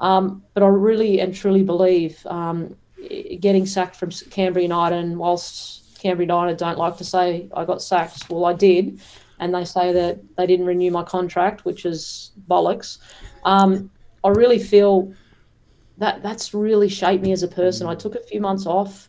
Um, 0.00 0.42
but 0.54 0.62
I 0.62 0.66
really 0.66 1.20
and 1.20 1.34
truly 1.34 1.62
believe 1.62 2.26
um, 2.26 2.76
getting 3.40 3.66
sacked 3.66 3.96
from 3.96 4.10
Canberra 4.30 4.62
United, 4.62 5.16
whilst 5.16 5.89
Canberra 6.00 6.24
United 6.24 6.56
don't 6.56 6.78
like 6.78 6.96
to 6.96 7.04
say 7.04 7.48
I 7.54 7.64
got 7.64 7.82
sacked, 7.82 8.28
well 8.30 8.44
I 8.46 8.52
did, 8.52 9.00
and 9.38 9.54
they 9.54 9.64
say 9.64 9.92
that 9.92 10.20
they 10.36 10.46
didn't 10.46 10.66
renew 10.66 10.90
my 10.90 11.04
contract, 11.04 11.64
which 11.64 11.84
is 11.84 12.32
bollocks. 12.48 12.98
Um, 13.44 13.90
I 14.24 14.28
really 14.28 14.58
feel 14.58 15.12
that 15.98 16.22
that's 16.22 16.54
really 16.54 16.88
shaped 16.88 17.22
me 17.22 17.32
as 17.32 17.42
a 17.42 17.48
person. 17.48 17.86
I 17.86 17.94
took 17.94 18.14
a 18.14 18.22
few 18.22 18.40
months 18.40 18.66
off 18.66 19.08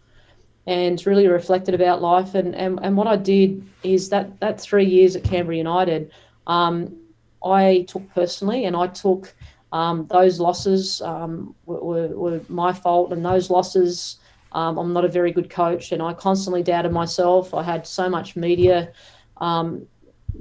and 0.67 1.03
really 1.05 1.27
reflected 1.27 1.73
about 1.73 2.01
life. 2.01 2.35
And, 2.35 2.55
and, 2.55 2.79
and 2.83 2.95
what 2.95 3.07
I 3.07 3.15
did 3.15 3.65
is 3.83 4.09
that, 4.09 4.39
that 4.41 4.59
three 4.59 4.85
years 4.85 5.15
at 5.15 5.23
Canberra 5.23 5.57
United, 5.57 6.11
um, 6.47 6.95
I 7.43 7.85
took 7.87 8.07
personally 8.13 8.65
and 8.65 8.75
I 8.75 8.87
took 8.87 9.33
um, 9.71 10.05
those 10.07 10.39
losses 10.39 11.01
um, 11.01 11.55
were, 11.65 12.07
were, 12.09 12.41
my 12.49 12.73
fault. 12.73 13.11
And 13.11 13.25
those 13.25 13.49
losses, 13.49 14.17
um, 14.53 14.77
I'm 14.77 14.93
not 14.93 15.05
a 15.05 15.07
very 15.07 15.31
good 15.31 15.49
coach 15.49 15.91
and 15.91 16.01
I 16.01 16.13
constantly 16.13 16.63
doubted 16.63 16.91
myself. 16.91 17.53
I 17.53 17.63
had 17.63 17.87
so 17.87 18.09
much 18.09 18.35
media 18.35 18.91
um, 19.37 19.87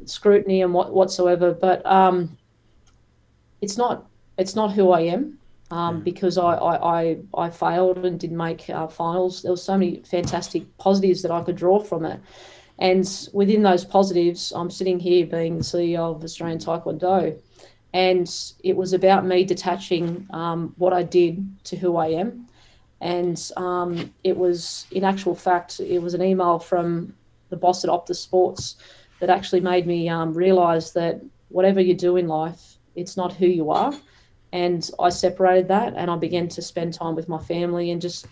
scrutiny 0.05 0.63
and 0.63 0.75
what, 0.75 0.93
whatsoever. 0.93 1.53
But 1.53 1.85
um, 1.87 2.37
it's 3.61 3.77
not 3.77 4.07
it's 4.39 4.55
not 4.55 4.73
who 4.73 4.91
I 4.91 5.03
am. 5.03 5.39
Um, 5.73 6.01
because 6.01 6.37
I, 6.37 6.55
I, 6.55 7.01
I, 7.01 7.19
I, 7.33 7.49
failed 7.49 8.05
and 8.05 8.19
didn't 8.19 8.37
make 8.37 8.69
uh, 8.69 8.89
finals. 8.89 9.43
There 9.43 9.53
were 9.53 9.57
so 9.57 9.79
many 9.79 10.03
fantastic 10.05 10.65
positives 10.79 11.23
that 11.23 11.31
I 11.31 11.43
could 11.43 11.55
draw 11.55 11.79
from 11.79 12.05
it. 12.05 12.19
And 12.81 13.29
within 13.33 13.63
those 13.63 13.85
positives, 13.85 14.53
I'm 14.53 14.69
sitting 14.69 14.99
here 14.99 15.27
being 15.27 15.59
the 15.59 15.63
CEO 15.63 16.17
of 16.17 16.25
Australian 16.25 16.59
Taekwondo. 16.59 17.41
And 17.93 18.29
it 18.65 18.75
was 18.77 18.93
about 18.93 19.25
me 19.25 19.45
detaching 19.45 20.27
um, 20.31 20.75
what 20.77 20.93
I 20.93 21.05
did 21.05 21.47
to 21.67 21.77
who 21.77 21.97
I 21.97 22.09
am. 22.09 22.49
And 23.01 23.41
um, 23.57 24.13
it 24.25 24.37
was, 24.37 24.87
in 24.91 25.05
actual 25.05 25.35
fact, 25.35 25.81
it 25.81 26.01
was 26.01 26.15
an 26.15 26.23
email 26.23 26.59
from 26.59 27.15
the 27.49 27.57
boss 27.57 27.85
at 27.85 27.91
Optus 27.91 28.17
Sports 28.17 28.77
that 29.21 29.31
actually 29.31 29.61
made 29.61 29.87
me 29.87 30.09
um, 30.09 30.35
realize 30.35 30.93
that 30.93 31.21
whatever 31.49 31.81
you 31.81 31.95
do 31.95 32.17
in 32.17 32.29
life, 32.29 32.77
it's 32.95 33.17
not 33.17 33.33
who 33.33 33.47
you 33.47 33.71
are 33.71 33.95
and 34.53 34.89
I 34.99 35.11
separated 35.11 35.69
that 35.69 35.95
and 35.97 36.11
I 36.11 36.17
began 36.17 36.49
to 36.49 36.63
spend 36.63 36.95
time 36.95 37.15
with 37.15 37.29
my 37.29 37.39
family 37.39 37.91
and 37.91 38.01
just 38.01 38.27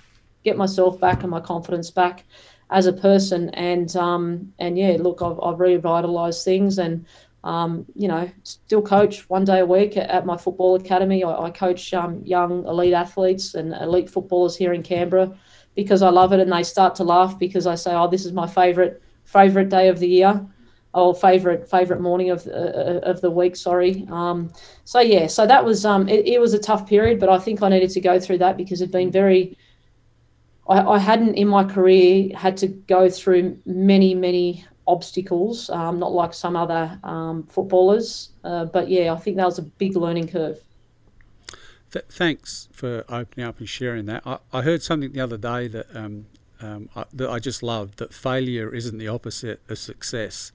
get 0.44 0.56
myself 0.56 0.98
back 1.00 1.22
and 1.22 1.30
my 1.30 1.40
confidence 1.40 1.90
back 1.90 2.24
as 2.70 2.86
a 2.86 2.92
person. 2.92 3.50
And 3.50 3.94
um, 3.96 4.52
and 4.58 4.78
yeah, 4.78 4.96
look, 4.98 5.22
I've, 5.22 5.38
I've 5.40 5.60
revitalized 5.60 6.44
things 6.44 6.78
and 6.78 7.06
um, 7.44 7.86
you 7.94 8.08
know, 8.08 8.30
still 8.42 8.82
coach 8.82 9.28
one 9.30 9.44
day 9.44 9.60
a 9.60 9.66
week 9.66 9.96
at, 9.96 10.10
at 10.10 10.26
my 10.26 10.36
football 10.36 10.74
academy. 10.74 11.22
I, 11.24 11.44
I 11.44 11.50
coach 11.50 11.94
um, 11.94 12.22
young 12.24 12.64
elite 12.66 12.94
athletes 12.94 13.54
and 13.54 13.74
elite 13.74 14.10
footballers 14.10 14.56
here 14.56 14.72
in 14.72 14.82
Canberra 14.82 15.36
because 15.74 16.02
I 16.02 16.10
love 16.10 16.32
it, 16.32 16.40
and 16.40 16.52
they 16.52 16.62
start 16.62 16.94
to 16.96 17.04
laugh 17.04 17.38
because 17.38 17.66
I 17.66 17.74
say, 17.74 17.94
"Oh, 17.94 18.08
this 18.08 18.26
is 18.26 18.32
my 18.32 18.46
favorite 18.46 19.02
favorite 19.24 19.68
day 19.68 19.88
of 19.88 19.98
the 19.98 20.08
year." 20.08 20.46
oh 20.94 21.12
favorite 21.12 21.68
favorite 21.70 22.00
morning 22.00 22.30
of 22.30 22.46
uh, 22.46 23.00
of 23.02 23.20
the 23.20 23.30
week 23.30 23.54
sorry 23.56 24.06
um, 24.10 24.50
so 24.84 25.00
yeah 25.00 25.26
so 25.26 25.46
that 25.46 25.64
was 25.64 25.84
um, 25.84 26.08
it, 26.08 26.26
it, 26.26 26.40
was 26.40 26.54
a 26.54 26.58
tough 26.58 26.88
period 26.88 27.20
but 27.20 27.28
i 27.28 27.38
think 27.38 27.62
i 27.62 27.68
needed 27.68 27.90
to 27.90 28.00
go 28.00 28.18
through 28.18 28.38
that 28.38 28.56
because 28.56 28.80
it'd 28.80 28.92
been 28.92 29.10
very 29.10 29.56
I, 30.68 30.80
I 30.80 30.98
hadn't 30.98 31.34
in 31.34 31.48
my 31.48 31.64
career 31.64 32.34
had 32.34 32.56
to 32.58 32.68
go 32.68 33.10
through 33.10 33.58
many 33.66 34.14
many 34.14 34.64
obstacles 34.88 35.70
um, 35.70 35.98
not 35.98 36.12
like 36.12 36.34
some 36.34 36.56
other 36.56 36.98
um, 37.04 37.44
footballers 37.44 38.30
uh, 38.44 38.64
but 38.64 38.88
yeah 38.88 39.12
i 39.12 39.16
think 39.16 39.36
that 39.36 39.44
was 39.44 39.58
a 39.58 39.62
big 39.62 39.94
learning 39.96 40.26
curve 40.26 40.58
Th- 41.92 42.04
thanks 42.08 42.68
for 42.72 43.04
opening 43.08 43.46
up 43.46 43.58
and 43.58 43.68
sharing 43.68 44.06
that 44.06 44.26
I, 44.26 44.38
I 44.52 44.62
heard 44.62 44.82
something 44.82 45.12
the 45.12 45.20
other 45.20 45.38
day 45.38 45.68
that 45.68 45.86
um, 45.94 46.26
um, 46.60 46.88
I, 46.96 47.04
that 47.12 47.30
I 47.30 47.38
just 47.38 47.62
loved 47.62 47.98
that 47.98 48.12
failure 48.12 48.74
isn't 48.74 48.98
the 48.98 49.08
opposite 49.08 49.60
of 49.68 49.78
success. 49.78 50.52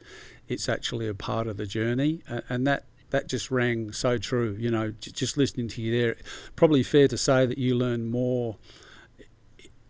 It's 0.47 0.67
actually 0.67 1.07
a 1.07 1.13
part 1.13 1.47
of 1.47 1.57
the 1.57 1.65
journey, 1.65 2.21
and, 2.27 2.43
and 2.49 2.67
that 2.67 2.85
that 3.11 3.27
just 3.27 3.51
rang 3.51 3.91
so 3.91 4.17
true. 4.17 4.55
You 4.59 4.71
know, 4.71 4.91
j- 4.91 5.11
just 5.11 5.37
listening 5.37 5.67
to 5.69 5.81
you 5.81 6.01
there, 6.01 6.15
probably 6.55 6.83
fair 6.83 7.07
to 7.07 7.17
say 7.17 7.45
that 7.45 7.57
you 7.57 7.75
learned 7.75 8.11
more 8.11 8.57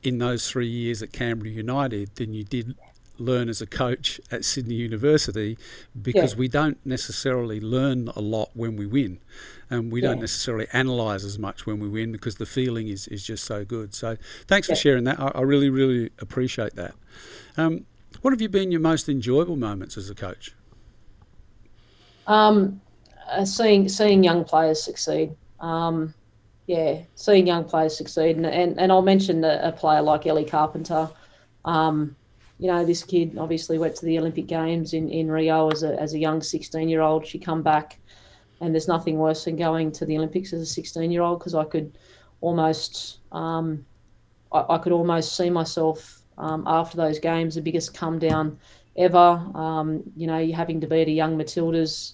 in 0.03 0.17
those 0.17 0.49
three 0.49 0.67
years 0.67 1.01
at 1.01 1.13
Canberra 1.13 1.49
United 1.49 2.15
than 2.15 2.33
you 2.33 2.43
did 2.43 2.75
learn 3.17 3.49
as 3.49 3.61
a 3.61 3.67
coach 3.67 4.19
at 4.31 4.43
Sydney 4.43 4.75
University 4.75 5.57
because 5.99 6.33
yeah. 6.33 6.39
we 6.39 6.47
don't 6.47 6.83
necessarily 6.85 7.59
learn 7.59 8.09
a 8.15 8.21
lot 8.21 8.49
when 8.53 8.75
we 8.75 8.85
win 8.85 9.19
and 9.69 9.91
we 9.91 10.01
yeah. 10.01 10.09
don't 10.09 10.19
necessarily 10.19 10.67
analyze 10.73 11.23
as 11.23 11.37
much 11.37 11.65
when 11.65 11.79
we 11.79 11.87
win 11.87 12.11
because 12.11 12.35
the 12.35 12.45
feeling 12.45 12.87
is, 12.87 13.07
is 13.07 13.23
just 13.23 13.43
so 13.43 13.63
good. 13.63 13.93
So 13.93 14.17
thanks 14.47 14.67
yeah. 14.67 14.75
for 14.75 14.81
sharing 14.81 15.03
that. 15.05 15.19
I, 15.19 15.27
I, 15.35 15.41
really, 15.41 15.69
really 15.69 16.11
appreciate 16.19 16.75
that. 16.75 16.95
Um, 17.57 17.85
what 18.21 18.31
have 18.31 18.41
you 18.41 18.49
been 18.49 18.71
your 18.71 18.81
most 18.81 19.09
enjoyable 19.09 19.55
moments 19.55 19.97
as 19.97 20.09
a 20.09 20.15
coach? 20.15 20.53
Um, 22.27 22.81
uh, 23.29 23.45
seeing 23.45 23.89
seeing 23.89 24.23
young 24.23 24.43
players 24.43 24.81
succeed. 24.81 25.35
Um, 25.59 26.13
yeah, 26.67 26.99
seeing 27.15 27.47
young 27.47 27.65
players 27.65 27.97
succeed, 27.97 28.37
and 28.37 28.45
and, 28.45 28.79
and 28.79 28.91
I'll 28.91 29.01
mention 29.01 29.43
a, 29.43 29.59
a 29.63 29.71
player 29.71 30.01
like 30.01 30.25
Ellie 30.25 30.45
Carpenter. 30.45 31.09
Um, 31.65 32.15
you 32.59 32.67
know, 32.67 32.85
this 32.85 33.03
kid 33.03 33.37
obviously 33.37 33.77
went 33.77 33.95
to 33.97 34.05
the 34.05 34.17
Olympic 34.19 34.47
Games 34.47 34.93
in, 34.93 35.09
in 35.09 35.29
Rio 35.29 35.69
as 35.69 35.83
a, 35.83 35.99
as 35.99 36.13
a 36.13 36.19
young 36.19 36.41
16 36.41 36.87
year 36.87 37.01
old. 37.01 37.25
She 37.25 37.39
come 37.39 37.61
back, 37.61 37.99
and 38.61 38.73
there's 38.73 38.87
nothing 38.87 39.17
worse 39.17 39.45
than 39.45 39.55
going 39.55 39.91
to 39.93 40.05
the 40.05 40.17
Olympics 40.17 40.53
as 40.53 40.61
a 40.61 40.65
16 40.65 41.11
year 41.11 41.21
old 41.21 41.39
because 41.39 41.55
I 41.55 41.65
could 41.65 41.97
almost, 42.41 43.19
um, 43.31 43.85
I, 44.51 44.65
I, 44.69 44.77
could 44.77 44.91
almost 44.91 45.35
see 45.35 45.49
myself 45.49 46.21
um, 46.37 46.63
after 46.67 46.97
those 46.97 47.19
games 47.19 47.55
the 47.55 47.61
biggest 47.61 47.93
come 47.93 48.19
down 48.19 48.59
ever. 48.97 49.41
Um, 49.55 50.03
you 50.15 50.27
know, 50.27 50.51
having 50.51 50.79
to 50.81 50.87
be 50.87 51.01
at 51.01 51.07
a 51.07 51.11
young 51.11 51.37
Matildas 51.37 52.13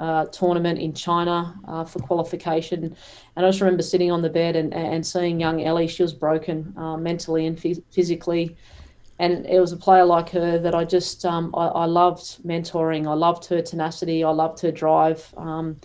uh, 0.00 0.24
tournament 0.26 0.78
in 0.78 0.92
China 0.92 1.54
uh, 1.68 1.84
for 1.84 2.00
qualification. 2.00 2.96
And 3.36 3.46
I 3.46 3.48
just 3.48 3.60
remember 3.60 3.82
sitting 3.82 4.10
on 4.10 4.22
the 4.22 4.30
bed 4.30 4.56
and, 4.56 4.74
and 4.74 5.06
seeing 5.06 5.38
young 5.38 5.62
Ellie. 5.62 5.86
She 5.86 6.02
was 6.02 6.12
broken 6.12 6.74
uh, 6.76 6.96
mentally 6.96 7.46
and 7.46 7.56
phys- 7.56 7.82
physically 7.90 8.56
and 9.18 9.46
it 9.46 9.60
was 9.60 9.72
a 9.72 9.76
player 9.76 10.04
like 10.04 10.30
her 10.30 10.58
that 10.58 10.74
I 10.74 10.84
just 10.84 11.24
um, 11.24 11.54
I, 11.56 11.66
I, 11.66 11.84
loved 11.84 12.42
mentoring. 12.44 13.06
I 13.06 13.14
loved 13.14 13.44
her 13.46 13.62
tenacity. 13.62 14.24
I 14.24 14.30
loved 14.30 14.60
her 14.60 14.72
drive. 14.72 15.32
Um, 15.36 15.80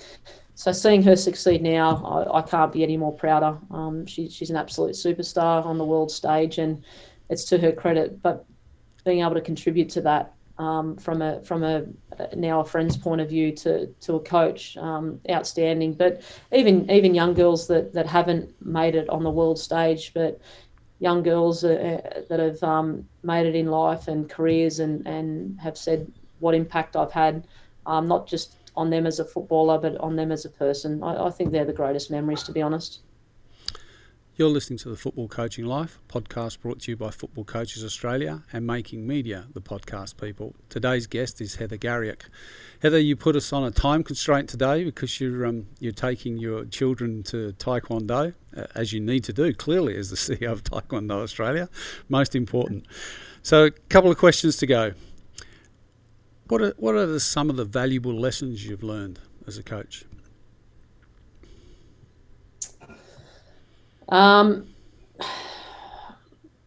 so 0.56 0.72
seeing 0.72 1.04
her 1.04 1.16
succeed 1.16 1.62
now, 1.62 2.04
I, 2.04 2.40
I 2.40 2.42
can't 2.42 2.74
be 2.74 2.84
any 2.84 2.98
more 2.98 3.14
prouder. 3.14 3.58
Um, 3.72 4.06
she, 4.06 4.30
she's 4.30 4.50
an 4.50 4.56
absolute 4.56 4.96
superstar 4.96 5.66
on 5.66 5.78
the 5.78 5.86
world 5.86 6.12
stage, 6.12 6.58
and 6.58 6.84
it's 7.30 7.46
to 7.46 7.58
her 7.60 7.72
credit. 7.72 8.22
But 8.22 8.46
being 9.06 9.22
able 9.22 9.36
to 9.36 9.42
contribute 9.42 9.90
to 9.90 10.02
that 10.02 10.34
um, 10.58 10.98
from 10.98 11.22
a 11.22 11.42
from 11.42 11.64
a 11.64 11.86
now 12.36 12.60
a 12.60 12.66
friend's 12.66 12.98
point 12.98 13.22
of 13.22 13.30
view 13.30 13.52
to 13.58 13.88
to 13.88 14.16
a 14.16 14.20
coach, 14.20 14.76
um, 14.78 15.22
outstanding. 15.30 15.94
But 15.94 16.22
even 16.52 16.90
even 16.92 17.16
young 17.16 17.34
girls 17.34 17.68
that 17.68 17.94
that 17.94 18.06
haven't 18.06 18.54
made 18.66 18.96
it 18.96 19.10
on 19.10 19.24
the 19.24 19.30
world 19.30 19.58
stage, 19.58 20.14
but 20.14 20.42
young 21.00 21.24
girls 21.24 21.64
uh, 21.64 22.24
that 22.30 22.40
have 22.40 22.62
um, 22.62 23.08
made 23.24 23.46
it 23.46 23.56
in 23.56 23.68
life 23.68 24.08
and 24.08 24.30
careers 24.30 24.80
and, 24.80 25.06
and 25.08 25.60
have 25.60 25.78
said 25.78 26.12
what 26.40 26.54
impact 26.54 26.96
I've 26.96 27.12
had, 27.12 27.48
um, 27.86 28.08
not 28.08 28.28
just 28.28 28.56
on 28.76 28.90
them 28.90 29.06
as 29.06 29.20
a 29.20 29.26
footballer, 29.26 29.78
but 29.78 29.98
on 29.98 30.16
them 30.16 30.32
as 30.32 30.46
a 30.46 30.50
person. 30.50 31.02
I, 31.04 31.28
I 31.28 31.30
think 31.30 31.52
they're 31.52 31.66
the 31.66 31.74
greatest 31.74 32.12
memories, 32.12 32.44
to 32.44 32.52
be 32.52 32.62
honest. 32.62 33.00
You're 34.40 34.48
listening 34.48 34.80
to 34.80 34.90
the 34.90 34.96
Football 34.96 35.28
Coaching 35.28 35.66
Life 35.66 36.00
podcast 36.08 36.62
brought 36.62 36.80
to 36.84 36.92
you 36.92 36.96
by 36.96 37.12
Football 37.12 37.44
Coaches 37.44 37.84
Australia 37.84 38.44
and 38.54 38.66
Making 38.66 39.06
Media, 39.06 39.48
the 39.54 39.60
podcast 39.60 40.16
people. 40.16 40.56
Today's 40.70 41.08
guest 41.08 41.42
is 41.42 41.56
Heather 41.56 41.78
Garriock. 41.78 42.22
Heather, 42.82 43.00
you 43.00 43.18
put 43.18 43.36
us 43.36 43.52
on 43.52 43.66
a 43.66 43.72
time 43.72 44.02
constraint 44.02 44.48
today 44.48 44.86
because 44.86 45.20
you're 45.20 45.46
um, 45.46 45.68
you're 45.82 45.92
taking 45.92 46.38
your 46.38 46.64
children 46.64 47.22
to 47.24 47.52
Taekwondo, 47.60 48.34
uh, 48.56 48.68
as 48.76 48.94
you 48.94 49.02
need 49.02 49.26
to 49.26 49.34
do, 49.34 49.54
clearly, 49.54 49.98
as 49.98 50.10
the 50.10 50.16
CEO 50.38 50.54
of 50.54 50.64
Taekwondo 50.64 51.22
Australia. 51.22 51.68
Most 52.08 52.34
important. 52.34 52.86
So, 53.44 53.66
a 53.66 53.72
couple 53.90 54.10
of 54.10 54.18
questions 54.18 54.56
to 54.56 54.66
go. 54.66 54.94
What 56.48 56.62
are, 56.62 56.74
what 56.78 56.96
are 56.96 57.06
the, 57.06 57.20
some 57.20 57.50
of 57.50 57.58
the 57.58 57.66
valuable 57.66 58.18
lessons 58.18 58.66
you've 58.66 58.84
learned 58.84 59.20
as 59.46 59.58
a 59.58 59.64
coach? 59.64 60.06
Um, 64.10 64.68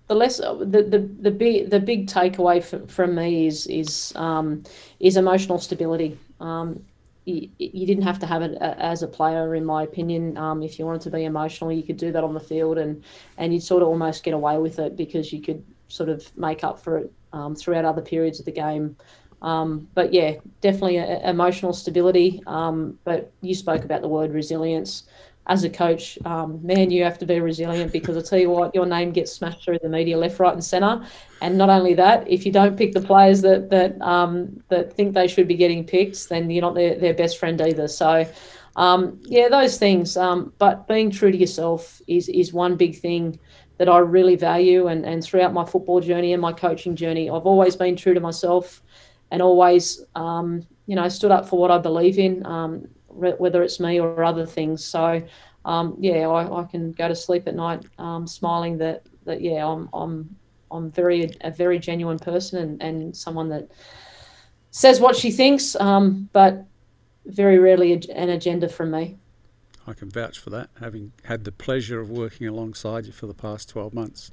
the 0.09 0.14
less 0.14 0.38
the, 0.38 0.86
the 0.88 1.09
the 1.20 1.30
big 1.30 1.70
the 1.70 1.80
big 1.80 2.07
takeaway 2.07 2.62
from, 2.62 2.86
from 2.86 3.14
me 3.14 3.47
is 3.47 3.66
is 3.66 4.12
um, 4.16 4.62
is 5.01 5.16
emotional 5.16 5.59
stability. 5.59 6.18
Um, 6.40 6.84
you, 7.24 7.49
you, 7.59 7.86
didn't 7.86 8.03
have 8.03 8.18
to 8.18 8.26
have 8.26 8.43
it 8.43 8.59
as 8.61 9.05
a 9.05 9.07
player, 9.07 9.55
in 9.55 9.64
my 9.64 9.84
opinion. 9.84 10.36
Um, 10.36 10.61
if 10.61 10.76
you 10.76 10.84
wanted 10.84 11.03
to 11.03 11.11
be 11.11 11.24
emotional, 11.24 11.70
you 11.70 11.84
could 11.84 11.97
do 11.97 12.11
that 12.11 12.24
on 12.24 12.34
the 12.34 12.40
field, 12.40 12.78
and 12.78 13.03
and 13.38 13.55
you'd 13.55 13.62
sort 13.62 13.82
of 13.82 13.88
almost 13.88 14.24
get 14.24 14.34
away 14.34 14.59
with 14.59 14.78
it 14.78 14.97
because 14.97 15.32
you 15.32 15.40
could 15.40 15.64
sort 15.88 16.09
of 16.09 16.36
make 16.36 16.64
up 16.64 16.80
for 16.80 16.99
it 16.99 17.12
um, 17.32 17.55
throughout 17.55 17.84
other 17.84 18.03
periods 18.03 18.40
of 18.40 18.45
the 18.45 18.53
game. 18.53 18.97
Um, 19.40 19.88
but 19.95 20.12
yeah, 20.12 20.34
definitely 20.61 20.99
a, 20.99 21.05
a 21.05 21.30
emotional 21.30 21.72
stability. 21.72 22.43
Um, 22.47 22.99
but 23.05 23.32
you 23.40 23.55
spoke 23.55 23.84
about 23.84 24.03
the 24.03 24.09
word 24.09 24.32
resilience 24.32 25.05
as 25.49 25.64
a 25.64 25.70
coach, 25.70 26.18
um, 26.24 26.64
man, 26.64 26.90
you 26.90 27.03
have 27.03 27.18
to 27.18 27.26
be 27.26 27.40
resilient 27.40 27.93
because 27.93 28.16
I 28.16 28.22
tell 28.22 28.38
you 28.38 28.51
what, 28.51 28.74
your 28.74 28.86
name 28.86 29.11
gets 29.11 29.32
smashed 29.32 29.64
through 29.64 29.80
the 29.82 29.88
media 29.88 30.16
left, 30.16 30.38
right, 30.38 30.53
and 30.53 30.62
centre. 30.64 31.05
And 31.40 31.59
not 31.59 31.68
only 31.68 31.95
that, 31.95 32.28
if 32.30 32.47
you 32.47 32.53
don't 32.53 32.76
pick 32.76 32.93
the 32.93 33.01
players 33.01 33.43
that 33.43 33.68
that 33.70 34.01
um, 34.01 34.62
that 34.68 34.93
think 34.93 35.14
they 35.14 35.26
should 35.26 35.49
be 35.49 35.57
getting 35.57 35.84
picked, 35.84 36.28
then 36.28 36.49
you're 36.49 36.62
not 36.62 36.74
their, 36.74 36.95
their 36.97 37.14
best 37.14 37.38
friend 37.38 37.61
either. 37.61 37.88
So, 37.88 38.24
um, 38.76 39.20
yeah, 39.24 39.49
those 39.49 39.78
things. 39.78 40.16
Um, 40.16 40.53
but 40.59 40.86
being 40.86 41.11
true 41.11 41.32
to 41.32 41.36
yourself 41.36 42.01
is 42.07 42.28
is 42.28 42.53
one 42.53 42.76
big 42.76 43.01
thing 43.01 43.40
that 43.78 43.88
I 43.88 43.99
really 43.99 44.36
value. 44.36 44.86
And 44.86 45.05
and 45.05 45.24
throughout 45.24 45.53
my 45.53 45.64
football 45.64 46.01
journey 46.01 46.32
and 46.32 46.40
my 46.40 46.53
coaching 46.53 46.95
journey, 46.95 47.28
I've 47.28 47.47
always 47.47 47.74
been 47.74 47.97
true 47.97 48.14
to 48.14 48.20
myself, 48.20 48.80
and 49.32 49.43
always, 49.43 50.05
um, 50.14 50.64
you 50.86 50.95
know, 50.95 51.09
stood 51.09 51.32
up 51.32 51.49
for 51.49 51.59
what 51.59 51.72
I 51.72 51.78
believe 51.78 52.20
in 52.20 52.47
whether 53.15 53.63
it's 53.63 53.81
me 53.81 54.01
or 54.01 54.25
other 54.25 54.47
things. 54.47 54.85
So, 54.85 55.23
um, 55.65 55.97
yeah, 55.99 56.29
I, 56.29 56.63
I, 56.63 56.65
can 56.65 56.93
go 56.93 57.09
to 57.09 57.15
sleep 57.15 57.47
at 57.47 57.55
night 57.55 57.85
um, 57.99 58.27
smiling 58.27 58.79
that 58.79 59.07
that 59.25 59.41
yeah, 59.41 59.67
I'm 59.67 59.89
I'm 59.93 60.37
I'm 60.71 60.91
very 60.91 61.33
a 61.43 61.51
very 61.51 61.79
genuine 61.79 62.19
person 62.19 62.59
and, 62.59 62.83
and 62.83 63.17
someone 63.17 63.49
that 63.51 63.69
says 64.71 65.01
what 65.01 65.15
she 65.15 65.31
thinks, 65.31 65.77
um, 65.77 66.29
but 66.33 66.65
very 67.27 67.59
rarely 67.59 67.93
an 67.93 68.31
agenda 68.31 68.69
from 68.69 68.91
me. 68.91 69.17
I 69.87 69.93
can 69.95 70.11
vouch 70.11 70.39
for 70.39 70.51
that, 70.51 70.71
having 70.81 71.13
had 71.25 71.45
the 71.45 71.53
pleasure 71.53 72.01
of 72.01 72.09
working 72.09 72.47
alongside 72.47 73.07
you 73.07 73.13
for 73.13 73.27
the 73.27 73.35
past 73.35 73.69
12 73.69 73.93
months. 73.93 74.31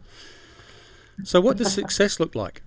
So, 1.23 1.41
what 1.41 1.57
does 1.57 1.73
success 1.81 2.19
look 2.19 2.35
like? 2.35 2.61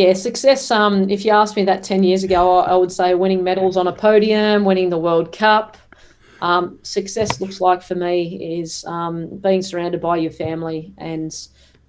Yeah, 0.00 0.14
success. 0.14 0.70
Um, 0.70 1.10
if 1.10 1.26
you 1.26 1.32
asked 1.32 1.56
me 1.56 1.64
that 1.64 1.82
ten 1.82 2.02
years 2.02 2.24
ago, 2.24 2.60
I, 2.60 2.74
would 2.74 2.90
say 2.90 3.14
winning 3.14 3.44
medals 3.44 3.76
on 3.76 3.86
a 3.86 3.92
podium, 3.92 4.64
winning 4.64 4.88
the 4.88 4.96
World 4.96 5.30
Cup. 5.30 5.76
Um, 6.40 6.78
success 6.82 7.38
looks 7.38 7.60
like 7.60 7.82
for 7.82 7.96
me 7.96 8.60
is 8.60 8.82
um, 8.86 9.36
being 9.40 9.60
surrounded 9.60 10.00
by 10.00 10.16
your 10.16 10.30
family 10.30 10.94
and 10.96 11.30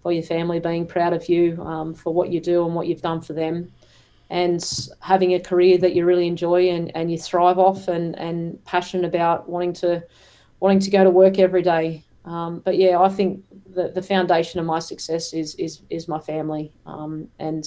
for 0.04 0.12
your 0.12 0.24
family 0.24 0.60
being 0.60 0.86
proud 0.86 1.14
of 1.14 1.30
you 1.30 1.62
um, 1.64 1.94
for 1.94 2.14
what 2.14 2.30
you 2.34 2.42
do 2.42 2.66
and 2.66 2.76
what 2.76 2.88
you've 2.88 3.02
done 3.02 3.22
for 3.22 3.32
them, 3.32 3.72
and 4.30 4.62
having 5.00 5.36
a 5.36 5.40
career 5.40 5.78
that 5.78 5.96
you 5.96 6.06
really 6.06 6.28
enjoy 6.28 6.68
and, 6.68 6.92
and 6.94 7.10
you 7.10 7.18
thrive 7.18 7.60
off 7.60 7.88
and, 7.88 8.20
and 8.20 8.62
passionate 8.66 9.06
about 9.06 9.48
wanting 9.48 9.72
to 9.72 10.04
wanting 10.60 10.80
to 10.80 10.92
go 10.92 11.06
to 11.06 11.10
work 11.10 11.40
every 11.40 11.62
day. 11.62 12.04
Um, 12.26 12.60
but 12.60 12.78
yeah, 12.78 13.00
I 13.00 13.08
think 13.08 13.46
the, 13.74 13.88
the 13.88 14.02
foundation 14.02 14.60
of 14.60 14.66
my 14.66 14.80
success 14.80 15.32
is 15.32 15.56
is 15.56 15.84
is 15.90 16.10
my 16.10 16.20
family 16.20 16.74
um, 16.86 17.30
and 17.40 17.66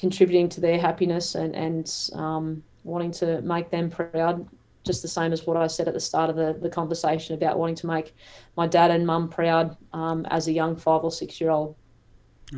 contributing 0.00 0.48
to 0.48 0.60
their 0.60 0.80
happiness 0.80 1.34
and 1.34 1.54
and 1.54 2.10
um, 2.14 2.62
wanting 2.84 3.12
to 3.12 3.42
make 3.42 3.70
them 3.70 3.90
proud. 3.90 4.48
Just 4.82 5.02
the 5.02 5.08
same 5.08 5.32
as 5.34 5.46
what 5.46 5.58
I 5.58 5.66
said 5.66 5.88
at 5.88 5.94
the 5.94 6.00
start 6.00 6.30
of 6.30 6.36
the, 6.36 6.58
the 6.58 6.70
conversation 6.70 7.34
about 7.34 7.58
wanting 7.58 7.74
to 7.76 7.86
make 7.86 8.16
my 8.56 8.66
dad 8.66 8.90
and 8.90 9.06
mum 9.06 9.28
proud 9.28 9.76
um, 9.92 10.24
as 10.30 10.48
a 10.48 10.52
young 10.52 10.74
five 10.74 11.04
or 11.04 11.12
six 11.12 11.38
year 11.38 11.50
old. 11.50 11.76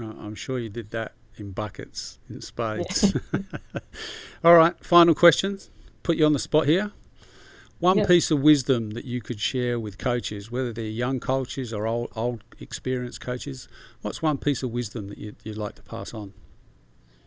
Oh, 0.00 0.16
I'm 0.20 0.36
sure 0.36 0.60
you 0.60 0.68
did 0.68 0.90
that 0.90 1.14
in 1.36 1.50
buckets, 1.50 2.20
in 2.30 2.40
spades. 2.40 3.16
Yeah. 3.32 3.40
All 4.44 4.54
right, 4.54 4.78
final 4.84 5.16
questions. 5.16 5.70
Put 6.04 6.16
you 6.16 6.24
on 6.24 6.32
the 6.32 6.38
spot 6.38 6.66
here. 6.66 6.92
One 7.80 7.98
yep. 7.98 8.06
piece 8.06 8.30
of 8.30 8.40
wisdom 8.40 8.90
that 8.90 9.04
you 9.04 9.20
could 9.20 9.40
share 9.40 9.80
with 9.80 9.98
coaches, 9.98 10.52
whether 10.52 10.72
they're 10.72 10.84
young 10.84 11.18
coaches 11.18 11.72
or 11.72 11.88
old, 11.88 12.10
old 12.14 12.44
experienced 12.60 13.20
coaches, 13.20 13.66
what's 14.02 14.22
one 14.22 14.38
piece 14.38 14.62
of 14.62 14.70
wisdom 14.70 15.08
that 15.08 15.18
you'd, 15.18 15.36
you'd 15.42 15.56
like 15.56 15.74
to 15.74 15.82
pass 15.82 16.14
on? 16.14 16.32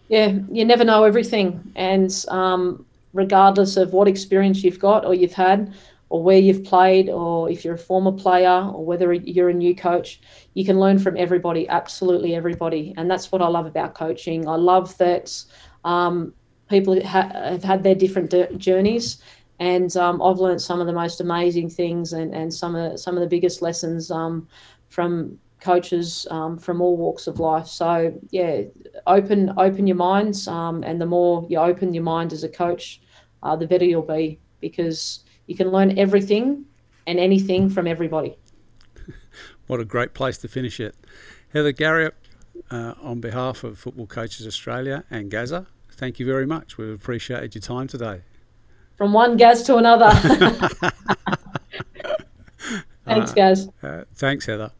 Yeah, 0.07 0.37
you 0.51 0.65
never 0.65 0.83
know 0.83 1.03
everything. 1.03 1.71
And 1.75 2.11
um, 2.27 2.85
regardless 3.13 3.77
of 3.77 3.93
what 3.93 4.07
experience 4.07 4.63
you've 4.63 4.79
got 4.79 5.05
or 5.05 5.13
you've 5.13 5.33
had, 5.33 5.73
or 6.09 6.21
where 6.21 6.37
you've 6.37 6.63
played, 6.63 7.09
or 7.09 7.49
if 7.49 7.65
you're 7.65 7.73
a 7.73 7.79
former 7.79 8.11
player, 8.11 8.69
or 8.73 8.85
whether 8.85 9.11
you're 9.11 9.49
a 9.49 9.53
new 9.53 9.75
coach, 9.75 10.21
you 10.53 10.63
can 10.63 10.79
learn 10.79 10.99
from 10.99 11.17
everybody, 11.17 11.67
absolutely 11.67 12.35
everybody. 12.35 12.93
And 12.95 13.09
that's 13.09 13.31
what 13.31 13.41
I 13.41 13.47
love 13.47 13.65
about 13.65 13.95
coaching. 13.95 14.47
I 14.47 14.55
love 14.55 14.95
that 14.99 15.43
um, 15.83 16.31
people 16.69 17.03
ha- 17.05 17.31
have 17.33 17.63
had 17.63 17.81
their 17.81 17.95
different 17.95 18.31
journeys 18.59 19.17
and 19.59 19.95
um, 19.95 20.21
I've 20.21 20.37
learned 20.37 20.61
some 20.61 20.81
of 20.81 20.87
the 20.87 20.93
most 20.93 21.21
amazing 21.21 21.69
things 21.69 22.13
and, 22.13 22.33
and 22.33 22.53
some 22.53 22.75
of 22.75 22.99
some 22.99 23.15
of 23.15 23.21
the 23.21 23.27
biggest 23.27 23.61
lessons 23.61 24.11
um, 24.11 24.47
from 24.89 25.39
coaches 25.65 26.27
um, 26.29 26.57
from 26.57 26.81
all 26.81 26.95
walks 26.95 27.27
of 27.27 27.39
life. 27.39 27.67
So 27.67 28.13
yeah, 28.29 28.61
open 29.07 29.53
open 29.57 29.87
your 29.87 29.97
minds, 29.97 30.47
um, 30.47 30.83
and 30.83 31.01
the 31.01 31.05
more 31.05 31.45
you 31.49 31.57
open 31.57 31.93
your 31.93 32.03
mind 32.03 32.31
as 32.33 32.43
a 32.43 32.49
coach, 32.49 33.01
uh, 33.43 33.55
the 33.55 33.67
better 33.67 33.85
you'll 33.85 34.13
be 34.19 34.39
because 34.61 35.23
you 35.47 35.55
can 35.55 35.69
learn 35.71 35.97
everything 35.97 36.65
and 37.07 37.19
anything 37.19 37.69
from 37.69 37.87
everybody. 37.87 38.37
what 39.67 39.79
a 39.79 39.85
great 39.85 40.13
place 40.13 40.37
to 40.39 40.47
finish 40.47 40.79
it, 40.79 40.95
Heather 41.53 41.73
Garriock. 41.73 42.13
Uh, 42.71 42.93
on 43.01 43.19
behalf 43.19 43.63
of 43.65 43.77
Football 43.77 44.07
Coaches 44.07 44.47
Australia 44.47 45.03
and 45.11 45.29
Gaza, 45.29 45.67
thank 45.91 46.19
you 46.19 46.25
very 46.25 46.45
much. 46.47 46.77
We've 46.77 46.95
appreciated 46.95 47.53
your 47.53 47.61
time 47.61 47.87
today 47.87 48.21
from 48.95 49.13
one 49.13 49.37
Gaz 49.37 49.63
to 49.63 49.77
another. 49.77 50.09
thanks, 53.05 53.33
Gaz. 53.33 53.69
Uh, 53.83 54.03
thanks, 54.13 54.45
Heather. 54.45 54.71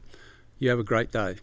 You 0.58 0.70
have 0.70 0.80
a 0.80 0.84
great 0.84 1.12
day. 1.12 1.36